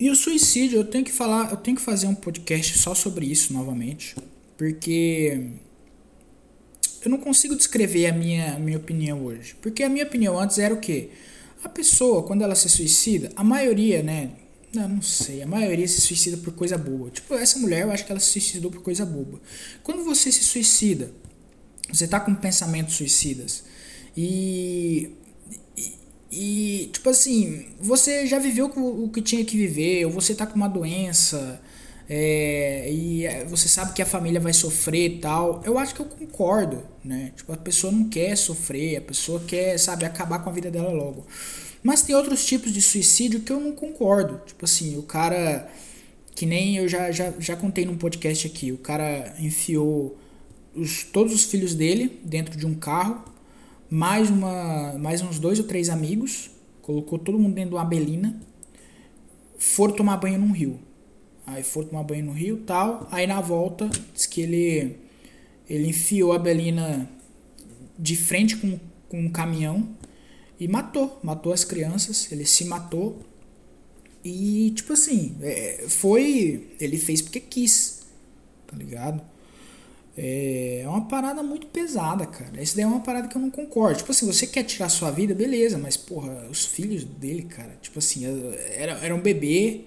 E 0.00 0.10
o 0.10 0.16
suicídio, 0.16 0.80
eu 0.80 0.84
tenho 0.84 1.04
que 1.04 1.12
falar, 1.12 1.50
eu 1.50 1.56
tenho 1.56 1.76
que 1.76 1.82
fazer 1.82 2.06
um 2.06 2.14
podcast 2.14 2.76
só 2.78 2.94
sobre 2.94 3.26
isso 3.26 3.52
novamente, 3.52 4.16
porque 4.56 5.46
eu 7.04 7.10
não 7.10 7.18
consigo 7.18 7.54
descrever 7.54 8.06
a 8.06 8.12
minha, 8.12 8.54
a 8.54 8.58
minha 8.58 8.78
opinião 8.78 9.24
hoje. 9.24 9.54
Porque 9.62 9.82
a 9.82 9.88
minha 9.88 10.04
opinião 10.04 10.38
antes 10.38 10.58
era 10.58 10.74
o 10.74 10.80
quê? 10.80 11.10
A 11.62 11.68
pessoa, 11.68 12.22
quando 12.24 12.42
ela 12.42 12.54
se 12.54 12.68
suicida, 12.68 13.30
a 13.36 13.44
maioria, 13.44 14.02
né, 14.02 14.30
não, 14.74 14.88
não 14.88 15.02
sei. 15.02 15.42
A 15.42 15.46
maioria 15.46 15.86
se 15.86 16.00
suicida 16.00 16.36
por 16.36 16.52
coisa 16.54 16.78
boba. 16.78 17.10
Tipo, 17.10 17.34
essa 17.34 17.58
mulher, 17.58 17.82
eu 17.82 17.92
acho 17.92 18.04
que 18.04 18.12
ela 18.12 18.20
se 18.20 18.30
suicidou 18.30 18.70
por 18.70 18.82
coisa 18.82 19.04
boba. 19.04 19.40
Quando 19.82 20.04
você 20.04 20.32
se 20.32 20.42
suicida, 20.42 21.12
você 21.92 22.06
tá 22.08 22.18
com 22.18 22.34
pensamentos 22.34 22.94
suicidas. 22.94 23.64
E, 24.16 25.10
e, 25.76 25.92
e, 26.30 26.90
tipo 26.92 27.08
assim, 27.10 27.66
você 27.80 28.26
já 28.26 28.38
viveu 28.38 28.66
o 28.66 29.08
que 29.10 29.20
tinha 29.20 29.44
que 29.44 29.56
viver, 29.56 30.06
ou 30.06 30.10
você 30.10 30.34
tá 30.34 30.46
com 30.46 30.56
uma 30.56 30.68
doença, 30.68 31.60
é, 32.08 32.90
e 32.90 33.26
você 33.46 33.68
sabe 33.68 33.92
que 33.92 34.02
a 34.02 34.06
família 34.06 34.40
vai 34.40 34.52
sofrer 34.52 35.16
e 35.16 35.18
tal. 35.18 35.62
Eu 35.64 35.78
acho 35.78 35.94
que 35.94 36.00
eu 36.00 36.06
concordo, 36.06 36.82
né? 37.04 37.32
Tipo, 37.36 37.52
a 37.52 37.56
pessoa 37.56 37.92
não 37.92 38.08
quer 38.08 38.36
sofrer, 38.36 38.96
a 38.96 39.00
pessoa 39.00 39.40
quer, 39.40 39.78
sabe, 39.78 40.04
acabar 40.04 40.38
com 40.40 40.50
a 40.50 40.52
vida 40.52 40.70
dela 40.70 40.90
logo. 40.90 41.26
Mas 41.82 42.02
tem 42.02 42.14
outros 42.14 42.44
tipos 42.44 42.72
de 42.72 42.80
suicídio 42.80 43.40
que 43.40 43.52
eu 43.52 43.60
não 43.60 43.72
concordo. 43.72 44.40
Tipo 44.46 44.64
assim, 44.64 44.96
o 44.96 45.02
cara. 45.02 45.70
Que 46.34 46.46
nem 46.46 46.76
eu 46.76 46.88
já, 46.88 47.10
já, 47.10 47.32
já 47.38 47.56
contei 47.56 47.84
num 47.84 47.96
podcast 47.96 48.46
aqui. 48.46 48.72
O 48.72 48.78
cara 48.78 49.34
enfiou 49.38 50.18
os, 50.74 51.02
todos 51.04 51.34
os 51.34 51.44
filhos 51.44 51.74
dele 51.74 52.20
dentro 52.24 52.56
de 52.56 52.66
um 52.66 52.74
carro, 52.74 53.22
mais, 53.90 54.30
uma, 54.30 54.94
mais 54.98 55.20
uns 55.20 55.38
dois 55.38 55.58
ou 55.58 55.66
três 55.66 55.90
amigos, 55.90 56.50
colocou 56.80 57.18
todo 57.18 57.38
mundo 57.38 57.54
dentro 57.54 57.70
de 57.70 57.76
uma 57.76 57.84
belina, 57.84 58.40
foram 59.58 59.94
tomar 59.94 60.16
banho 60.16 60.38
num 60.38 60.52
rio. 60.52 60.78
Aí 61.46 61.62
foram 61.62 61.88
tomar 61.88 62.04
banho 62.04 62.24
no 62.24 62.32
rio 62.32 62.62
tal. 62.66 63.06
Aí 63.10 63.26
na 63.26 63.40
volta, 63.40 63.90
diz 64.14 64.26
que 64.26 64.40
ele, 64.40 64.96
ele 65.68 65.88
enfiou 65.88 66.32
a 66.32 66.38
Belina 66.38 67.08
de 67.98 68.16
frente 68.16 68.56
com, 68.56 68.78
com 69.08 69.20
um 69.20 69.28
caminhão 69.28 69.88
e 70.64 70.68
matou. 70.68 71.18
Matou 71.22 71.52
as 71.52 71.64
crianças. 71.64 72.30
Ele 72.30 72.44
se 72.44 72.64
matou. 72.64 73.20
E, 74.24 74.72
tipo 74.74 74.92
assim, 74.92 75.36
é, 75.42 75.84
foi. 75.88 76.74
Ele 76.80 76.98
fez 76.98 77.22
porque 77.22 77.40
quis. 77.40 78.02
Tá 78.66 78.76
ligado? 78.76 79.22
É 80.16 80.84
uma 80.86 81.06
parada 81.06 81.42
muito 81.42 81.66
pesada, 81.68 82.26
cara. 82.26 82.60
Essa 82.60 82.76
daí 82.76 82.84
é 82.84 82.86
uma 82.86 83.00
parada 83.00 83.28
que 83.28 83.36
eu 83.36 83.40
não 83.40 83.50
concordo. 83.50 83.98
Tipo 83.98 84.12
assim, 84.12 84.26
você 84.26 84.46
quer 84.46 84.62
tirar 84.62 84.88
sua 84.88 85.10
vida, 85.10 85.34
beleza, 85.34 85.78
mas, 85.78 85.96
porra, 85.96 86.48
os 86.50 86.66
filhos 86.66 87.02
dele, 87.02 87.44
cara, 87.44 87.78
tipo 87.80 87.98
assim, 87.98 88.24
era, 88.76 88.92
era 88.98 89.14
um 89.14 89.20
bebê 89.20 89.86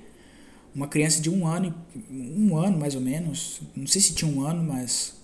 uma 0.76 0.89
criança 0.89 1.21
de 1.21 1.30
um 1.30 1.47
ano, 1.47 1.73
um 2.11 2.57
ano 2.57 2.78
mais 2.78 2.95
ou 2.95 3.01
menos, 3.01 3.61
não 3.73 3.88
sei 3.88 4.01
se 4.01 4.13
tinha 4.13 4.30
um 4.30 4.41
ano, 4.41 4.61
mas 4.61 5.15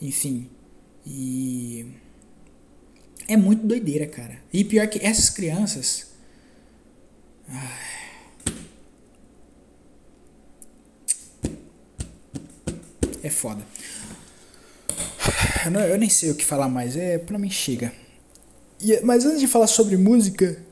enfim. 0.00 0.48
E 1.04 1.86
é 3.28 3.36
muito 3.36 3.66
doideira, 3.66 4.06
cara. 4.06 4.38
E 4.52 4.64
pior 4.64 4.86
que 4.88 5.04
essas 5.04 5.28
crianças. 5.28 6.06
É 13.22 13.30
foda. 13.30 13.62
Eu, 15.64 15.70
não, 15.70 15.80
eu, 15.80 15.98
nem 15.98 16.08
sei 16.08 16.30
o 16.30 16.34
que 16.34 16.44
falar 16.44 16.68
mais, 16.68 16.96
é 16.96 17.18
pra 17.18 17.38
mim 17.38 17.50
chega. 17.50 17.92
E, 18.80 19.00
mas 19.00 19.24
antes 19.24 19.40
de 19.40 19.48
falar 19.48 19.66
sobre 19.66 19.96
música, 19.96 20.62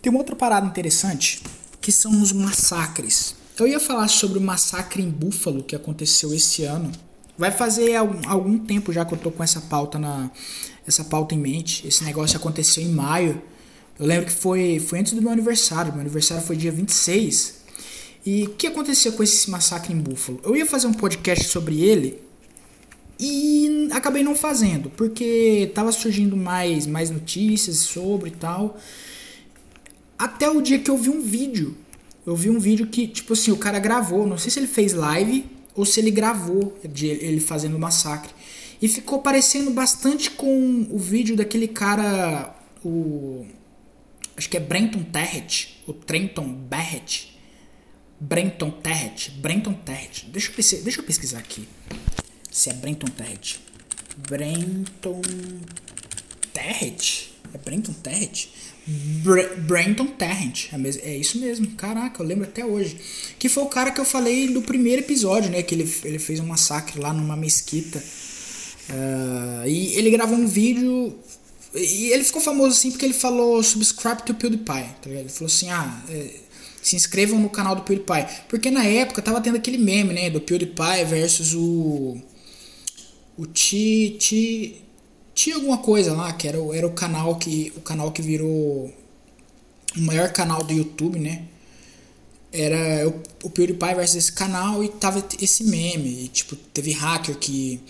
tem 0.00 0.10
uma 0.10 0.20
outra 0.20 0.36
parada 0.36 0.66
interessante 0.66 1.42
que 1.80 1.90
são 1.90 2.22
os 2.22 2.32
massacres. 2.32 3.34
Eu 3.58 3.66
ia 3.66 3.80
falar 3.80 4.08
sobre 4.08 4.38
o 4.38 4.40
massacre 4.40 5.02
em 5.02 5.10
Buffalo 5.10 5.62
que 5.62 5.74
aconteceu 5.74 6.32
esse 6.32 6.64
ano. 6.64 6.90
Vai 7.36 7.50
fazer 7.50 7.96
algum, 7.96 8.28
algum 8.28 8.58
tempo 8.58 8.92
já 8.92 9.04
que 9.04 9.14
eu 9.14 9.18
tô 9.18 9.30
com 9.30 9.42
essa 9.42 9.60
pauta 9.60 9.98
na 9.98 10.30
essa 10.86 11.04
pauta 11.04 11.34
em 11.34 11.38
mente. 11.38 11.86
Esse 11.86 12.04
negócio 12.04 12.36
aconteceu 12.36 12.82
em 12.82 12.90
maio. 12.90 13.40
Eu 13.98 14.06
lembro 14.06 14.26
que 14.26 14.32
foi, 14.32 14.78
foi 14.78 15.00
antes 15.00 15.12
do 15.12 15.22
meu 15.22 15.30
aniversário. 15.30 15.92
Meu 15.92 16.00
aniversário 16.00 16.44
foi 16.44 16.56
dia 16.56 16.72
26. 16.72 17.62
E 18.24 18.44
o 18.44 18.50
que 18.50 18.66
aconteceu 18.66 19.12
com 19.12 19.22
esse 19.22 19.50
massacre 19.50 19.92
em 19.92 19.98
Buffalo? 19.98 20.40
Eu 20.44 20.56
ia 20.56 20.66
fazer 20.66 20.86
um 20.86 20.92
podcast 20.92 21.44
sobre 21.44 21.80
ele 21.80 22.20
e 23.18 23.88
acabei 23.92 24.22
não 24.22 24.34
fazendo, 24.34 24.90
porque 24.90 25.70
tava 25.74 25.92
surgindo 25.92 26.36
mais, 26.36 26.86
mais 26.86 27.10
notícias 27.10 27.76
sobre 27.78 28.30
e 28.30 28.32
tal. 28.32 28.78
Até 30.18 30.48
o 30.48 30.60
dia 30.60 30.78
que 30.78 30.90
eu 30.90 30.96
vi 30.96 31.10
um 31.10 31.20
vídeo. 31.20 31.76
Eu 32.24 32.36
vi 32.36 32.48
um 32.48 32.60
vídeo 32.60 32.86
que, 32.86 33.08
tipo 33.08 33.32
assim, 33.32 33.50
o 33.50 33.56
cara 33.56 33.80
gravou. 33.80 34.26
Não 34.26 34.38
sei 34.38 34.50
se 34.50 34.60
ele 34.60 34.68
fez 34.68 34.92
live 34.92 35.44
ou 35.74 35.84
se 35.84 35.98
ele 35.98 36.10
gravou 36.10 36.78
de 36.88 37.06
ele 37.06 37.40
fazendo 37.40 37.76
o 37.76 37.80
massacre. 37.80 38.30
E 38.82 38.88
ficou 38.88 39.22
parecendo 39.22 39.70
bastante 39.70 40.32
com 40.32 40.88
o 40.90 40.98
vídeo 40.98 41.36
daquele 41.36 41.68
cara. 41.68 42.52
O. 42.84 43.46
Acho 44.36 44.48
que 44.48 44.56
é 44.56 44.60
Brenton 44.60 45.04
Terret. 45.04 45.80
O 45.86 45.92
Trenton 45.92 46.52
Barrett. 46.52 47.38
Brenton 48.18 48.70
Terret. 48.70 49.30
Brenton 49.40 49.72
Terret. 49.72 50.26
Deixa 50.32 50.50
eu, 50.50 50.82
deixa 50.82 51.00
eu 51.00 51.04
pesquisar 51.04 51.38
aqui. 51.38 51.68
Se 52.50 52.70
é 52.70 52.72
Brenton 52.72 53.06
Terret. 53.06 53.60
Brenton 54.28 55.22
Terret? 56.52 57.32
É 57.54 57.58
Brenton 57.58 57.92
Terret? 57.92 58.48
Br 58.84 59.60
Brenton 59.60 60.06
Tarrant, 60.06 60.72
é, 60.72 61.10
é 61.10 61.16
isso 61.16 61.38
mesmo, 61.38 61.68
caraca, 61.76 62.20
eu 62.20 62.26
lembro 62.26 62.44
até 62.44 62.64
hoje. 62.64 62.98
Que 63.38 63.48
foi 63.48 63.62
o 63.62 63.68
cara 63.68 63.92
que 63.92 64.00
eu 64.00 64.04
falei 64.04 64.48
do 64.48 64.60
primeiro 64.60 65.02
episódio, 65.02 65.50
né? 65.50 65.62
Que 65.62 65.74
ele, 65.76 65.94
ele 66.04 66.18
fez 66.18 66.40
um 66.40 66.46
massacre 66.46 66.98
lá 66.98 67.12
numa 67.12 67.36
mesquita. 67.36 68.02
Uh, 68.90 69.66
e 69.66 69.94
ele 69.94 70.10
gravou 70.10 70.36
um 70.36 70.46
vídeo. 70.46 71.18
E 71.74 72.10
ele 72.10 72.24
ficou 72.24 72.42
famoso 72.42 72.72
assim 72.72 72.90
porque 72.90 73.04
ele 73.04 73.14
falou 73.14 73.62
subscribe 73.62 74.22
to 74.24 74.34
PewDiePie. 74.34 74.94
Tá 75.00 75.10
ele 75.10 75.28
falou 75.28 75.46
assim: 75.46 75.70
ah, 75.70 76.02
é, 76.08 76.30
se 76.82 76.96
inscrevam 76.96 77.38
no 77.38 77.48
canal 77.48 77.74
do 77.74 77.82
PewDiePie. 77.82 78.44
Porque 78.48 78.70
na 78.70 78.84
época 78.84 79.22
tava 79.22 79.40
tendo 79.40 79.56
aquele 79.56 79.78
meme, 79.78 80.12
né? 80.12 80.30
Do 80.30 80.40
PewDiePie 80.40 81.04
versus 81.06 81.54
o. 81.54 82.20
O 83.36 83.46
Ti. 83.46 84.16
Ti 84.18 84.78
tinha 85.34 85.56
alguma 85.56 85.78
coisa 85.78 86.12
lá 86.12 86.30
que 86.34 86.46
era, 86.46 86.58
era 86.74 86.86
o 86.86 86.92
canal 86.92 87.36
que 87.36 87.72
o 87.74 87.80
canal 87.80 88.12
que 88.12 88.20
virou 88.20 88.92
o 89.96 90.00
maior 90.00 90.30
canal 90.32 90.62
do 90.62 90.72
YouTube, 90.72 91.18
né? 91.18 91.44
Era 92.52 93.08
o, 93.08 93.22
o 93.44 93.50
PewDiePie 93.50 93.94
versus 93.94 94.16
esse 94.16 94.32
canal 94.32 94.84
e 94.84 94.88
tava 94.88 95.24
esse 95.40 95.64
meme. 95.64 96.24
E, 96.24 96.28
tipo, 96.28 96.54
teve 96.54 96.92
hacker 96.92 97.36
que, 97.36 97.80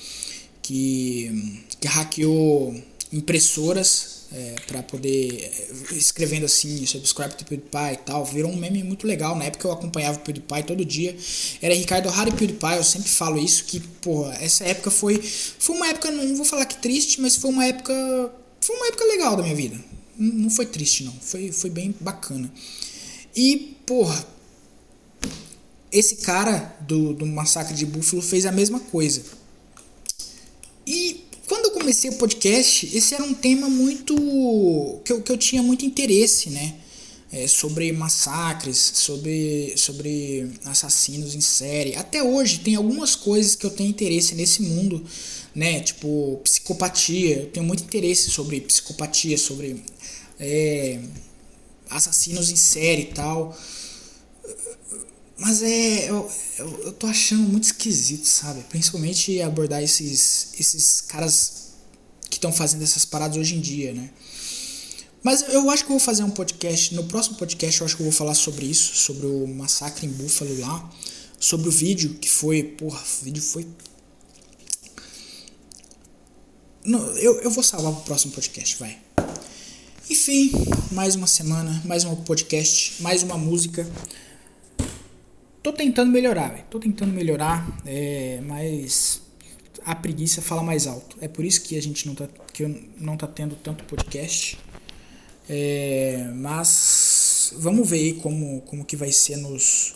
que, 0.62 1.64
que 1.80 1.88
hackeou 1.88 2.74
impressoras 3.12 4.22
é, 4.32 4.54
para 4.66 4.82
poder 4.82 5.52
é, 5.90 5.94
escrevendo 5.94 6.46
assim, 6.46 6.86
subscribe 6.86 7.34
to 7.34 7.44
PewDiePie 7.44 7.92
e 7.92 7.96
tal, 7.98 8.24
virou 8.24 8.50
um 8.50 8.56
meme 8.56 8.82
muito 8.82 9.06
legal. 9.06 9.36
Na 9.36 9.44
época 9.44 9.68
eu 9.68 9.72
acompanhava 9.72 10.18
o 10.18 10.20
PewDiePie 10.20 10.62
todo 10.62 10.84
dia. 10.84 11.14
Era 11.60 11.74
Ricardo 11.74 12.08
Harry 12.08 12.32
PewDiePie, 12.32 12.76
eu 12.76 12.84
sempre 12.84 13.10
falo 13.10 13.38
isso 13.38 13.64
que, 13.64 13.80
porra, 13.80 14.34
essa 14.40 14.64
época 14.64 14.90
foi 14.90 15.20
foi 15.22 15.76
uma 15.76 15.88
época, 15.88 16.10
não 16.10 16.36
vou 16.36 16.44
falar 16.44 16.64
que 16.64 16.76
triste, 16.78 17.20
mas 17.20 17.36
foi 17.36 17.50
uma 17.50 17.66
época 17.66 17.92
foi 18.60 18.76
uma 18.76 18.86
época 18.86 19.04
legal 19.04 19.36
da 19.36 19.42
minha 19.42 19.54
vida. 19.54 19.78
Não 20.16 20.50
foi 20.50 20.66
triste 20.66 21.04
não, 21.04 21.12
foi 21.20 21.52
foi 21.52 21.68
bem 21.68 21.94
bacana. 22.00 22.50
E, 23.34 23.76
porra, 23.86 24.26
esse 25.90 26.16
cara 26.16 26.74
do, 26.80 27.12
do 27.12 27.26
massacre 27.26 27.74
de 27.74 27.84
Buffalo 27.84 28.22
fez 28.22 28.46
a 28.46 28.52
mesma 28.52 28.80
coisa. 28.80 29.22
E 30.86 31.24
quando 31.46 31.66
eu 31.66 31.70
comecei 31.72 32.10
o 32.10 32.14
podcast, 32.14 32.88
esse 32.96 33.14
era 33.14 33.22
um 33.22 33.34
tema 33.34 33.68
muito. 33.68 34.14
que 35.04 35.12
eu, 35.12 35.22
que 35.22 35.30
eu 35.30 35.36
tinha 35.36 35.62
muito 35.62 35.84
interesse, 35.84 36.50
né? 36.50 36.76
É, 37.30 37.46
sobre 37.46 37.90
massacres, 37.92 38.76
sobre, 38.76 39.72
sobre 39.76 40.50
assassinos 40.66 41.34
em 41.34 41.40
série. 41.40 41.94
Até 41.96 42.22
hoje 42.22 42.58
tem 42.58 42.74
algumas 42.74 43.16
coisas 43.16 43.54
que 43.54 43.64
eu 43.64 43.70
tenho 43.70 43.88
interesse 43.88 44.34
nesse 44.34 44.62
mundo, 44.62 45.02
né? 45.54 45.80
Tipo, 45.80 46.40
psicopatia. 46.44 47.40
Eu 47.40 47.46
tenho 47.46 47.64
muito 47.64 47.82
interesse 47.82 48.30
sobre 48.30 48.60
psicopatia, 48.60 49.38
sobre 49.38 49.82
é, 50.38 51.00
assassinos 51.88 52.50
em 52.50 52.56
série 52.56 53.02
e 53.02 53.14
tal. 53.14 53.56
Mas 55.42 55.60
é. 55.60 56.08
Eu, 56.08 56.30
eu, 56.56 56.80
eu 56.84 56.92
tô 56.92 57.08
achando 57.08 57.42
muito 57.42 57.64
esquisito, 57.64 58.26
sabe? 58.26 58.62
Principalmente 58.68 59.42
abordar 59.42 59.82
esses, 59.82 60.54
esses 60.58 61.00
caras 61.00 61.72
que 62.30 62.36
estão 62.36 62.52
fazendo 62.52 62.84
essas 62.84 63.04
paradas 63.04 63.36
hoje 63.36 63.56
em 63.56 63.60
dia, 63.60 63.92
né? 63.92 64.08
Mas 65.20 65.42
eu 65.48 65.68
acho 65.68 65.84
que 65.84 65.90
eu 65.90 65.98
vou 65.98 66.04
fazer 66.04 66.22
um 66.22 66.30
podcast. 66.30 66.94
No 66.94 67.04
próximo 67.04 67.36
podcast 67.36 67.80
eu 67.80 67.84
acho 67.84 67.96
que 67.96 68.02
eu 68.02 68.04
vou 68.04 68.12
falar 68.12 68.34
sobre 68.34 68.66
isso, 68.66 68.94
sobre 68.94 69.26
o 69.26 69.44
massacre 69.48 70.06
em 70.06 70.10
Buffalo 70.10 70.60
lá. 70.60 70.88
Sobre 71.40 71.68
o 71.68 71.72
vídeo 71.72 72.14
que 72.20 72.30
foi. 72.30 72.62
Porra, 72.62 73.00
o 73.00 73.24
vídeo 73.24 73.42
foi. 73.42 73.66
Não, 76.84 77.00
eu, 77.16 77.40
eu 77.40 77.50
vou 77.50 77.64
salvar 77.64 77.92
pro 77.92 78.02
próximo 78.02 78.32
podcast, 78.32 78.76
vai. 78.78 78.96
Enfim, 80.08 80.52
mais 80.92 81.16
uma 81.16 81.26
semana, 81.26 81.82
mais 81.84 82.04
um 82.04 82.14
podcast, 82.14 83.02
mais 83.02 83.24
uma 83.24 83.36
música. 83.36 83.88
Tô 85.62 85.72
tentando 85.72 86.10
melhorar, 86.10 86.48
véio. 86.48 86.64
tô 86.68 86.80
tentando 86.80 87.12
melhorar, 87.12 87.66
é, 87.86 88.40
mas 88.44 89.22
a 89.84 89.94
preguiça 89.94 90.42
fala 90.42 90.62
mais 90.62 90.86
alto. 90.86 91.16
É 91.20 91.28
por 91.28 91.44
isso 91.44 91.62
que 91.62 91.76
a 91.76 91.82
gente 91.82 92.06
não 92.06 92.14
tá, 92.14 92.28
que 92.52 92.64
eu 92.64 92.82
não 92.98 93.16
tá 93.16 93.26
tendo 93.26 93.54
tanto 93.56 93.84
podcast. 93.84 94.58
É, 95.48 96.30
mas 96.34 97.54
vamos 97.58 97.88
ver 97.88 97.96
aí 97.96 98.14
como, 98.14 98.60
como 98.62 98.84
que 98.84 98.96
vai 98.96 99.12
ser 99.12 99.36
nos, 99.36 99.94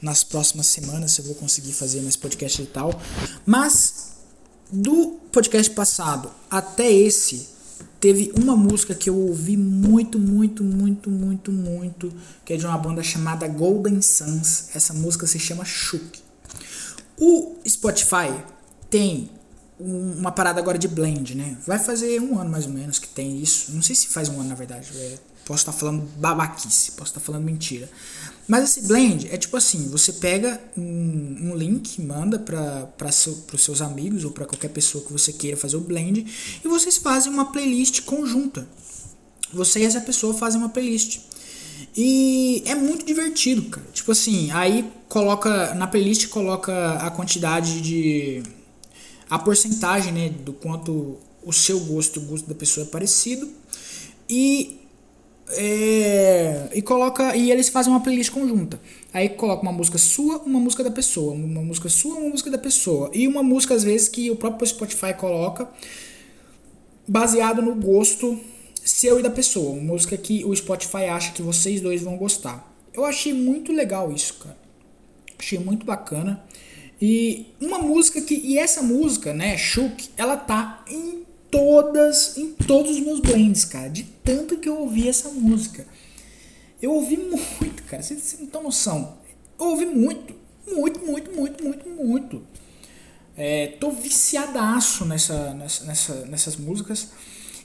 nas 0.00 0.22
próximas 0.24 0.66
semanas, 0.66 1.12
se 1.12 1.20
eu 1.20 1.26
vou 1.26 1.34
conseguir 1.34 1.72
fazer 1.72 2.00
mais 2.02 2.16
podcast 2.16 2.60
e 2.60 2.66
tal. 2.66 3.00
Mas 3.46 4.12
do 4.70 5.18
podcast 5.32 5.70
passado 5.72 6.30
até 6.50 6.90
esse, 6.90 7.48
Teve 8.00 8.32
uma 8.36 8.56
música 8.56 8.94
que 8.94 9.10
eu 9.10 9.16
ouvi 9.16 9.56
muito, 9.56 10.18
muito, 10.18 10.62
muito, 10.62 11.10
muito, 11.10 11.50
muito, 11.50 12.12
que 12.44 12.52
é 12.52 12.56
de 12.56 12.64
uma 12.64 12.78
banda 12.78 13.02
chamada 13.02 13.46
Golden 13.48 14.00
Suns. 14.00 14.74
Essa 14.74 14.94
música 14.94 15.26
se 15.26 15.38
chama 15.38 15.64
Shook. 15.64 16.20
O 17.18 17.56
Spotify 17.66 18.32
tem 18.88 19.30
uma 19.80 20.30
parada 20.30 20.60
agora 20.60 20.78
de 20.78 20.86
blend, 20.86 21.34
né? 21.34 21.56
Vai 21.66 21.78
fazer 21.78 22.20
um 22.20 22.38
ano 22.38 22.50
mais 22.50 22.66
ou 22.66 22.72
menos 22.72 22.98
que 22.98 23.08
tem 23.08 23.40
isso. 23.40 23.72
Não 23.72 23.82
sei 23.82 23.96
se 23.96 24.08
faz 24.08 24.28
um 24.28 24.40
ano 24.40 24.48
na 24.48 24.54
verdade. 24.54 24.90
É, 24.94 25.18
Posso 25.48 25.62
estar 25.62 25.72
falando 25.72 26.06
babaquice, 26.18 26.92
posso 26.92 27.10
estar 27.10 27.20
falando 27.20 27.42
mentira. 27.42 27.88
Mas 28.48 28.64
esse 28.64 28.88
blend 28.88 29.28
é 29.30 29.36
tipo 29.36 29.56
assim: 29.58 29.88
você 29.90 30.14
pega 30.14 30.58
um, 30.76 31.50
um 31.50 31.54
link, 31.54 32.00
manda 32.00 32.38
para 32.38 33.12
seu, 33.12 33.38
os 33.52 33.62
seus 33.62 33.82
amigos 33.82 34.24
ou 34.24 34.30
para 34.30 34.46
qualquer 34.46 34.70
pessoa 34.70 35.04
que 35.04 35.12
você 35.12 35.32
queira 35.32 35.56
fazer 35.56 35.76
o 35.76 35.80
blend 35.80 36.26
e 36.64 36.66
vocês 36.66 36.96
fazem 36.96 37.30
uma 37.30 37.52
playlist 37.52 38.00
conjunta. 38.02 38.66
Você 39.52 39.80
e 39.80 39.84
essa 39.84 40.00
pessoa 40.00 40.32
fazem 40.32 40.58
uma 40.58 40.70
playlist. 40.70 41.20
E 41.94 42.62
é 42.66 42.74
muito 42.74 43.04
divertido, 43.04 43.62
cara. 43.64 43.86
Tipo 43.92 44.12
assim, 44.12 44.50
aí 44.50 44.90
coloca 45.08 45.74
na 45.74 45.86
playlist 45.86 46.28
coloca 46.28 46.94
a 46.94 47.10
quantidade 47.10 47.80
de 47.82 48.42
a 49.28 49.38
porcentagem, 49.38 50.12
né, 50.12 50.28
do 50.30 50.54
quanto 50.54 51.18
o 51.44 51.52
seu 51.52 51.78
gosto 51.80 52.18
e 52.18 52.22
o 52.22 52.26
gosto 52.26 52.48
da 52.48 52.54
pessoa 52.54 52.86
é 52.86 52.88
parecido. 52.88 53.48
E 54.28 54.80
é, 55.50 55.87
e 56.78 56.82
coloca 56.82 57.34
e 57.34 57.50
eles 57.50 57.68
fazem 57.68 57.92
uma 57.92 57.98
playlist 57.98 58.30
conjunta. 58.30 58.80
Aí 59.12 59.28
coloca 59.30 59.62
uma 59.62 59.72
música 59.72 59.98
sua, 59.98 60.38
uma 60.38 60.60
música 60.60 60.84
da 60.84 60.92
pessoa, 60.92 61.32
uma 61.32 61.60
música 61.60 61.88
sua, 61.88 62.14
uma 62.14 62.30
música 62.30 62.48
da 62.52 62.56
pessoa 62.56 63.10
e 63.12 63.26
uma 63.26 63.42
música 63.42 63.74
às 63.74 63.82
vezes 63.82 64.08
que 64.08 64.30
o 64.30 64.36
próprio 64.36 64.64
Spotify 64.64 65.12
coloca 65.12 65.68
baseado 67.06 67.60
no 67.60 67.74
gosto 67.74 68.38
seu 68.84 69.18
e 69.18 69.24
da 69.24 69.30
pessoa, 69.30 69.72
uma 69.72 69.92
música 69.92 70.16
que 70.16 70.44
o 70.44 70.54
Spotify 70.54 71.06
acha 71.06 71.32
que 71.32 71.42
vocês 71.42 71.80
dois 71.80 72.00
vão 72.00 72.16
gostar. 72.16 72.72
Eu 72.94 73.04
achei 73.04 73.32
muito 73.32 73.72
legal 73.72 74.12
isso, 74.12 74.34
cara. 74.34 74.56
Achei 75.36 75.58
muito 75.58 75.84
bacana. 75.84 76.44
E 77.02 77.46
uma 77.60 77.80
música 77.80 78.20
que 78.20 78.34
e 78.34 78.56
essa 78.56 78.82
música, 78.82 79.34
né, 79.34 79.58
Shook, 79.58 80.10
ela 80.16 80.36
tá 80.36 80.84
em 80.88 81.24
todas, 81.50 82.38
em 82.38 82.52
todos 82.52 82.92
os 82.92 83.00
meus 83.00 83.18
blends, 83.18 83.64
cara. 83.64 83.88
De 83.88 84.04
tanto 84.22 84.58
que 84.58 84.68
eu 84.68 84.78
ouvi 84.78 85.08
essa 85.08 85.28
música. 85.30 85.84
Eu 86.80 86.92
ouvi 86.92 87.16
muito, 87.16 87.82
cara. 87.84 88.02
Vocês, 88.02 88.36
não 88.40 88.46
tem 88.46 88.62
noção. 88.62 89.18
Eu 89.58 89.66
ouvi 89.66 89.86
muito. 89.86 90.34
Muito, 90.66 91.00
muito, 91.00 91.32
muito, 91.32 91.64
muito, 91.64 91.88
muito. 91.88 92.42
É, 93.36 93.68
tô 93.80 93.90
viciadaço 93.90 95.04
nessa, 95.04 95.54
nessa, 95.54 95.84
nessa, 95.84 96.26
nessas 96.26 96.56
músicas. 96.56 97.10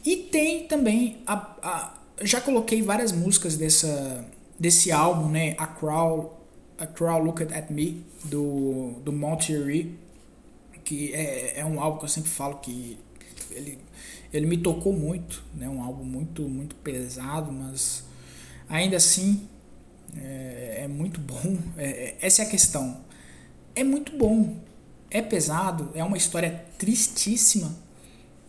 E 0.05 0.16
tem 0.16 0.68
também. 0.68 1.22
A, 1.28 1.36
a, 1.61 1.93
já 2.22 2.41
coloquei 2.41 2.82
várias 2.82 3.11
músicas 3.11 3.55
dessa, 3.55 4.26
desse 4.59 4.91
álbum, 4.91 5.30
né? 5.30 5.55
A 5.57 5.68
Crowd, 5.68 6.30
a 6.78 6.88
Crowd 6.88 7.26
Looked 7.26 7.53
at 7.53 7.70
Me, 7.70 8.03
do, 8.26 8.99
do 9.03 9.11
Monterey. 9.11 9.97
Que 10.84 11.14
é, 11.14 11.59
é 11.59 11.66
um 11.66 11.80
álbum 11.80 11.99
que 11.99 12.05
eu 12.05 12.09
sempre 12.09 12.30
falo 12.30 12.55
que 12.55 12.97
ele, 13.51 13.78
ele 14.34 14.45
me 14.45 14.57
tocou 14.57 14.91
muito, 14.91 15.43
né? 15.53 15.70
Um 15.70 15.82
álbum 15.84 16.03
muito, 16.03 16.41
muito 16.43 16.76
pesado, 16.76 17.51
mas 17.51 18.03
ainda 18.76 18.98
assim 18.98 19.48
é, 20.16 20.82
é 20.84 20.88
muito 20.88 21.20
bom. 21.20 21.58
É, 21.78 21.86
é, 21.86 22.18
essa 22.22 22.42
é 22.42 22.46
a 22.46 22.50
questão. 22.50 23.02
É 23.76 23.84
muito 23.84 24.18
bom. 24.18 24.58
É 25.10 25.22
pesado, 25.22 25.92
é 25.94 26.04
uma 26.04 26.18
história 26.18 26.66
tristíssima, 26.80 27.76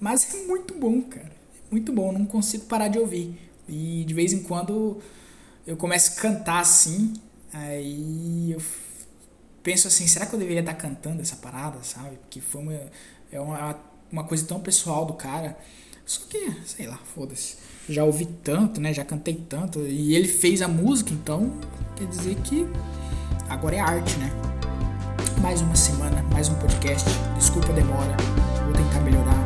mas 0.00 0.34
é 0.34 0.46
muito 0.46 0.74
bom, 0.74 1.02
cara. 1.02 1.30
É 1.30 1.70
muito 1.70 1.92
bom, 1.92 2.10
não 2.10 2.24
consigo 2.24 2.64
parar 2.64 2.88
de 2.88 2.98
ouvir. 2.98 3.38
E 3.68 4.02
de 4.06 4.14
vez 4.14 4.32
em 4.32 4.42
quando 4.42 5.00
eu 5.66 5.76
começo 5.76 6.12
a 6.12 6.22
cantar 6.22 6.60
assim, 6.60 7.12
aí 7.52 8.52
eu 8.52 8.62
penso 9.62 9.88
assim, 9.88 10.06
será 10.06 10.24
que 10.24 10.34
eu 10.34 10.38
deveria 10.38 10.60
estar 10.60 10.74
cantando 10.74 11.20
essa 11.20 11.36
parada, 11.36 11.82
sabe? 11.82 12.16
Porque 12.16 12.40
foi 12.40 12.62
uma, 12.62 12.80
é 13.30 13.40
uma 13.40 13.78
uma 14.14 14.24
coisa 14.24 14.46
tão 14.46 14.60
pessoal 14.60 15.04
do 15.04 15.14
cara. 15.14 15.58
Só 16.06 16.22
que, 16.28 16.50
sei 16.64 16.86
lá, 16.86 16.98
foda-se 17.14 17.56
já 17.88 18.04
ouvi 18.04 18.26
tanto, 18.26 18.80
né? 18.80 18.92
Já 18.92 19.04
cantei 19.04 19.34
tanto. 19.34 19.80
E 19.80 20.14
ele 20.14 20.28
fez 20.28 20.62
a 20.62 20.68
música, 20.68 21.12
então 21.12 21.52
quer 21.96 22.06
dizer 22.06 22.36
que 22.36 22.66
agora 23.48 23.76
é 23.76 23.80
arte, 23.80 24.16
né? 24.18 24.30
Mais 25.40 25.60
uma 25.60 25.76
semana, 25.76 26.22
mais 26.32 26.48
um 26.48 26.54
podcast. 26.54 27.08
Desculpa 27.36 27.68
a 27.70 27.72
demora, 27.72 28.16
vou 28.64 28.72
tentar 28.72 29.00
melhorar. 29.00 29.43